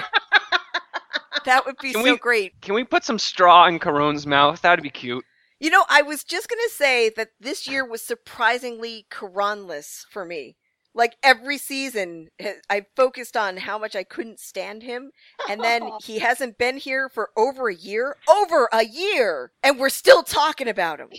that 1.47 1.65
would 1.65 1.77
be 1.81 1.93
Can 1.95 2.05
so 2.05 2.13
we- 2.13 2.19
great. 2.19 2.61
Can 2.61 2.75
we 2.75 2.85
put 2.85 3.03
some 3.03 3.19
straw 3.19 3.67
in 3.67 3.79
Caron's 3.79 4.27
mouth? 4.27 4.61
That'd 4.61 4.83
be 4.83 4.91
cute. 4.91 5.25
You 5.59 5.71
know, 5.71 5.85
I 5.89 6.03
was 6.03 6.23
just 6.23 6.51
gonna 6.51 6.69
say 6.69 7.09
that 7.17 7.31
this 7.41 7.67
year 7.67 7.83
was 7.89 8.03
surprisingly 8.03 9.07
Caronless 9.11 10.05
for 10.11 10.27
me. 10.27 10.58
Like 10.99 11.17
every 11.23 11.59
season, 11.59 12.29
eh, 12.41 12.55
I 12.69 12.85
focused 12.97 13.37
on 13.37 13.57
how 13.57 13.79
much 13.79 13.95
I 13.95 14.03
couldn't 14.03 14.41
stand 14.41 14.83
him, 14.83 15.13
and 15.49 15.63
then 15.63 15.89
he 16.03 16.19
hasn't 16.19 16.59
been 16.59 16.77
here 16.77 17.09
for 17.09 17.31
over 17.37 17.69
a 17.69 17.75
year. 17.75 18.17
Over 18.29 18.69
a 18.73 18.85
year! 18.85 19.53
And 19.63 19.79
we're 19.79 19.91
still 19.91 20.25
talking 20.25 20.67
about 20.67 20.99
him. 20.99 21.11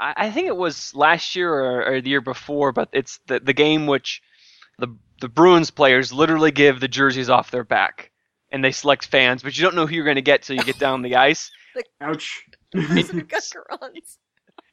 I, 0.00 0.14
I 0.16 0.30
think 0.32 0.48
it 0.48 0.56
was 0.56 0.92
last 0.96 1.36
year 1.36 1.54
or, 1.54 1.86
or 1.86 2.00
the 2.00 2.10
year 2.10 2.20
before, 2.20 2.72
but 2.72 2.88
it's 2.92 3.20
the 3.28 3.38
the 3.38 3.52
game 3.52 3.86
which 3.86 4.20
the 4.80 4.88
the 5.20 5.28
Bruins 5.28 5.70
players 5.70 6.12
literally 6.12 6.50
give 6.50 6.80
the 6.80 6.88
jerseys 6.88 7.30
off 7.30 7.52
their 7.52 7.62
back, 7.62 8.10
and 8.50 8.64
they 8.64 8.72
select 8.72 9.06
fans, 9.06 9.44
but 9.44 9.56
you 9.56 9.62
don't 9.62 9.76
know 9.76 9.86
who 9.86 9.94
you're 9.94 10.04
going 10.04 10.16
to 10.16 10.22
get 10.22 10.42
till 10.42 10.56
you 10.56 10.64
get 10.64 10.80
down 10.80 11.02
the 11.02 11.14
ice. 11.30 11.52
Ouch. 12.00 12.42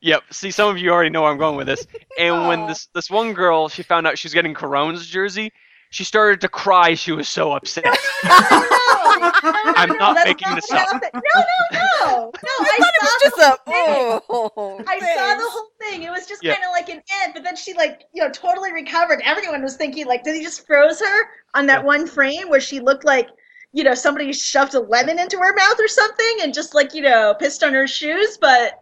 We've 0.02 0.14
got 0.14 0.24
Carons. 0.24 0.30
Yep. 0.30 0.34
See, 0.34 0.52
some 0.52 0.70
of 0.70 0.78
you 0.78 0.92
already 0.92 1.10
know 1.10 1.22
where 1.24 1.32
I'm 1.32 1.38
going 1.38 1.56
with 1.58 1.68
this. 1.68 1.86
And 2.20 2.48
when 2.48 2.62
oh. 2.62 2.68
this 2.68 2.88
this 2.94 3.10
one 3.10 3.34
girl, 3.34 3.70
she 3.70 3.84
found 3.84 4.08
out 4.08 4.18
she 4.18 4.28
was 4.28 4.34
getting 4.34 4.54
Caron's 4.54 5.08
jersey, 5.08 5.52
she 5.92 6.04
started 6.04 6.40
to 6.42 6.48
cry. 6.50 6.94
She 6.96 7.12
was 7.12 7.28
so 7.28 7.52
upset. 7.52 7.86
I'm 8.24 9.98
not 9.98 10.16
making 10.26 10.54
this 10.56 10.72
up. 10.72 10.88
No, 10.92 11.10
no, 11.14 11.44
no, 11.74 12.32
no. 12.32 12.32
I, 12.44 12.78
It 12.80 13.02
was 13.02 13.12
saw 13.12 13.18
just 13.24 13.36
the 13.36 13.44
a 13.44 13.50
whole 13.50 14.10
thing. 14.20 14.22
oh. 14.30 14.84
I 14.88 15.00
saw 15.00 15.36
the 15.38 15.50
whole 15.50 15.72
thing. 15.82 16.04
It 16.04 16.12
was 16.12 16.28
just 16.28 16.44
Yeah. 16.44 16.54
kind 16.54 16.66
of 16.66 16.72
like 16.72 16.90
an 16.90 17.02
end, 17.24 17.34
but 17.34 17.44
then 17.44 17.56
she 17.56 17.74
like 17.74 18.04
you 18.14 18.24
know 18.24 18.30
totally 18.32 18.72
recovered. 18.72 19.22
Everyone 19.26 19.62
was 19.62 19.76
thinking 19.76 20.06
like, 20.08 20.24
did 20.24 20.36
he 20.36 20.44
just 20.44 20.66
froze 20.66 21.00
her 21.02 21.24
on 21.56 21.66
that 21.68 21.80
Yeah. 21.82 21.86
one 21.86 22.08
frame 22.08 22.50
where 22.50 22.62
she 22.62 22.80
looked 22.80 23.04
like 23.06 23.30
you 23.74 23.84
know 23.84 23.94
somebody 23.94 24.32
shoved 24.34 24.76
a 24.76 24.80
lemon 24.80 25.20
into 25.20 25.38
her 25.40 25.54
mouth 25.56 25.80
or 25.80 25.88
something 25.88 26.38
and 26.42 26.54
just 26.54 26.74
like 26.74 26.94
you 26.94 27.02
know 27.02 27.34
pissed 27.38 27.64
on 27.64 27.74
her 27.74 27.88
shoes? 27.88 28.38
But 28.40 28.82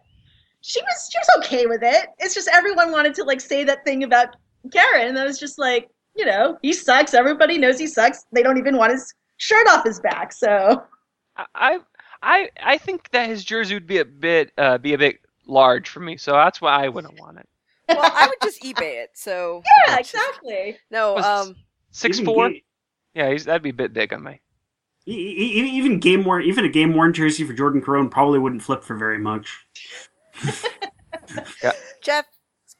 she 0.62 0.80
was 0.80 1.08
she 1.12 1.18
was 1.18 1.44
okay 1.46 1.66
with 1.66 1.82
it. 1.82 2.08
It's 2.18 2.34
just 2.34 2.48
everyone 2.52 2.92
wanted 2.92 3.14
to 3.14 3.24
like 3.24 3.40
say 3.40 3.64
that 3.64 3.84
thing 3.84 4.04
about 4.04 4.36
Caron, 4.72 5.08
and 5.08 5.18
I 5.18 5.24
was 5.24 5.38
just 5.38 5.58
like, 5.58 5.88
you 6.16 6.24
know, 6.26 6.58
he 6.62 6.72
sucks. 6.72 7.14
Everybody 7.14 7.58
knows 7.58 7.78
he 7.78 7.86
sucks. 7.86 8.26
They 8.32 8.42
don't 8.42 8.58
even 8.58 8.76
want 8.76 8.92
his 8.92 9.12
shirt 9.38 9.66
off 9.68 9.84
his 9.84 10.00
back. 10.00 10.32
So 10.32 10.82
I 11.54 11.78
I 12.22 12.50
I 12.62 12.78
think 12.78 13.10
that 13.10 13.28
his 13.28 13.44
jersey 13.44 13.74
would 13.74 13.86
be 13.86 13.98
a 13.98 14.04
bit 14.04 14.52
uh, 14.58 14.78
be 14.78 14.92
a 14.94 14.98
bit 14.98 15.20
large 15.46 15.88
for 15.88 16.00
me, 16.00 16.16
so 16.16 16.32
that's 16.32 16.60
why 16.60 16.84
I 16.84 16.88
wouldn't 16.88 17.18
want 17.18 17.38
it. 17.38 17.48
Well, 17.88 17.98
I 18.02 18.26
would 18.26 18.36
just 18.42 18.62
eBay 18.62 19.02
it. 19.02 19.10
So 19.14 19.62
yeah, 19.88 19.98
exactly. 19.98 20.76
no, 20.90 21.16
um, 21.18 21.56
six 21.90 22.20
four. 22.20 22.50
ga- 22.50 22.62
Yeah, 23.14 23.30
he's, 23.30 23.44
that'd 23.46 23.62
be 23.62 23.70
a 23.70 23.72
bit 23.74 23.92
big 23.92 24.12
on 24.12 24.22
me. 24.22 24.40
even 25.06 25.98
game 25.98 26.24
worn, 26.24 26.42
even 26.44 26.64
a 26.64 26.68
game 26.68 26.94
worn 26.94 27.12
jersey 27.12 27.44
for 27.44 27.52
Jordan 27.52 27.82
Caron 27.82 28.08
probably 28.08 28.38
wouldn't 28.38 28.62
flip 28.62 28.84
for 28.84 28.94
very 28.96 29.18
much. 29.18 29.66
Jeff, 32.02 32.26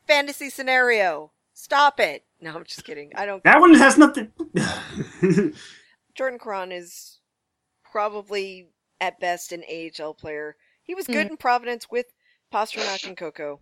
fantasy 0.07 0.51
scenario. 0.51 1.33
Stop 1.53 2.01
it. 2.01 2.25
No, 2.41 2.55
I'm 2.55 2.65
just 2.65 2.85
kidding. 2.85 3.13
I 3.15 3.27
don't. 3.27 3.45
That 3.45 3.61
one 3.61 3.75
has 3.75 3.99
nothing. 3.99 4.33
Jordan 6.15 6.39
Caron 6.39 6.73
is 6.73 7.19
probably 7.91 8.69
at 9.01 9.21
best 9.21 9.53
an 9.53 9.63
AHL 9.71 10.15
player. 10.15 10.57
He 10.83 10.95
was 10.95 11.07
good 11.07 11.27
mm. 11.27 11.31
in 11.31 11.37
Providence 11.37 11.87
with 11.91 12.07
Pastrnak 12.53 13.07
and 13.07 13.17
Koko 13.17 13.61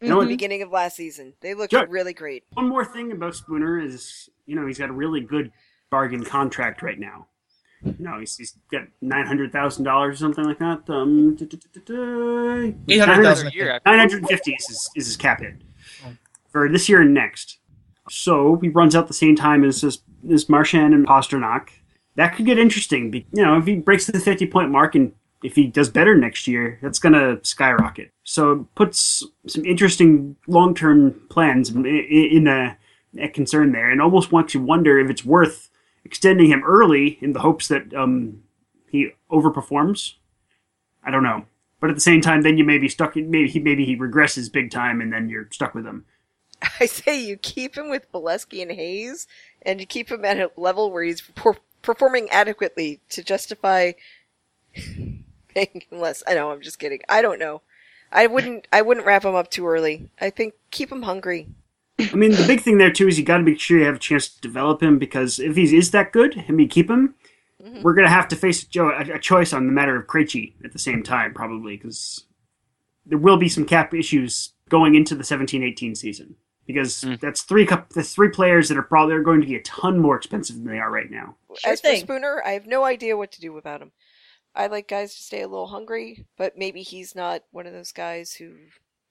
You 0.00 0.08
know 0.08 0.16
at 0.16 0.20
the 0.20 0.24
mm-hmm. 0.24 0.28
beginning 0.28 0.62
of 0.62 0.70
last 0.70 0.96
season. 0.96 1.34
They 1.40 1.54
looked 1.54 1.72
Sure. 1.72 1.86
really 1.86 2.12
great. 2.14 2.44
One 2.52 2.68
more 2.68 2.84
thing 2.84 3.12
about 3.12 3.34
Spooner 3.34 3.78
is, 3.78 4.28
you 4.46 4.54
know, 4.54 4.66
he's 4.66 4.78
got 4.78 4.90
a 4.90 4.92
really 4.92 5.20
good 5.20 5.52
bargain 5.90 6.24
contract 6.24 6.82
right 6.82 6.98
now. 6.98 7.26
You 7.84 7.94
know, 7.98 8.18
he's, 8.18 8.36
he's 8.36 8.56
got 8.70 8.82
nine 9.00 9.26
hundred 9.26 9.52
thousand 9.52 9.84
dollars 9.84 10.16
or 10.16 10.18
something 10.18 10.44
like 10.44 10.58
that. 10.58 10.82
Um, 10.88 11.36
Eight 12.88 12.98
hundred 13.00 13.22
thousand. 13.22 13.48
A 13.48 13.52
year. 13.52 13.80
Nine 13.86 13.98
hundred 13.98 14.26
fifty 14.26 14.52
is 14.52 14.66
his, 14.66 14.90
is 14.96 15.06
his 15.06 15.16
cap 15.16 15.40
hit 15.40 15.54
for 16.50 16.68
this 16.68 16.88
year 16.88 17.00
and 17.00 17.14
next. 17.14 17.58
So 18.10 18.58
he 18.60 18.68
runs 18.68 18.96
out 18.96 19.06
the 19.06 19.14
same 19.14 19.36
time 19.36 19.64
as 19.64 19.80
this, 19.80 19.98
this 20.22 20.48
Marchand 20.48 20.94
and 20.94 21.06
Pastrnak. 21.06 21.68
That 22.16 22.34
could 22.34 22.46
get 22.46 22.58
interesting. 22.58 23.12
You 23.14 23.44
know, 23.44 23.58
if 23.58 23.66
he 23.66 23.76
breaks 23.76 24.06
the 24.06 24.18
fifty 24.18 24.46
point 24.46 24.70
mark 24.70 24.94
and 24.94 25.12
if 25.42 25.54
he 25.54 25.66
does 25.66 25.88
better 25.88 26.16
next 26.16 26.48
year, 26.48 26.78
that's 26.82 26.98
going 26.98 27.12
to 27.12 27.38
skyrocket. 27.42 28.10
So 28.24 28.52
it 28.52 28.74
puts 28.74 29.22
some 29.46 29.64
interesting 29.64 30.36
long 30.46 30.74
term 30.74 31.20
plans 31.30 31.70
in, 31.70 31.86
in 31.86 32.48
a, 32.48 32.76
a, 33.18 33.28
concern 33.28 33.72
there, 33.72 33.90
and 33.90 34.02
almost 34.02 34.32
makes 34.32 34.54
you 34.54 34.62
wonder 34.62 34.98
if 34.98 35.10
it's 35.10 35.24
worth 35.24 35.70
extending 36.04 36.48
him 36.50 36.62
early 36.64 37.18
in 37.20 37.32
the 37.32 37.40
hopes 37.40 37.68
that 37.68 37.94
um, 37.94 38.42
he 38.90 39.10
overperforms. 39.30 40.14
I 41.04 41.10
don't 41.10 41.22
know, 41.22 41.46
but 41.80 41.90
at 41.90 41.96
the 41.96 42.00
same 42.00 42.20
time, 42.20 42.42
then 42.42 42.58
you 42.58 42.64
may 42.64 42.78
be 42.78 42.88
stuck. 42.88 43.16
Maybe 43.16 43.48
he 43.48 43.60
maybe 43.60 43.84
he 43.84 43.96
regresses 43.96 44.52
big 44.52 44.70
time, 44.70 45.00
and 45.00 45.12
then 45.12 45.28
you're 45.28 45.48
stuck 45.50 45.74
with 45.74 45.86
him. 45.86 46.04
I 46.80 46.86
say 46.86 47.20
you 47.20 47.36
keep 47.36 47.76
him 47.76 47.88
with 47.88 48.10
Beleskey 48.12 48.62
and 48.62 48.72
Hayes, 48.72 49.26
and 49.62 49.80
you 49.80 49.86
keep 49.86 50.10
him 50.10 50.24
at 50.24 50.38
a 50.38 50.50
level 50.56 50.90
where 50.90 51.04
he's 51.04 51.20
per- 51.20 51.56
performing 51.82 52.28
adequately 52.30 53.00
to 53.10 53.22
justify 53.22 53.92
paying 54.74 55.82
him 55.90 55.98
less. 56.00 56.22
I 56.26 56.34
know, 56.34 56.50
I'm 56.50 56.62
just 56.62 56.78
kidding. 56.78 57.00
I 57.08 57.22
don't 57.22 57.38
know. 57.38 57.62
I 58.10 58.26
wouldn't. 58.26 58.66
I 58.72 58.82
wouldn't 58.82 59.06
wrap 59.06 59.24
him 59.24 59.34
up 59.34 59.50
too 59.50 59.66
early. 59.66 60.08
I 60.20 60.30
think 60.30 60.54
keep 60.70 60.90
him 60.90 61.02
hungry. 61.02 61.48
I 61.98 62.14
mean, 62.14 62.32
the 62.32 62.46
big 62.46 62.60
thing 62.60 62.78
there 62.78 62.92
too 62.92 63.08
is 63.08 63.18
you 63.18 63.24
got 63.24 63.38
to 63.38 63.42
make 63.42 63.58
sure 63.58 63.78
you 63.78 63.84
have 63.84 63.96
a 63.96 64.00
chance 64.00 64.28
to 64.28 64.40
develop 64.40 64.82
him 64.82 64.98
because 64.98 65.38
if 65.38 65.56
he 65.56 65.76
is 65.76 65.90
that 65.90 66.12
good 66.12 66.44
and 66.46 66.56
we 66.56 66.66
keep 66.66 66.88
him, 66.88 67.14
mm-hmm. 67.62 67.82
we're 67.82 67.94
gonna 67.94 68.08
have 68.08 68.28
to 68.28 68.36
face 68.36 68.66
a, 68.76 69.14
a, 69.14 69.18
choice 69.18 69.52
on 69.52 69.66
the 69.66 69.72
matter 69.72 69.96
of 69.96 70.06
Krejci 70.06 70.54
at 70.64 70.72
the 70.72 70.78
same 70.78 71.02
time, 71.02 71.34
probably 71.34 71.76
because 71.76 72.24
there 73.04 73.18
will 73.18 73.36
be 73.36 73.48
some 73.48 73.64
cap 73.64 73.94
issues 73.94 74.52
going 74.68 74.94
into 74.94 75.14
the 75.14 75.24
17-18 75.24 75.96
season 75.96 76.36
because 76.68 77.02
mm. 77.02 77.18
that's 77.18 77.42
three 77.42 77.66
cup 77.66 77.88
that's 77.94 78.14
three 78.14 78.28
players 78.28 78.68
that 78.68 78.78
are 78.78 78.82
probably 78.82 79.14
are 79.14 79.22
going 79.22 79.40
to 79.40 79.46
be 79.46 79.56
a 79.56 79.62
ton 79.62 79.98
more 79.98 80.16
expensive 80.16 80.56
than 80.56 80.66
they 80.66 80.78
are 80.78 80.90
right 80.90 81.10
now. 81.10 81.34
Sure 81.56 81.72
As 81.72 81.80
thing. 81.80 82.00
for 82.00 82.06
Spooner, 82.06 82.42
I 82.44 82.50
have 82.50 82.66
no 82.66 82.84
idea 82.84 83.16
what 83.16 83.32
to 83.32 83.40
do 83.40 83.52
without 83.52 83.82
him. 83.82 83.90
I 84.54 84.66
like 84.66 84.88
guys 84.88 85.14
to 85.14 85.22
stay 85.22 85.42
a 85.42 85.48
little 85.48 85.68
hungry, 85.68 86.26
but 86.36 86.58
maybe 86.58 86.82
he's 86.82 87.14
not 87.14 87.42
one 87.50 87.66
of 87.66 87.72
those 87.72 87.92
guys 87.92 88.34
who, 88.34 88.54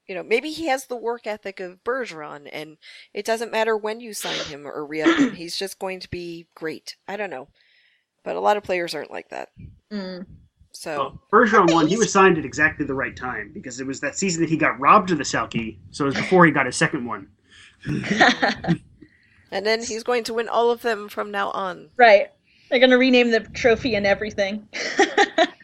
you 0.07 0.15
know, 0.15 0.23
maybe 0.23 0.51
he 0.51 0.67
has 0.67 0.85
the 0.85 0.95
work 0.95 1.27
ethic 1.27 1.59
of 1.59 1.83
Bergeron, 1.83 2.47
and 2.51 2.77
it 3.13 3.25
doesn't 3.25 3.51
matter 3.51 3.75
when 3.75 3.99
you 3.99 4.13
sign 4.13 4.39
him 4.45 4.65
or 4.65 4.85
re 4.85 5.01
him. 5.01 5.31
He's 5.35 5.57
just 5.57 5.79
going 5.79 5.99
to 5.99 6.09
be 6.09 6.47
great. 6.55 6.95
I 7.07 7.17
don't 7.17 7.29
know, 7.29 7.49
but 8.23 8.35
a 8.35 8.39
lot 8.39 8.57
of 8.57 8.63
players 8.63 8.95
aren't 8.95 9.11
like 9.11 9.29
that. 9.29 9.49
Mm. 9.91 10.25
So 10.71 10.97
well, 10.97 11.21
Bergeron 11.31 11.73
one, 11.73 11.87
he 11.87 11.97
was 11.97 12.11
signed 12.11 12.37
at 12.37 12.45
exactly 12.45 12.85
the 12.85 12.93
right 12.93 13.15
time 13.15 13.51
because 13.53 13.79
it 13.79 13.87
was 13.87 13.99
that 14.01 14.17
season 14.17 14.41
that 14.41 14.49
he 14.49 14.57
got 14.57 14.79
robbed 14.79 15.11
of 15.11 15.17
the 15.17 15.23
Selke, 15.23 15.77
so 15.91 16.05
it 16.05 16.07
was 16.07 16.15
before 16.15 16.45
he 16.45 16.51
got 16.51 16.65
his 16.65 16.75
second 16.75 17.05
one. 17.05 17.27
and 17.85 19.65
then 19.65 19.83
he's 19.83 20.03
going 20.03 20.23
to 20.25 20.33
win 20.33 20.47
all 20.47 20.71
of 20.71 20.81
them 20.81 21.09
from 21.09 21.31
now 21.31 21.51
on. 21.51 21.89
Right. 21.97 22.27
They're 22.69 22.79
going 22.79 22.91
to 22.91 22.97
rename 22.97 23.31
the 23.31 23.39
trophy 23.39 23.95
and 23.95 24.05
everything. 24.05 24.67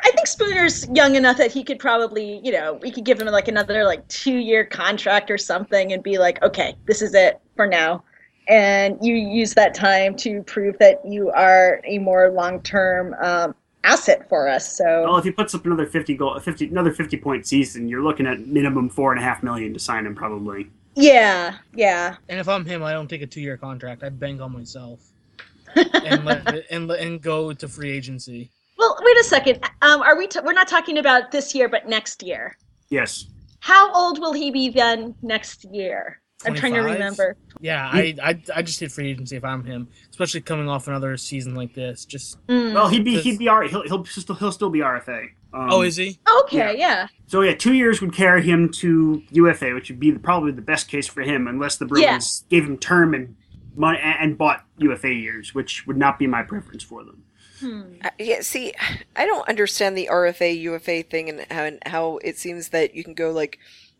I 0.00 0.10
think 0.12 0.26
Spooner's 0.26 0.88
young 0.90 1.16
enough 1.16 1.38
that 1.38 1.50
he 1.50 1.64
could 1.64 1.78
probably, 1.78 2.40
you 2.44 2.52
know, 2.52 2.74
we 2.74 2.90
could 2.90 3.04
give 3.04 3.20
him 3.20 3.26
like 3.28 3.48
another 3.48 3.84
like 3.84 4.06
two 4.08 4.36
year 4.36 4.64
contract 4.64 5.30
or 5.30 5.38
something 5.38 5.92
and 5.92 6.02
be 6.02 6.18
like, 6.18 6.40
okay, 6.42 6.76
this 6.86 7.02
is 7.02 7.14
it 7.14 7.40
for 7.56 7.66
now. 7.66 8.04
And 8.48 8.96
you 9.02 9.14
use 9.14 9.54
that 9.54 9.74
time 9.74 10.16
to 10.18 10.42
prove 10.44 10.78
that 10.78 11.04
you 11.04 11.30
are 11.30 11.80
a 11.84 11.98
more 11.98 12.30
long 12.30 12.62
term 12.62 13.14
um, 13.20 13.54
asset 13.84 14.28
for 14.28 14.48
us. 14.48 14.76
So, 14.76 15.02
well, 15.02 15.16
if 15.18 15.24
he 15.24 15.30
puts 15.30 15.54
up 15.54 15.66
another 15.66 15.84
fifty 15.84 16.16
goal, 16.16 16.38
fifty 16.40 16.66
another 16.66 16.92
fifty 16.92 17.16
point 17.18 17.46
season, 17.46 17.88
you're 17.88 18.02
looking 18.02 18.26
at 18.26 18.46
minimum 18.46 18.88
four 18.88 19.12
and 19.12 19.20
a 19.20 19.22
half 19.22 19.42
million 19.42 19.74
to 19.74 19.80
sign 19.80 20.06
him, 20.06 20.14
probably. 20.14 20.70
Yeah, 20.94 21.58
yeah. 21.74 22.16
And 22.28 22.40
if 22.40 22.48
I'm 22.48 22.64
him, 22.64 22.82
I 22.82 22.92
don't 22.92 23.08
take 23.08 23.22
a 23.22 23.26
two 23.26 23.40
year 23.40 23.56
contract. 23.56 24.02
I 24.02 24.08
bank 24.08 24.40
on 24.40 24.52
myself 24.52 25.00
and 25.74 26.24
let 26.24 26.64
and 26.70 26.90
and 26.90 27.20
go 27.20 27.52
to 27.52 27.68
free 27.68 27.90
agency. 27.90 28.50
Well, 28.78 28.96
wait 29.02 29.18
a 29.18 29.24
second. 29.24 29.64
Um, 29.82 30.02
are 30.02 30.16
we? 30.16 30.28
T- 30.28 30.40
we're 30.44 30.52
not 30.52 30.68
talking 30.68 30.98
about 30.98 31.32
this 31.32 31.54
year, 31.54 31.68
but 31.68 31.88
next 31.88 32.22
year. 32.22 32.56
Yes. 32.90 33.26
How 33.60 33.92
old 33.92 34.20
will 34.20 34.32
he 34.32 34.50
be 34.50 34.70
then 34.70 35.14
next 35.20 35.64
year? 35.64 36.20
25? 36.42 36.46
I'm 36.46 36.60
trying 36.60 36.74
to 36.74 36.92
remember. 36.92 37.36
Yeah, 37.60 37.90
I, 37.92 38.14
I 38.22 38.40
I 38.54 38.62
just 38.62 38.78
hit 38.78 38.92
free 38.92 39.10
agency 39.10 39.34
if 39.34 39.44
I'm 39.44 39.64
him, 39.64 39.88
especially 40.10 40.40
coming 40.42 40.68
off 40.68 40.86
another 40.86 41.16
season 41.16 41.56
like 41.56 41.74
this. 41.74 42.04
Just 42.04 42.44
mm. 42.46 42.72
well, 42.72 42.88
he'd 42.88 43.04
be 43.04 43.20
he'd 43.20 43.40
be 43.40 43.48
R, 43.48 43.64
he'll 43.64 43.82
he'll 43.82 44.04
still 44.04 44.36
he'll 44.36 44.52
still 44.52 44.70
be 44.70 44.78
RFA. 44.78 45.30
Um, 45.52 45.68
oh, 45.70 45.82
is 45.82 45.96
he? 45.96 46.20
Okay, 46.42 46.56
yeah. 46.58 46.70
yeah. 46.72 47.08
So 47.26 47.40
yeah, 47.40 47.54
two 47.54 47.72
years 47.72 48.00
would 48.00 48.12
carry 48.12 48.42
him 48.42 48.70
to 48.74 49.22
UFA, 49.32 49.74
which 49.74 49.90
would 49.90 49.98
be 49.98 50.12
probably 50.12 50.52
the 50.52 50.62
best 50.62 50.86
case 50.86 51.08
for 51.08 51.22
him, 51.22 51.48
unless 51.48 51.76
the 51.76 51.86
Bruins 51.86 52.44
yeah. 52.48 52.56
gave 52.56 52.68
him 52.68 52.78
term 52.78 53.14
and 53.14 53.34
money 53.74 53.98
and 54.00 54.38
bought 54.38 54.64
UFA 54.76 55.12
years, 55.12 55.54
which 55.54 55.88
would 55.88 55.96
not 55.96 56.20
be 56.20 56.28
my 56.28 56.42
preference 56.44 56.84
for 56.84 57.02
them. 57.02 57.24
Hmm. 57.60 57.82
Uh, 58.02 58.10
yeah, 58.18 58.40
see, 58.40 58.74
I 59.16 59.26
don't 59.26 59.48
understand 59.48 59.96
the 59.96 60.08
RFA 60.10 60.58
UFA 60.60 61.02
thing 61.02 61.28
and 61.28 61.46
how, 61.50 61.64
and 61.64 61.78
how 61.86 62.18
it 62.18 62.38
seems 62.38 62.68
that 62.68 62.94
you 62.94 63.04
can 63.04 63.14
go 63.14 63.30
like 63.30 63.58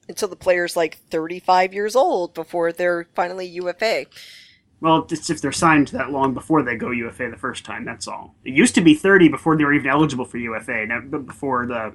until 0.09 0.29
the 0.29 0.37
player's 0.37 0.77
like 0.77 0.99
35 1.11 1.75
years 1.75 1.95
old 1.95 2.35
before 2.35 2.73
they're 2.73 3.07
finally 3.15 3.47
UFA. 3.47 4.07
Well, 4.81 5.07
it's 5.11 5.29
if 5.29 5.41
they're 5.41 5.53
signed 5.53 5.89
that 5.89 6.13
long 6.13 6.35
before 6.35 6.63
they 6.63 6.77
go 6.77 6.91
UFA 6.91 7.31
the 7.31 7.37
first 7.37 7.65
time. 7.65 7.85
That's 7.85 8.07
all. 8.07 8.35
It 8.45 8.55
used 8.55 8.75
to 8.77 8.81
be 8.81 8.95
30 8.95 9.29
before 9.29 9.57
they 9.57 9.65
were 9.65 9.75
even 9.75 9.91
eligible 9.91 10.25
for 10.25 10.39
UFA. 10.39 10.87
Now, 10.87 11.01
before 11.01 11.67
the 11.67 11.95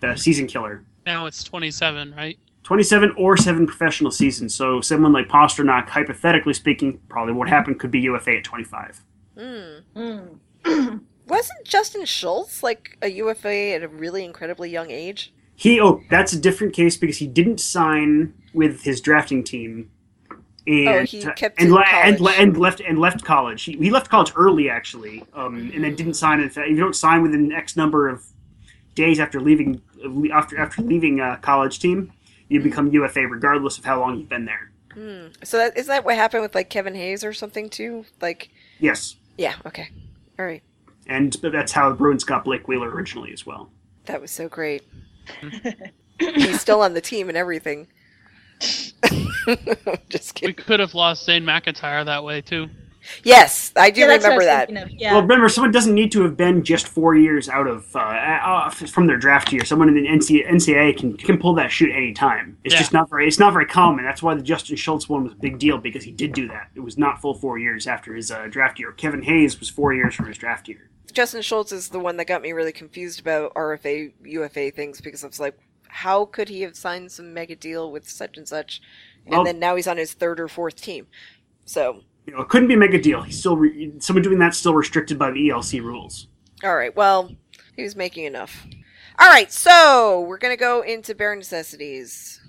the 0.00 0.16
season 0.16 0.46
killer. 0.46 0.84
Now 1.06 1.26
it's 1.26 1.44
27, 1.44 2.14
right? 2.14 2.38
27 2.64 3.14
or 3.16 3.36
seven 3.36 3.66
professional 3.66 4.10
seasons. 4.10 4.54
So 4.54 4.80
someone 4.80 5.12
like 5.12 5.28
Pastrnak, 5.28 5.88
hypothetically 5.88 6.54
speaking, 6.54 6.98
probably 7.08 7.34
what 7.34 7.48
happened 7.48 7.78
could 7.78 7.90
be 7.90 8.00
UFA 8.00 8.38
at 8.38 8.44
25. 8.44 9.02
Mm. 9.36 9.82
Mm. 9.94 10.38
Wasn't 11.26 11.64
Justin 11.64 12.04
Schultz 12.04 12.62
like 12.62 12.98
a 13.00 13.08
UFA 13.08 13.74
at 13.74 13.82
a 13.82 13.88
really 13.88 14.24
incredibly 14.24 14.70
young 14.70 14.90
age? 14.90 15.32
He 15.56 15.80
oh, 15.80 16.02
that's 16.10 16.32
a 16.32 16.38
different 16.38 16.74
case 16.74 16.96
because 16.96 17.18
he 17.18 17.26
didn't 17.26 17.58
sign 17.58 18.34
with 18.52 18.82
his 18.82 19.00
drafting 19.00 19.44
team 19.44 19.90
and 20.66 20.88
oh, 20.88 21.04
he 21.04 21.20
kept 21.36 21.60
and, 21.60 21.72
and, 21.74 22.20
and, 22.20 22.56
left 22.56 22.80
and 22.80 22.98
left 22.98 23.24
college. 23.24 23.62
He, 23.64 23.76
he 23.76 23.90
left 23.90 24.08
college 24.08 24.32
early 24.34 24.70
actually, 24.70 25.24
um, 25.34 25.70
and 25.74 25.84
then 25.84 25.94
didn't 25.94 26.14
sign. 26.14 26.40
If 26.40 26.56
you 26.56 26.76
don't 26.76 26.96
sign 26.96 27.22
within 27.22 27.52
X 27.52 27.76
number 27.76 28.08
of 28.08 28.24
days 28.94 29.20
after 29.20 29.40
leaving 29.40 29.82
after 30.32 30.58
after 30.58 30.82
leaving 30.82 31.20
a 31.20 31.36
college 31.42 31.78
team, 31.78 32.12
you 32.48 32.60
become 32.60 32.90
UFA 32.90 33.26
regardless 33.26 33.78
of 33.78 33.84
how 33.84 34.00
long 34.00 34.18
you've 34.18 34.28
been 34.28 34.46
there. 34.46 34.70
Hmm. 34.94 35.26
So 35.42 35.58
that 35.58 35.76
is 35.76 35.86
that 35.88 36.04
what 36.04 36.14
happened 36.14 36.42
with 36.42 36.54
like 36.54 36.70
Kevin 36.70 36.94
Hayes 36.94 37.24
or 37.24 37.34
something 37.34 37.68
too? 37.68 38.06
Like 38.22 38.48
yes, 38.78 39.16
yeah, 39.36 39.54
okay, 39.66 39.90
all 40.38 40.44
right. 40.44 40.62
And 41.06 41.32
that's 41.42 41.72
how 41.72 41.90
the 41.90 41.94
Bruins 41.94 42.24
got 42.24 42.44
Blake 42.44 42.66
Wheeler 42.66 42.90
originally 42.90 43.32
as 43.32 43.44
well. 43.44 43.70
That 44.06 44.20
was 44.20 44.30
so 44.30 44.48
great. 44.48 44.82
He's 46.18 46.60
still 46.60 46.80
on 46.80 46.94
the 46.94 47.00
team 47.00 47.28
and 47.28 47.36
everything. 47.36 47.88
Just 50.08 50.34
kidding. 50.34 50.50
We 50.50 50.52
could 50.54 50.80
have 50.80 50.94
lost 50.94 51.24
Zane 51.24 51.44
McIntyre 51.44 52.04
that 52.04 52.24
way 52.24 52.40
too. 52.40 52.68
Yes, 53.22 53.72
I 53.76 53.90
do 53.90 54.02
yeah, 54.02 54.06
remember 54.06 54.44
that. 54.44 54.70
Yeah. 54.92 55.12
Well, 55.12 55.22
remember, 55.22 55.48
someone 55.48 55.72
doesn't 55.72 55.94
need 55.94 56.12
to 56.12 56.22
have 56.22 56.36
been 56.36 56.62
just 56.62 56.88
four 56.88 57.14
years 57.14 57.48
out 57.48 57.66
of 57.66 57.94
uh, 57.94 57.98
uh, 57.98 58.70
from 58.70 59.06
their 59.06 59.16
draft 59.16 59.52
year. 59.52 59.64
Someone 59.64 59.88
in 59.88 59.94
the 59.94 60.06
NCAA 60.08 60.96
can 60.96 61.16
can 61.16 61.38
pull 61.38 61.54
that 61.54 61.70
shoot 61.70 61.90
any 61.90 62.12
time. 62.12 62.58
It's 62.64 62.74
yeah. 62.74 62.80
just 62.80 62.92
not 62.92 63.10
very 63.10 63.26
it's 63.26 63.38
not 63.38 63.52
very 63.52 63.66
common. 63.66 64.04
That's 64.04 64.22
why 64.22 64.34
the 64.34 64.42
Justin 64.42 64.76
Schultz 64.76 65.08
one 65.08 65.24
was 65.24 65.32
a 65.32 65.36
big 65.36 65.58
deal 65.58 65.78
because 65.78 66.04
he 66.04 66.12
did 66.12 66.32
do 66.32 66.48
that. 66.48 66.70
It 66.74 66.80
was 66.80 66.98
not 66.98 67.20
full 67.20 67.34
four 67.34 67.58
years 67.58 67.86
after 67.86 68.14
his 68.14 68.30
uh, 68.30 68.46
draft 68.50 68.78
year. 68.78 68.92
Kevin 68.92 69.22
Hayes 69.22 69.58
was 69.60 69.68
four 69.68 69.92
years 69.92 70.14
from 70.14 70.26
his 70.26 70.38
draft 70.38 70.68
year. 70.68 70.90
Justin 71.12 71.42
Schultz 71.42 71.72
is 71.72 71.90
the 71.90 72.00
one 72.00 72.16
that 72.16 72.26
got 72.26 72.42
me 72.42 72.52
really 72.52 72.72
confused 72.72 73.20
about 73.20 73.54
RFA 73.54 74.12
UFA 74.24 74.70
things 74.70 75.00
because 75.00 75.22
I 75.22 75.28
was 75.28 75.40
like, 75.40 75.58
how 75.88 76.24
could 76.24 76.48
he 76.48 76.62
have 76.62 76.76
signed 76.76 77.12
some 77.12 77.32
mega 77.32 77.54
deal 77.54 77.90
with 77.90 78.08
such 78.08 78.36
and 78.36 78.48
such, 78.48 78.82
and 79.24 79.32
well, 79.32 79.44
then 79.44 79.60
now 79.60 79.76
he's 79.76 79.86
on 79.86 79.96
his 79.96 80.12
third 80.12 80.40
or 80.40 80.48
fourth 80.48 80.76
team? 80.76 81.06
So 81.64 82.02
you 82.26 82.32
know, 82.32 82.40
it 82.40 82.48
couldn't 82.48 82.68
be 82.68 82.74
a 82.74 82.78
mega 82.78 83.00
deal. 83.00 83.22
He's 83.22 83.38
still 83.38 83.56
re- 83.56 83.92
someone 83.98 84.22
doing 84.22 84.38
that 84.38 84.54
still 84.54 84.74
restricted 84.74 85.18
by 85.18 85.30
the 85.30 85.48
ELC 85.48 85.82
rules. 85.82 86.28
All 86.62 86.76
right. 86.76 86.94
Well, 86.94 87.30
he 87.76 87.82
was 87.82 87.96
making 87.96 88.24
enough. 88.24 88.66
All 89.18 89.28
right. 89.28 89.52
So 89.52 90.20
we're 90.22 90.38
gonna 90.38 90.56
go 90.56 90.82
into 90.82 91.14
bare 91.14 91.36
necessities. 91.36 92.40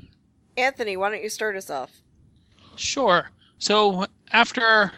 Anthony, 0.57 0.95
why 0.95 1.09
don't 1.09 1.23
you 1.23 1.30
start 1.30 1.55
us 1.55 1.69
off? 1.69 1.91
Sure. 2.76 3.30
So 3.57 4.05
after 4.32 4.91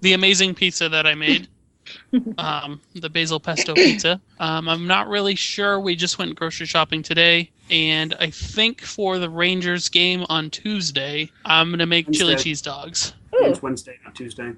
the 0.00 0.12
amazing 0.12 0.54
pizza 0.54 0.88
that 0.88 1.06
I 1.06 1.14
made, 1.14 1.48
um, 2.38 2.80
the 2.94 3.10
basil 3.10 3.40
pesto 3.40 3.74
pizza, 3.74 4.20
um, 4.38 4.68
I'm 4.68 4.86
not 4.86 5.08
really 5.08 5.34
sure. 5.34 5.80
We 5.80 5.96
just 5.96 6.18
went 6.18 6.36
grocery 6.36 6.66
shopping 6.66 7.02
today, 7.02 7.50
and 7.70 8.14
I 8.20 8.30
think 8.30 8.80
for 8.80 9.18
the 9.18 9.28
Rangers 9.28 9.88
game 9.88 10.24
on 10.28 10.50
Tuesday, 10.50 11.30
I'm 11.44 11.70
gonna 11.70 11.86
make 11.86 12.10
chili 12.12 12.36
cheese 12.36 12.62
dogs. 12.62 13.14
It's 13.32 13.62
Wednesday, 13.62 13.98
not 14.04 14.14
Tuesday. 14.14 14.52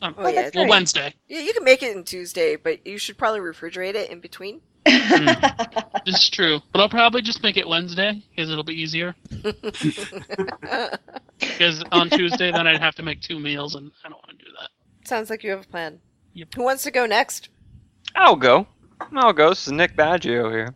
Um, 0.00 0.14
oh, 0.16 0.28
yeah, 0.28 0.50
well, 0.54 0.64
right. 0.64 0.70
Wednesday. 0.70 1.14
Yeah, 1.28 1.40
you 1.40 1.52
can 1.52 1.64
make 1.64 1.82
it 1.82 1.96
in 1.96 2.04
Tuesday, 2.04 2.56
but 2.56 2.86
you 2.86 2.98
should 2.98 3.18
probably 3.18 3.40
refrigerate 3.40 3.94
it 3.94 4.10
in 4.10 4.20
between. 4.20 4.60
mm. 4.86 6.04
This 6.04 6.22
is 6.22 6.30
true, 6.30 6.60
but 6.72 6.80
I'll 6.80 6.88
probably 6.88 7.20
just 7.20 7.42
make 7.42 7.56
it 7.56 7.68
Wednesday 7.68 8.22
because 8.30 8.50
it'll 8.50 8.64
be 8.64 8.80
easier. 8.80 9.14
Because 11.38 11.84
on 11.92 12.10
Tuesday, 12.10 12.50
then 12.50 12.66
I'd 12.66 12.80
have 12.80 12.94
to 12.96 13.02
make 13.02 13.20
two 13.20 13.38
meals, 13.38 13.74
and 13.74 13.90
I 14.04 14.08
don't 14.08 14.18
want 14.26 14.38
to 14.38 14.44
do 14.44 14.50
that. 14.60 14.70
Sounds 15.08 15.30
like 15.30 15.44
you 15.44 15.50
have 15.50 15.62
a 15.62 15.68
plan. 15.68 16.00
Yep. 16.34 16.54
Who 16.54 16.64
wants 16.64 16.82
to 16.84 16.90
go 16.90 17.06
next? 17.06 17.48
I'll 18.14 18.36
go. 18.36 18.66
I'll 19.12 19.32
go. 19.32 19.50
This 19.50 19.66
is 19.66 19.72
Nick 19.72 19.96
Baggio 19.96 20.50
here. 20.50 20.74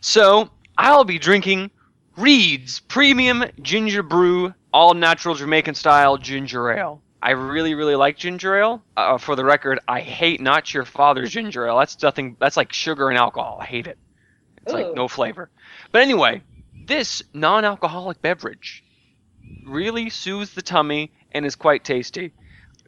So, 0.00 0.50
I'll 0.78 1.04
be 1.04 1.18
drinking 1.18 1.70
Reed's 2.16 2.80
Premium 2.80 3.44
Ginger 3.62 4.02
Brew 4.02 4.54
All 4.72 4.94
Natural 4.94 5.34
Jamaican 5.34 5.74
Style 5.74 6.16
Ginger 6.16 6.70
Ale. 6.70 7.02
I 7.22 7.32
really, 7.32 7.74
really 7.74 7.96
like 7.96 8.16
ginger 8.16 8.56
ale. 8.56 8.82
Uh, 8.96 9.18
for 9.18 9.36
the 9.36 9.44
record, 9.44 9.78
I 9.86 10.00
hate 10.00 10.40
not 10.40 10.72
your 10.72 10.84
father's 10.84 11.30
ginger 11.30 11.66
ale. 11.66 11.78
That's 11.78 12.00
nothing. 12.02 12.36
That's 12.40 12.56
like 12.56 12.72
sugar 12.72 13.10
and 13.10 13.18
alcohol. 13.18 13.58
I 13.60 13.66
hate 13.66 13.86
it. 13.86 13.98
It's 14.62 14.72
like 14.72 14.94
no 14.94 15.06
flavor. 15.08 15.50
But 15.92 16.02
anyway, 16.02 16.42
this 16.86 17.22
non-alcoholic 17.34 18.22
beverage 18.22 18.84
really 19.66 20.10
soothes 20.10 20.54
the 20.54 20.62
tummy 20.62 21.12
and 21.32 21.44
is 21.44 21.56
quite 21.56 21.84
tasty. 21.84 22.32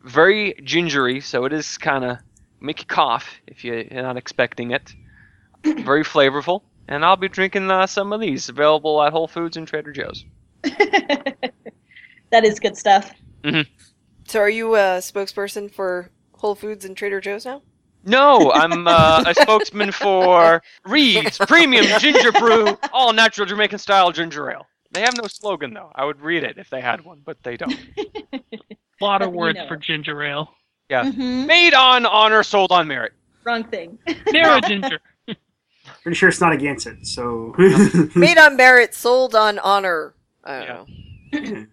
Very 0.03 0.55
gingery, 0.65 1.21
so 1.21 1.45
it 1.45 1.53
is 1.53 1.79
kind 1.79 2.05
of 2.05 2.19
make 2.61 2.81
you 2.81 2.87
cough 2.87 3.41
if 3.47 3.65
you're 3.65 3.85
not 3.91 4.17
expecting 4.17 4.71
it. 4.71 4.95
Very 5.65 6.05
flavorful, 6.05 6.63
and 6.89 7.05
I'll 7.05 7.17
be 7.17 7.29
drinking 7.29 7.71
uh, 7.71 7.87
some 7.87 8.13
of 8.13 8.21
these 8.21 8.49
available 8.49 9.03
at 9.03 9.13
Whole 9.13 9.29
Foods 9.29 9.57
and 9.57 9.67
Trader 9.67 9.93
Joe's. 9.93 10.25
that 12.33 12.45
is 12.45 12.59
good 12.59 12.77
stuff. 12.77 13.13
So, 14.27 14.41
are 14.41 14.49
you 14.51 14.75
a 14.75 14.99
spokesperson 14.99 15.73
for 15.73 16.11
Whole 16.35 16.55
Foods 16.55 16.85
and 16.85 16.97
Trader 16.97 17.21
Joe's 17.21 17.45
now? 17.45 17.63
No, 18.05 18.51
I'm 18.53 18.89
uh, 18.89 19.23
a 19.27 19.35
spokesman 19.43 19.93
for 19.93 20.61
Reed's 20.85 21.39
Premium 21.39 21.85
Ginger 22.01 22.33
Brew 22.33 22.77
All 22.93 23.13
Natural 23.13 23.47
Jamaican 23.47 23.79
Style 23.79 24.11
Ginger 24.11 24.51
Ale. 24.51 24.67
They 24.91 25.01
have 25.03 25.17
no 25.17 25.27
slogan 25.29 25.73
though. 25.73 25.91
I 25.95 26.05
would 26.05 26.21
read 26.21 26.43
it 26.45 26.59
if 26.59 26.69
they 26.69 26.81
had 26.81 27.05
one, 27.05 27.21
but 27.25 27.41
they 27.43 27.57
don't. 27.57 27.73
A 28.33 28.41
lot 29.01 29.23
of 29.23 29.33
words 29.33 29.57
know. 29.59 29.69
for 29.69 29.77
ginger 29.77 30.23
ale. 30.23 30.53
Yeah. 30.91 31.05
Mhm. 31.05 31.47
Made 31.47 31.75
on 31.75 32.05
honor, 32.07 32.43
sold 32.43 32.73
on 32.73 32.87
merit. 32.89 33.13
Wrong 33.45 33.65
thing. 33.65 33.99
Narrow 34.31 34.61
ginger. 34.67 35.01
Pretty 36.03 36.15
sure 36.15 36.29
it's 36.29 36.41
not 36.41 36.53
against 36.53 36.87
it. 36.87 37.07
So 37.07 37.55
Made 38.15 38.37
on 38.39 38.57
merit, 38.57 38.95
sold 38.95 39.35
on 39.35 39.59
honor. 39.61 40.15
I 40.45 40.65
don't 40.65 40.89
Yeah. 41.33 41.41
know. 41.41 41.67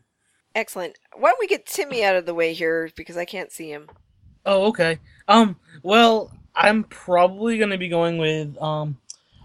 Excellent. 0.59 0.97
Why 1.15 1.29
don't 1.29 1.39
we 1.39 1.47
get 1.47 1.65
Timmy 1.65 2.03
out 2.03 2.17
of 2.17 2.25
the 2.25 2.33
way 2.33 2.51
here 2.51 2.91
because 2.97 3.15
I 3.15 3.23
can't 3.23 3.49
see 3.49 3.71
him. 3.71 3.87
Oh, 4.45 4.67
okay. 4.67 4.99
Um, 5.25 5.55
well, 5.83 6.33
I'm 6.53 6.83
probably 6.83 7.57
gonna 7.57 7.77
be 7.77 7.87
going 7.87 8.17
with 8.17 8.61
um 8.61 8.97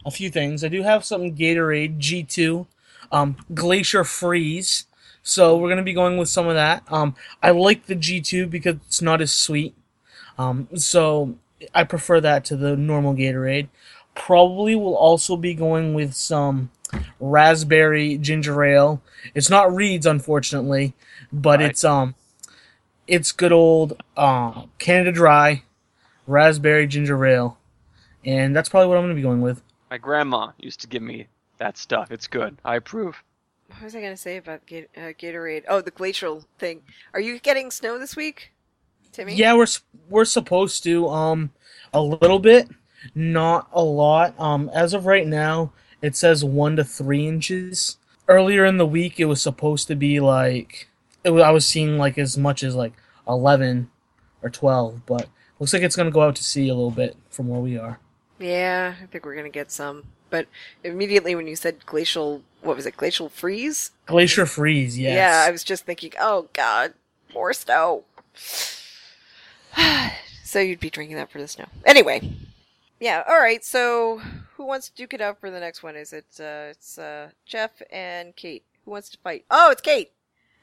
a 0.04 0.10
few 0.10 0.28
things. 0.28 0.64
I 0.64 0.68
do 0.68 0.82
have 0.82 1.04
some 1.04 1.30
Gatorade 1.36 1.98
G2, 2.00 2.66
um, 3.12 3.36
Glacier 3.54 4.02
Freeze. 4.02 4.86
So 5.22 5.56
we're 5.56 5.68
gonna 5.68 5.84
be 5.84 5.92
going 5.92 6.16
with 6.16 6.28
some 6.28 6.48
of 6.48 6.56
that. 6.56 6.82
Um, 6.90 7.14
I 7.40 7.52
like 7.52 7.86
the 7.86 7.94
G2 7.94 8.50
because 8.50 8.74
it's 8.84 9.00
not 9.00 9.20
as 9.20 9.32
sweet. 9.32 9.76
Um, 10.36 10.66
so 10.74 11.36
I 11.72 11.84
prefer 11.84 12.20
that 12.22 12.44
to 12.46 12.56
the 12.56 12.76
normal 12.76 13.14
Gatorade. 13.14 13.68
Probably 14.16 14.74
will 14.74 14.96
also 14.96 15.36
be 15.36 15.54
going 15.54 15.94
with 15.94 16.14
some 16.14 16.70
raspberry 17.20 18.18
ginger 18.18 18.62
ale. 18.64 19.02
It's 19.34 19.50
not 19.50 19.74
Reed's, 19.74 20.06
unfortunately, 20.06 20.94
but 21.32 21.60
Right. 21.60 21.70
it's 21.70 21.84
um, 21.84 22.14
it's 23.06 23.32
good 23.32 23.52
old 23.52 24.02
uh, 24.16 24.64
Canada 24.78 25.12
Dry 25.12 25.62
raspberry 26.26 26.86
ginger 26.86 27.24
ale, 27.26 27.58
and 28.24 28.54
that's 28.56 28.68
probably 28.68 28.88
what 28.88 28.96
I'm 28.98 29.04
gonna 29.04 29.14
be 29.14 29.22
going 29.22 29.40
with. 29.42 29.62
My 29.90 29.98
grandma 29.98 30.50
used 30.58 30.80
to 30.80 30.86
give 30.88 31.02
me 31.02 31.28
that 31.58 31.78
stuff. 31.78 32.10
It's 32.10 32.26
good. 32.26 32.56
I 32.64 32.76
approve. 32.76 33.22
What 33.68 33.82
was 33.84 33.94
I 33.96 34.00
going 34.00 34.12
to 34.12 34.16
say 34.16 34.36
about 34.36 34.66
Ga- 34.66 34.88
uh, 34.96 35.12
Gatorade? 35.18 35.64
Oh, 35.68 35.80
the 35.80 35.90
glacial 35.90 36.44
thing. 36.58 36.82
Are 37.12 37.20
you 37.20 37.38
getting 37.38 37.70
snow 37.70 37.98
this 37.98 38.14
week, 38.14 38.52
Timmy? 39.12 39.34
Yeah, 39.34 39.54
we're 39.54 39.66
we're 40.08 40.24
supposed 40.26 40.82
to 40.84 41.08
um 41.08 41.50
a 41.92 42.00
little 42.00 42.38
bit, 42.38 42.68
not 43.14 43.68
a 43.72 43.82
lot. 43.82 44.38
Um, 44.38 44.70
as 44.74 44.94
of 44.94 45.06
right 45.06 45.26
now, 45.26 45.72
it 46.04 46.16
says 46.16 46.44
one 46.44 46.76
to 46.76 46.84
three 46.84 47.26
inches. 47.26 47.98
Earlier 48.28 48.64
in 48.64 48.78
the 48.78 48.86
week, 48.86 49.20
it 49.20 49.26
was 49.26 49.40
supposed 49.42 49.86
to 49.88 49.94
be 49.94 50.20
like 50.20 50.88
it 51.22 51.30
was, 51.30 51.42
I 51.42 51.50
was 51.50 51.66
seeing 51.66 51.98
like 51.98 52.18
as 52.18 52.36
much 52.36 52.62
as 52.62 52.74
like 52.74 52.92
eleven 53.28 53.90
or 54.42 54.50
twelve, 54.50 55.06
but 55.06 55.28
looks 55.58 55.72
like 55.72 55.82
it's 55.82 55.96
gonna 55.96 56.10
go 56.10 56.22
out 56.22 56.36
to 56.36 56.44
sea 56.44 56.68
a 56.68 56.74
little 56.74 56.90
bit 56.90 57.16
from 57.30 57.48
where 57.48 57.60
we 57.60 57.78
are. 57.78 57.98
Yeah, 58.38 58.94
I 59.02 59.06
think 59.06 59.24
we're 59.24 59.34
going 59.34 59.44
to 59.44 59.50
get 59.50 59.70
some. 59.70 60.04
But 60.30 60.48
immediately 60.82 61.34
when 61.34 61.46
you 61.46 61.56
said 61.56 61.86
glacial, 61.86 62.42
what 62.62 62.76
was 62.76 62.86
it, 62.86 62.96
glacial 62.96 63.28
freeze? 63.28 63.92
Glacier 64.06 64.46
freeze, 64.46 64.98
yes. 64.98 65.14
Yeah, 65.14 65.44
I 65.46 65.50
was 65.50 65.62
just 65.62 65.86
thinking, 65.86 66.12
oh 66.18 66.48
god, 66.52 66.94
more 67.32 67.52
snow. 67.52 68.04
so 70.44 70.58
you'd 70.58 70.80
be 70.80 70.90
drinking 70.90 71.16
that 71.16 71.30
for 71.30 71.40
the 71.40 71.48
snow. 71.48 71.66
Anyway, 71.86 72.32
yeah. 73.00 73.22
All 73.28 73.38
right. 73.38 73.64
So 73.64 74.20
who 74.64 74.68
wants 74.68 74.88
to 74.88 74.94
duke 74.94 75.12
it 75.12 75.20
out 75.20 75.38
for 75.38 75.50
the 75.50 75.60
next 75.60 75.82
one? 75.82 75.94
Is 75.94 76.14
it 76.14 76.24
uh, 76.40 76.70
it's 76.70 76.96
uh, 76.96 77.28
Jeff 77.44 77.82
and 77.92 78.34
Kate? 78.34 78.64
Who 78.86 78.92
wants 78.92 79.10
to 79.10 79.18
fight? 79.18 79.44
Oh, 79.50 79.70
it's 79.70 79.82
Kate. 79.82 80.10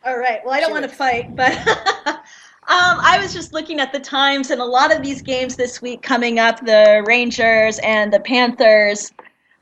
All 0.04 0.18
right. 0.18 0.42
Well, 0.44 0.56
I 0.56 0.60
don't 0.60 0.72
want 0.72 0.90
to 0.90 0.90
fight, 0.90 1.36
but 1.36 1.52
um, 2.08 2.24
I 2.68 3.20
was 3.22 3.32
just 3.32 3.54
looking 3.54 3.80
at 3.80 3.94
the 3.94 4.00
times, 4.00 4.50
and 4.50 4.60
a 4.60 4.66
lot 4.66 4.94
of 4.94 5.04
these 5.04 5.22
games 5.22 5.56
this 5.56 5.84
week 5.84 6.02
coming 6.02 6.40
up, 6.40 6.66
the 6.66 7.04
Rangers 7.06 7.78
and 7.84 8.12
the 8.12 8.20
Panthers. 8.20 9.12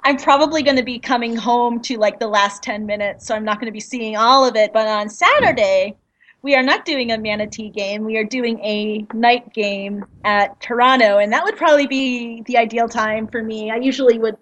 I'm 0.06 0.16
probably 0.16 0.64
going 0.64 0.78
to 0.78 0.84
be 0.84 1.00
coming 1.00 1.36
home 1.36 1.82
to 1.82 1.98
like 1.98 2.22
the 2.22 2.28
last 2.28 2.64
10 2.64 2.86
minutes, 2.86 3.28
so 3.28 3.36
I'm 3.36 3.44
not 3.44 3.60
going 3.60 3.66
to 3.66 3.74
be 3.74 3.82
seeing 3.82 4.16
all 4.16 4.48
of 4.48 4.56
it. 4.56 4.72
But 4.72 4.88
on 4.88 5.10
Saturday, 5.10 5.98
we 6.42 6.56
are 6.56 6.64
not 6.64 6.86
doing 6.86 7.12
a 7.12 7.18
Manatee 7.18 7.70
game. 7.70 8.04
We 8.06 8.18
are 8.18 8.24
doing 8.24 8.60
a 8.60 9.06
night 9.14 9.54
game 9.54 10.06
at 10.24 10.60
Toronto, 10.62 11.18
and 11.18 11.32
that 11.34 11.44
would 11.44 11.58
probably 11.58 11.88
be 11.88 12.42
the 12.48 12.58
ideal 12.58 12.88
time 12.88 13.28
for 13.28 13.44
me. 13.44 13.72
I 13.72 13.76
usually 13.78 14.18
would 14.20 14.38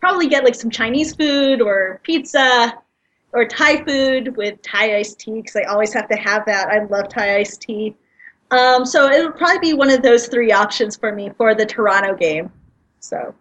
probably 0.00 0.28
get 0.28 0.44
like 0.44 0.54
some 0.54 0.70
Chinese 0.70 1.14
food 1.14 1.60
or 1.62 2.00
pizza 2.02 2.74
or 3.32 3.44
Thai 3.46 3.84
food 3.84 4.36
with 4.36 4.60
Thai 4.62 4.96
iced 4.96 5.20
tea 5.20 5.36
because 5.40 5.56
I 5.56 5.62
always 5.64 5.92
have 5.94 6.08
to 6.08 6.16
have 6.16 6.44
that. 6.46 6.68
I 6.68 6.84
love 6.84 7.08
Thai 7.08 7.36
iced 7.38 7.62
tea. 7.62 7.94
Um, 8.50 8.84
so 8.84 9.08
it 9.08 9.22
would 9.24 9.36
probably 9.36 9.60
be 9.60 9.74
one 9.74 9.90
of 9.90 10.02
those 10.02 10.26
three 10.26 10.50
options 10.52 10.96
for 10.96 11.14
me 11.14 11.30
for 11.38 11.54
the 11.54 11.64
Toronto 11.64 12.14
game. 12.16 12.50
So 12.98 13.34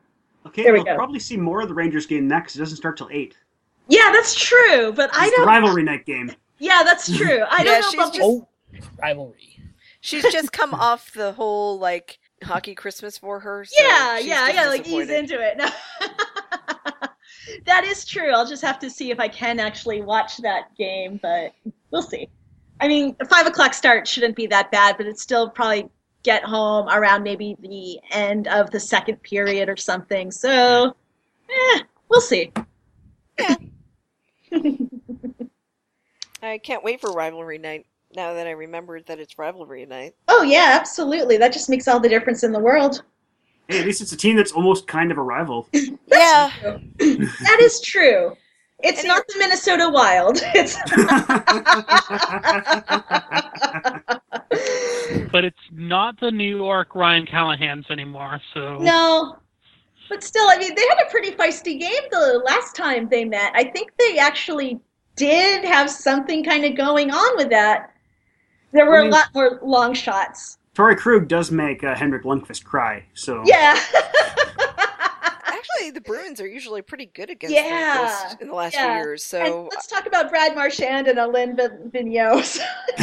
okay, 0.46 0.64
There 0.64 0.74
we 0.74 0.80
we'll 0.80 0.86
go. 0.86 0.96
probably 0.96 1.20
see 1.20 1.36
more 1.36 1.62
of 1.62 1.68
the 1.68 1.74
Rangers 1.74 2.06
game 2.06 2.28
next. 2.28 2.56
It 2.56 2.60
doesn't 2.60 2.78
start 2.78 2.96
till 2.98 3.10
eight. 3.12 3.36
yeah, 3.88 4.12
that's 4.14 4.36
true. 4.36 4.94
But 4.94 5.10
I 5.14 5.26
It's 5.26 5.32
the 5.32 5.38
don't. 5.38 5.48
rivalry 5.48 5.84
night 5.84 6.06
game. 6.06 6.32
Yeah, 6.60 6.84
that's 6.84 7.16
true. 7.16 7.44
I 7.50 7.64
don't 7.64 7.82
know. 7.82 7.90
she's 7.90 8.08
If 8.08 8.14
just- 8.14 8.20
Oh, 8.22 8.48
rivalry. 9.02 9.60
She's 10.02 10.24
just 10.32 10.52
come 10.52 10.74
off 10.76 11.12
the 11.14 11.34
whole 11.34 11.78
like 11.80 12.20
hockey 12.44 12.76
Christmas 12.76 13.18
for 13.18 13.40
her. 13.42 13.66
So 13.66 13.76
yeah, 13.84 14.18
she's 14.18 14.28
yeah, 14.28 14.42
I 14.42 14.54
just 14.54 14.58
gotta 14.58 14.70
like 14.70 14.88
ease 14.88 15.10
into 15.10 15.40
it. 15.42 15.58
No. 15.58 15.70
that 17.66 17.84
is 17.84 18.06
true. 18.06 18.32
I'll 18.32 18.48
just 18.48 18.62
have 18.64 18.80
to 18.80 18.90
see 18.90 19.12
if 19.12 19.20
I 19.20 19.28
can 19.28 19.60
actually 19.60 20.02
watch 20.02 20.38
that 20.38 20.74
game, 20.78 21.20
but 21.22 21.54
we'll 21.92 22.02
see. 22.02 22.30
I 22.80 22.88
mean, 22.88 23.16
a 23.20 23.26
five 23.26 23.46
o'clock 23.46 23.74
start 23.74 24.08
shouldn't 24.08 24.36
be 24.38 24.48
that 24.48 24.72
bad, 24.72 24.96
but 24.98 25.06
it's 25.06 25.22
still 25.22 25.50
probably 25.50 25.90
get 26.24 26.44
home 26.44 26.88
around 26.90 27.24
maybe 27.24 27.58
the 27.62 28.00
end 28.12 28.48
of 28.48 28.72
the 28.72 28.80
second 28.80 29.22
period 29.24 29.68
or 29.70 29.76
something. 29.78 30.32
So, 30.32 30.96
eh, 31.50 31.80
we'll 32.10 32.22
see. 32.22 32.52
I 36.42 36.58
can't 36.58 36.84
wait 36.84 37.02
for 37.02 37.12
rivalry 37.12 37.58
night. 37.58 37.86
Now 38.16 38.34
that 38.34 38.48
I 38.48 38.52
remembered 38.52 39.06
that 39.06 39.20
it's 39.20 39.38
rivalry 39.38 39.86
night. 39.86 40.16
Oh 40.28 40.42
yeah, 40.42 40.78
absolutely. 40.80 41.38
That 41.38 41.54
just 41.54 41.70
makes 41.70 41.88
all 41.88 42.00
the 42.00 42.10
difference 42.10 42.44
in 42.44 42.52
the 42.52 42.60
world. 42.60 43.04
Hey, 43.68 43.80
at 43.80 43.86
least 43.86 44.02
it's 44.02 44.12
a 44.12 44.18
team 44.18 44.36
that's 44.36 44.52
almost 44.52 44.88
kind 44.88 45.12
of 45.12 45.18
a 45.18 45.22
rival. 45.22 45.68
Yeah, 46.12 46.50
That 46.98 47.60
is 47.62 47.80
true. 47.82 48.36
It's 48.82 49.00
And 49.00 49.10
not 49.10 49.28
the 49.28 49.36
Minnesota 49.38 49.90
Wild. 49.90 50.42
It's 50.56 50.76
But 55.32 55.46
it's 55.46 55.58
not 55.72 56.20
the 56.20 56.32
New 56.32 56.58
York 56.58 56.96
Ryan 56.96 57.26
Callahans 57.26 57.90
anymore, 57.92 58.42
so 58.54 58.78
no. 58.80 59.38
But 60.10 60.24
still, 60.24 60.48
I 60.50 60.58
mean, 60.58 60.74
they 60.74 60.82
had 60.88 60.98
a 61.08 61.12
pretty 61.12 61.32
feisty 61.32 61.80
game 61.80 62.04
the 62.10 62.42
last 62.46 62.76
time 62.76 63.08
they 63.08 63.24
met. 63.26 63.52
I 63.54 63.66
think 63.66 63.92
they 64.00 64.18
actually 64.18 64.80
did 65.20 65.64
have 65.66 65.90
something 65.90 66.44
kind 66.44 66.64
of 66.66 66.76
going 66.76 67.12
on 67.12 67.38
with 67.38 67.50
that. 67.50 67.94
There 68.72 68.86
were 68.86 69.00
I 69.00 69.04
mean- 69.04 69.12
a 69.12 69.16
lot 69.16 69.28
more 69.36 69.60
long 69.62 69.94
shots. 69.94 70.58
Torey 70.76 70.96
Krug 70.98 71.28
does 71.28 71.52
make 71.52 71.84
uh, 71.84 71.94
Henrik 71.96 72.24
Lundqvist 72.24 72.64
cry, 72.64 73.04
so 73.14 73.44
Yeah. 73.46 73.78
actually, 75.46 75.92
the 75.92 76.00
Bruins 76.00 76.40
are 76.40 76.48
usually 76.48 76.82
pretty 76.82 77.08
good 77.08 77.30
against 77.30 77.54
Yeah, 77.54 77.98
them 77.98 78.06
this- 78.06 78.36
in 78.42 78.48
the 78.48 78.54
last 78.54 78.76
few 78.76 78.84
yeah. 78.84 78.96
years. 78.98 79.34
And 79.34 79.48
So 79.48 79.68
let's 79.72 79.88
talk 79.88 80.06
about 80.06 80.30
Brad 80.30 80.56
Marchand 80.56 81.08
and 81.08 81.20
Alain 81.20 81.56
Vin- 81.58 81.92
Vigneault. 81.94 82.60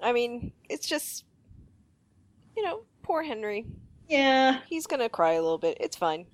I 0.00 0.12
mean, 0.12 0.52
it's 0.68 0.86
just 0.86 1.24
you 2.56 2.62
know, 2.64 2.82
poor 3.02 3.22
Henry. 3.22 3.66
yeah. 4.08 4.60
He's 4.68 4.86
gonna 4.86 5.08
cry 5.08 5.32
a 5.32 5.42
little 5.42 5.58
bit. 5.58 5.76
It's 5.80 5.96
fine. 5.96 6.26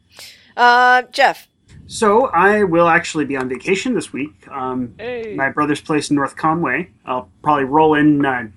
Uh, 0.57 1.03
Jeff. 1.11 1.49
So 1.87 2.27
I 2.27 2.65
will 2.65 2.89
actually 2.89 3.25
be 3.27 3.37
on 3.37 3.49
vacation 3.49 3.95
this 3.95 4.13
week. 4.13 4.49
Um, 4.51 4.95
Hey. 4.99 5.35
my 5.37 5.51
brother's 5.51 5.81
place 5.81 6.11
in 6.11 6.17
North 6.17 6.37
Conway. 6.37 6.91
I'll 7.05 7.31
probably 7.43 7.65
roll 7.65 7.95
in 7.95 8.25
uh, 8.25 8.49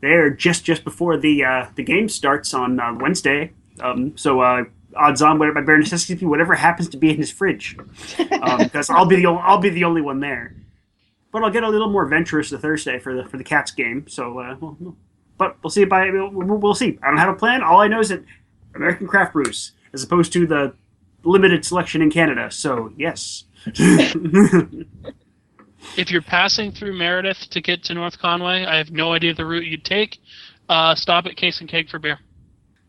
there 0.00 0.30
just 0.30 0.64
just 0.64 0.82
before 0.84 1.16
the 1.16 1.44
uh, 1.44 1.66
the 1.74 1.82
game 1.82 2.08
starts 2.08 2.54
on 2.54 2.80
uh, 2.80 2.94
Wednesday. 2.98 3.52
Um, 3.80 4.16
so 4.16 4.40
uh, 4.40 4.64
odds 4.96 5.22
on, 5.22 5.38
whatever 5.38 5.60
by 5.60 5.66
bare 5.66 5.78
necessity, 5.78 6.24
whatever 6.26 6.54
happens 6.54 6.88
to 6.90 6.96
be 6.96 7.10
in 7.10 7.16
his 7.16 7.30
fridge, 7.30 7.76
because 8.18 8.88
I'll 8.90 9.06
be 9.06 9.16
the 9.16 9.26
o- 9.26 9.36
I'll 9.36 9.58
be 9.58 9.70
the 9.70 9.84
only 9.84 10.00
one 10.02 10.20
there. 10.20 10.54
But 11.30 11.42
I'll 11.42 11.50
get 11.50 11.62
a 11.64 11.68
little 11.68 11.88
more 11.90 12.04
adventurous 12.04 12.50
the 12.50 12.58
Thursday 12.58 12.98
for 12.98 13.14
the 13.14 13.24
for 13.28 13.36
the 13.36 13.44
Cats 13.44 13.70
game. 13.70 14.06
So, 14.08 14.38
uh, 14.38 14.56
we'll, 14.60 14.96
but 15.38 15.56
we'll 15.62 15.70
see. 15.70 15.84
By 15.84 16.10
we'll, 16.10 16.30
we'll 16.30 16.58
we'll 16.58 16.74
see. 16.74 16.98
I 17.02 17.08
don't 17.08 17.18
have 17.18 17.30
a 17.30 17.36
plan. 17.36 17.62
All 17.62 17.80
I 17.80 17.88
know 17.88 18.00
is 18.00 18.08
that 18.10 18.22
American 18.74 19.06
craft 19.06 19.32
brews, 19.34 19.72
as 19.92 20.02
opposed 20.02 20.32
to 20.34 20.46
the 20.46 20.74
limited 21.24 21.64
selection 21.64 22.02
in 22.02 22.10
Canada. 22.10 22.50
So 22.50 22.92
yes. 22.96 23.44
If 25.96 26.10
you're 26.10 26.22
passing 26.22 26.72
through 26.72 26.96
Meredith 26.96 27.50
to 27.50 27.60
get 27.60 27.84
to 27.84 27.94
North 27.94 28.18
Conway, 28.18 28.64
I 28.64 28.76
have 28.76 28.90
no 28.90 29.12
idea 29.12 29.34
the 29.34 29.44
route 29.44 29.66
you'd 29.66 29.84
take. 29.84 30.18
Uh, 30.68 30.94
stop 30.94 31.26
at 31.26 31.36
Case 31.36 31.60
and 31.60 31.68
Keg 31.68 31.90
for 31.90 31.98
beer. 31.98 32.18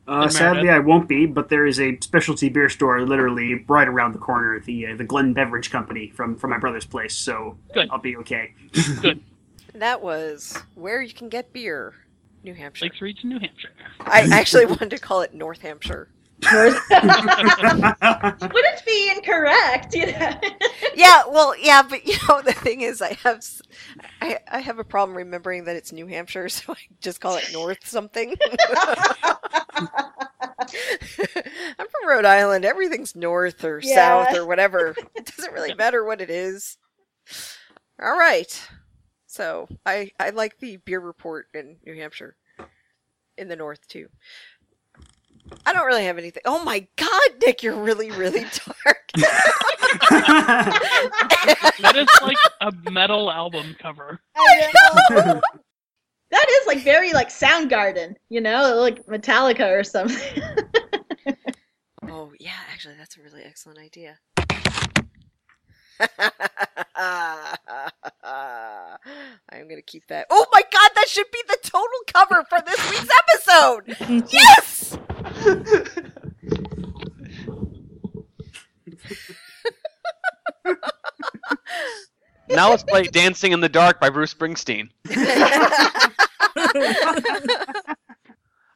Uh, 0.07 0.27
sadly, 0.29 0.63
Meredith. 0.63 0.75
I 0.75 0.87
won't 0.87 1.09
be, 1.09 1.25
but 1.25 1.49
there 1.49 1.65
is 1.65 1.79
a 1.79 1.97
specialty 2.01 2.49
beer 2.49 2.69
store 2.69 3.01
literally 3.01 3.63
right 3.67 3.87
around 3.87 4.13
the 4.13 4.19
corner, 4.19 4.59
the 4.59 4.87
uh, 4.87 4.95
the 4.95 5.03
Glen 5.03 5.33
Beverage 5.33 5.71
Company 5.71 6.11
from 6.11 6.35
from 6.35 6.49
my 6.51 6.57
brother's 6.57 6.85
place. 6.85 7.15
So 7.15 7.57
Good. 7.73 7.89
I'll 7.89 7.99
be 7.99 8.15
okay. 8.17 8.53
Good. 9.01 9.21
That 9.75 10.03
was 10.03 10.55
where 10.75 11.01
you 11.01 11.15
can 11.15 11.29
get 11.29 11.51
beer, 11.51 11.95
New 12.43 12.53
Hampshire. 12.53 12.85
Lakes 12.85 13.01
Region, 13.01 13.29
New 13.29 13.39
Hampshire. 13.39 13.71
I 14.01 14.21
actually 14.31 14.65
wanted 14.67 14.91
to 14.91 14.99
call 14.99 15.21
it 15.21 15.33
North 15.33 15.61
Hampshire. 15.61 16.09
Wouldn't 18.53 18.85
be 18.85 19.11
incorrect, 19.15 19.95
you 19.95 20.07
know. 20.07 20.31
Yeah, 20.95 21.23
well, 21.29 21.55
yeah, 21.57 21.83
but 21.83 22.05
you 22.05 22.15
know 22.27 22.41
the 22.41 22.53
thing 22.53 22.81
is, 22.81 23.01
I 23.01 23.13
have, 23.23 23.43
I, 24.21 24.39
I 24.51 24.59
have 24.59 24.79
a 24.79 24.83
problem 24.83 25.17
remembering 25.17 25.65
that 25.65 25.75
it's 25.75 25.91
New 25.91 26.07
Hampshire, 26.07 26.49
so 26.49 26.73
I 26.73 26.77
just 27.01 27.21
call 27.21 27.35
it 27.35 27.49
North 27.53 27.87
something. 27.87 28.35
I'm 29.75 29.87
from 31.77 32.07
Rhode 32.07 32.25
Island. 32.25 32.65
Everything's 32.65 33.15
north 33.15 33.63
or 33.63 33.79
Yeah. 33.83 33.95
south 34.25 34.35
or 34.35 34.45
whatever. 34.45 34.95
It 35.15 35.25
doesn't 35.35 35.53
really 35.53 35.73
matter 35.73 36.03
what 36.05 36.21
it 36.21 36.29
is. 36.29 36.77
All 38.01 38.17
right. 38.17 38.67
So 39.27 39.67
I 39.85 40.11
I 40.19 40.29
like 40.29 40.59
the 40.59 40.77
beer 40.77 40.99
report 40.99 41.47
in 41.53 41.77
New 41.85 41.95
Hampshire, 41.95 42.35
in 43.37 43.47
the 43.47 43.55
north 43.55 43.87
too. 43.87 44.07
I 45.65 45.73
don't 45.73 45.85
really 45.85 46.05
have 46.05 46.17
anything. 46.17 46.43
Oh 46.45 46.63
my 46.63 46.87
God, 46.95 47.21
Nick, 47.45 47.63
you're 47.63 47.75
really 47.81 48.11
really 48.11 48.41
dark. 48.85 49.11
That 51.79 51.93
is 51.95 52.07
like 52.21 52.37
a 52.61 52.71
metal 52.91 53.31
album 53.31 53.75
cover. 53.79 54.19
I 54.35 54.71
know. 55.09 55.41
that 56.31 56.49
is 56.49 56.67
like 56.67 56.83
very 56.83 57.13
like 57.13 57.29
Soundgarden, 57.29 58.15
you 58.29 58.41
know, 58.41 58.75
like 58.77 59.05
Metallica 59.05 59.69
or 59.79 59.83
something. 59.83 60.43
Oh, 62.09 62.31
yeah, 62.39 62.51
actually, 62.71 62.95
that's 62.97 63.17
a 63.17 63.21
really 63.21 63.41
excellent 63.43 63.79
idea. 63.79 64.19
I'm 69.49 69.67
going 69.67 69.75
to 69.75 69.81
keep 69.81 70.07
that. 70.07 70.27
Oh 70.29 70.45
my 70.53 70.61
god, 70.71 70.89
that 70.95 71.07
should 71.07 71.29
be 71.31 71.41
the 71.47 71.57
total 71.63 71.99
cover 72.07 72.43
for 72.49 72.59
this 72.65 72.91
week's 72.91 73.09
episode! 73.29 74.31
yes! 74.31 74.97
Now 82.49 82.69
let's 82.69 82.83
play 82.83 83.03
Dancing 83.03 83.51
in 83.51 83.61
the 83.61 83.69
Dark 83.69 83.99
by 83.99 84.09
Bruce 84.09 84.33
Springsteen. 84.33 84.89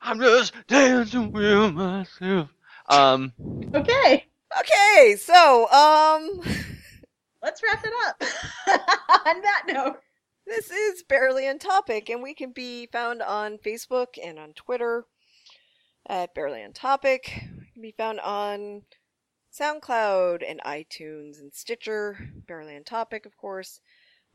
I'm 0.01 0.19
just 0.19 0.53
dancing 0.67 1.31
with 1.31 1.73
myself. 1.73 2.49
Um, 2.89 3.33
okay, 3.75 4.25
okay, 4.59 5.15
so, 5.19 5.69
um, 5.69 6.41
let's 7.47 7.63
wrap 7.63 7.81
it 7.85 7.93
up. 8.05 8.21
On 9.25 9.41
that 9.41 9.63
note, 9.69 10.01
this 10.45 10.69
is 10.69 11.01
Barely 11.03 11.47
on 11.47 11.59
Topic, 11.59 12.09
and 12.09 12.21
we 12.21 12.33
can 12.33 12.51
be 12.51 12.87
found 12.87 13.21
on 13.21 13.57
Facebook 13.57 14.17
and 14.21 14.37
on 14.37 14.51
Twitter 14.51 15.05
at 16.09 16.35
Barely 16.35 16.61
on 16.61 16.73
Topic. 16.73 17.31
We 17.57 17.67
can 17.73 17.81
be 17.81 17.95
found 17.97 18.19
on 18.19 18.81
SoundCloud 19.57 20.43
and 20.45 20.59
iTunes 20.65 21.39
and 21.39 21.53
Stitcher, 21.53 22.31
Barely 22.49 22.75
on 22.75 22.83
Topic, 22.83 23.25
of 23.25 23.37
course. 23.37 23.79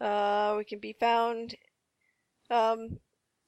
Uh, 0.01 0.55
we 0.57 0.65
can 0.65 0.79
be 0.79 0.97
found 0.99 1.57
um, 2.51 2.99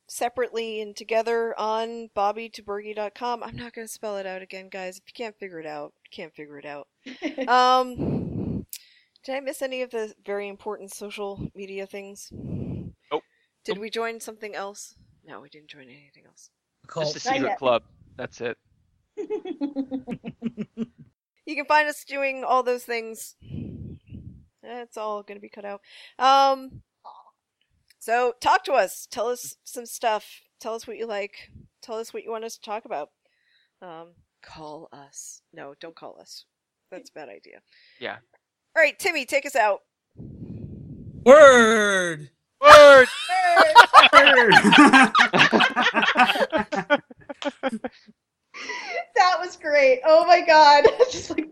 separately 0.06 0.82
and 0.82 0.94
together 0.94 1.58
on 1.58 2.10
bobbytobergy.com. 2.14 3.42
I'm 3.42 3.56
not 3.56 3.72
going 3.72 3.86
to 3.86 3.92
spell 3.92 4.18
it 4.18 4.26
out 4.26 4.42
again, 4.42 4.68
guys. 4.68 4.98
If 4.98 5.04
you 5.06 5.14
can't 5.14 5.38
figure 5.38 5.58
it 5.58 5.66
out, 5.66 5.94
you 6.04 6.10
can't 6.14 6.34
figure 6.34 6.58
it 6.58 6.66
out. 6.66 6.86
Um, 7.48 8.23
did 9.24 9.34
I 9.34 9.40
miss 9.40 9.62
any 9.62 9.82
of 9.82 9.90
the 9.90 10.14
very 10.24 10.48
important 10.48 10.92
social 10.92 11.50
media 11.54 11.86
things? 11.86 12.28
Nope. 12.32 13.22
Did 13.64 13.78
we 13.78 13.90
join 13.90 14.20
something 14.20 14.54
else? 14.54 14.94
No, 15.24 15.40
we 15.40 15.48
didn't 15.48 15.68
join 15.70 15.84
anything 15.84 16.24
else. 16.26 16.50
just 16.86 17.24
a 17.24 17.28
Not 17.28 17.34
secret 17.36 17.48
yet. 17.50 17.58
club. 17.58 17.82
That's 18.16 18.40
it. 18.40 18.58
You 21.46 21.56
can 21.56 21.66
find 21.66 21.88
us 21.88 22.04
doing 22.04 22.42
all 22.42 22.62
those 22.62 22.84
things. 22.84 23.36
That's 24.62 24.96
all 24.96 25.22
going 25.22 25.36
to 25.36 25.42
be 25.42 25.50
cut 25.50 25.64
out. 25.66 25.82
Um, 26.18 26.80
so 27.98 28.32
talk 28.40 28.64
to 28.64 28.72
us. 28.72 29.06
Tell 29.10 29.28
us 29.28 29.56
some 29.62 29.84
stuff. 29.84 30.40
Tell 30.58 30.74
us 30.74 30.86
what 30.86 30.96
you 30.96 31.06
like. 31.06 31.50
Tell 31.82 31.98
us 31.98 32.14
what 32.14 32.24
you 32.24 32.30
want 32.30 32.44
us 32.44 32.54
to 32.56 32.62
talk 32.62 32.86
about. 32.86 33.10
Um, 33.82 34.12
call 34.42 34.88
us. 34.90 35.42
No, 35.52 35.74
don't 35.80 35.94
call 35.94 36.16
us. 36.18 36.46
That's 36.90 37.10
a 37.10 37.12
bad 37.12 37.28
idea. 37.28 37.60
Yeah. 38.00 38.16
All 38.76 38.82
right, 38.82 38.98
Timmy, 38.98 39.24
take 39.24 39.46
us 39.46 39.54
out. 39.54 39.82
Word. 41.24 42.30
Word! 42.60 43.08
Word. 44.12 44.52
that 49.14 49.38
was 49.40 49.56
great. 49.56 50.00
Oh 50.04 50.26
my 50.26 50.40
god. 50.40 50.84
Just 51.10 51.30
like 51.30 51.50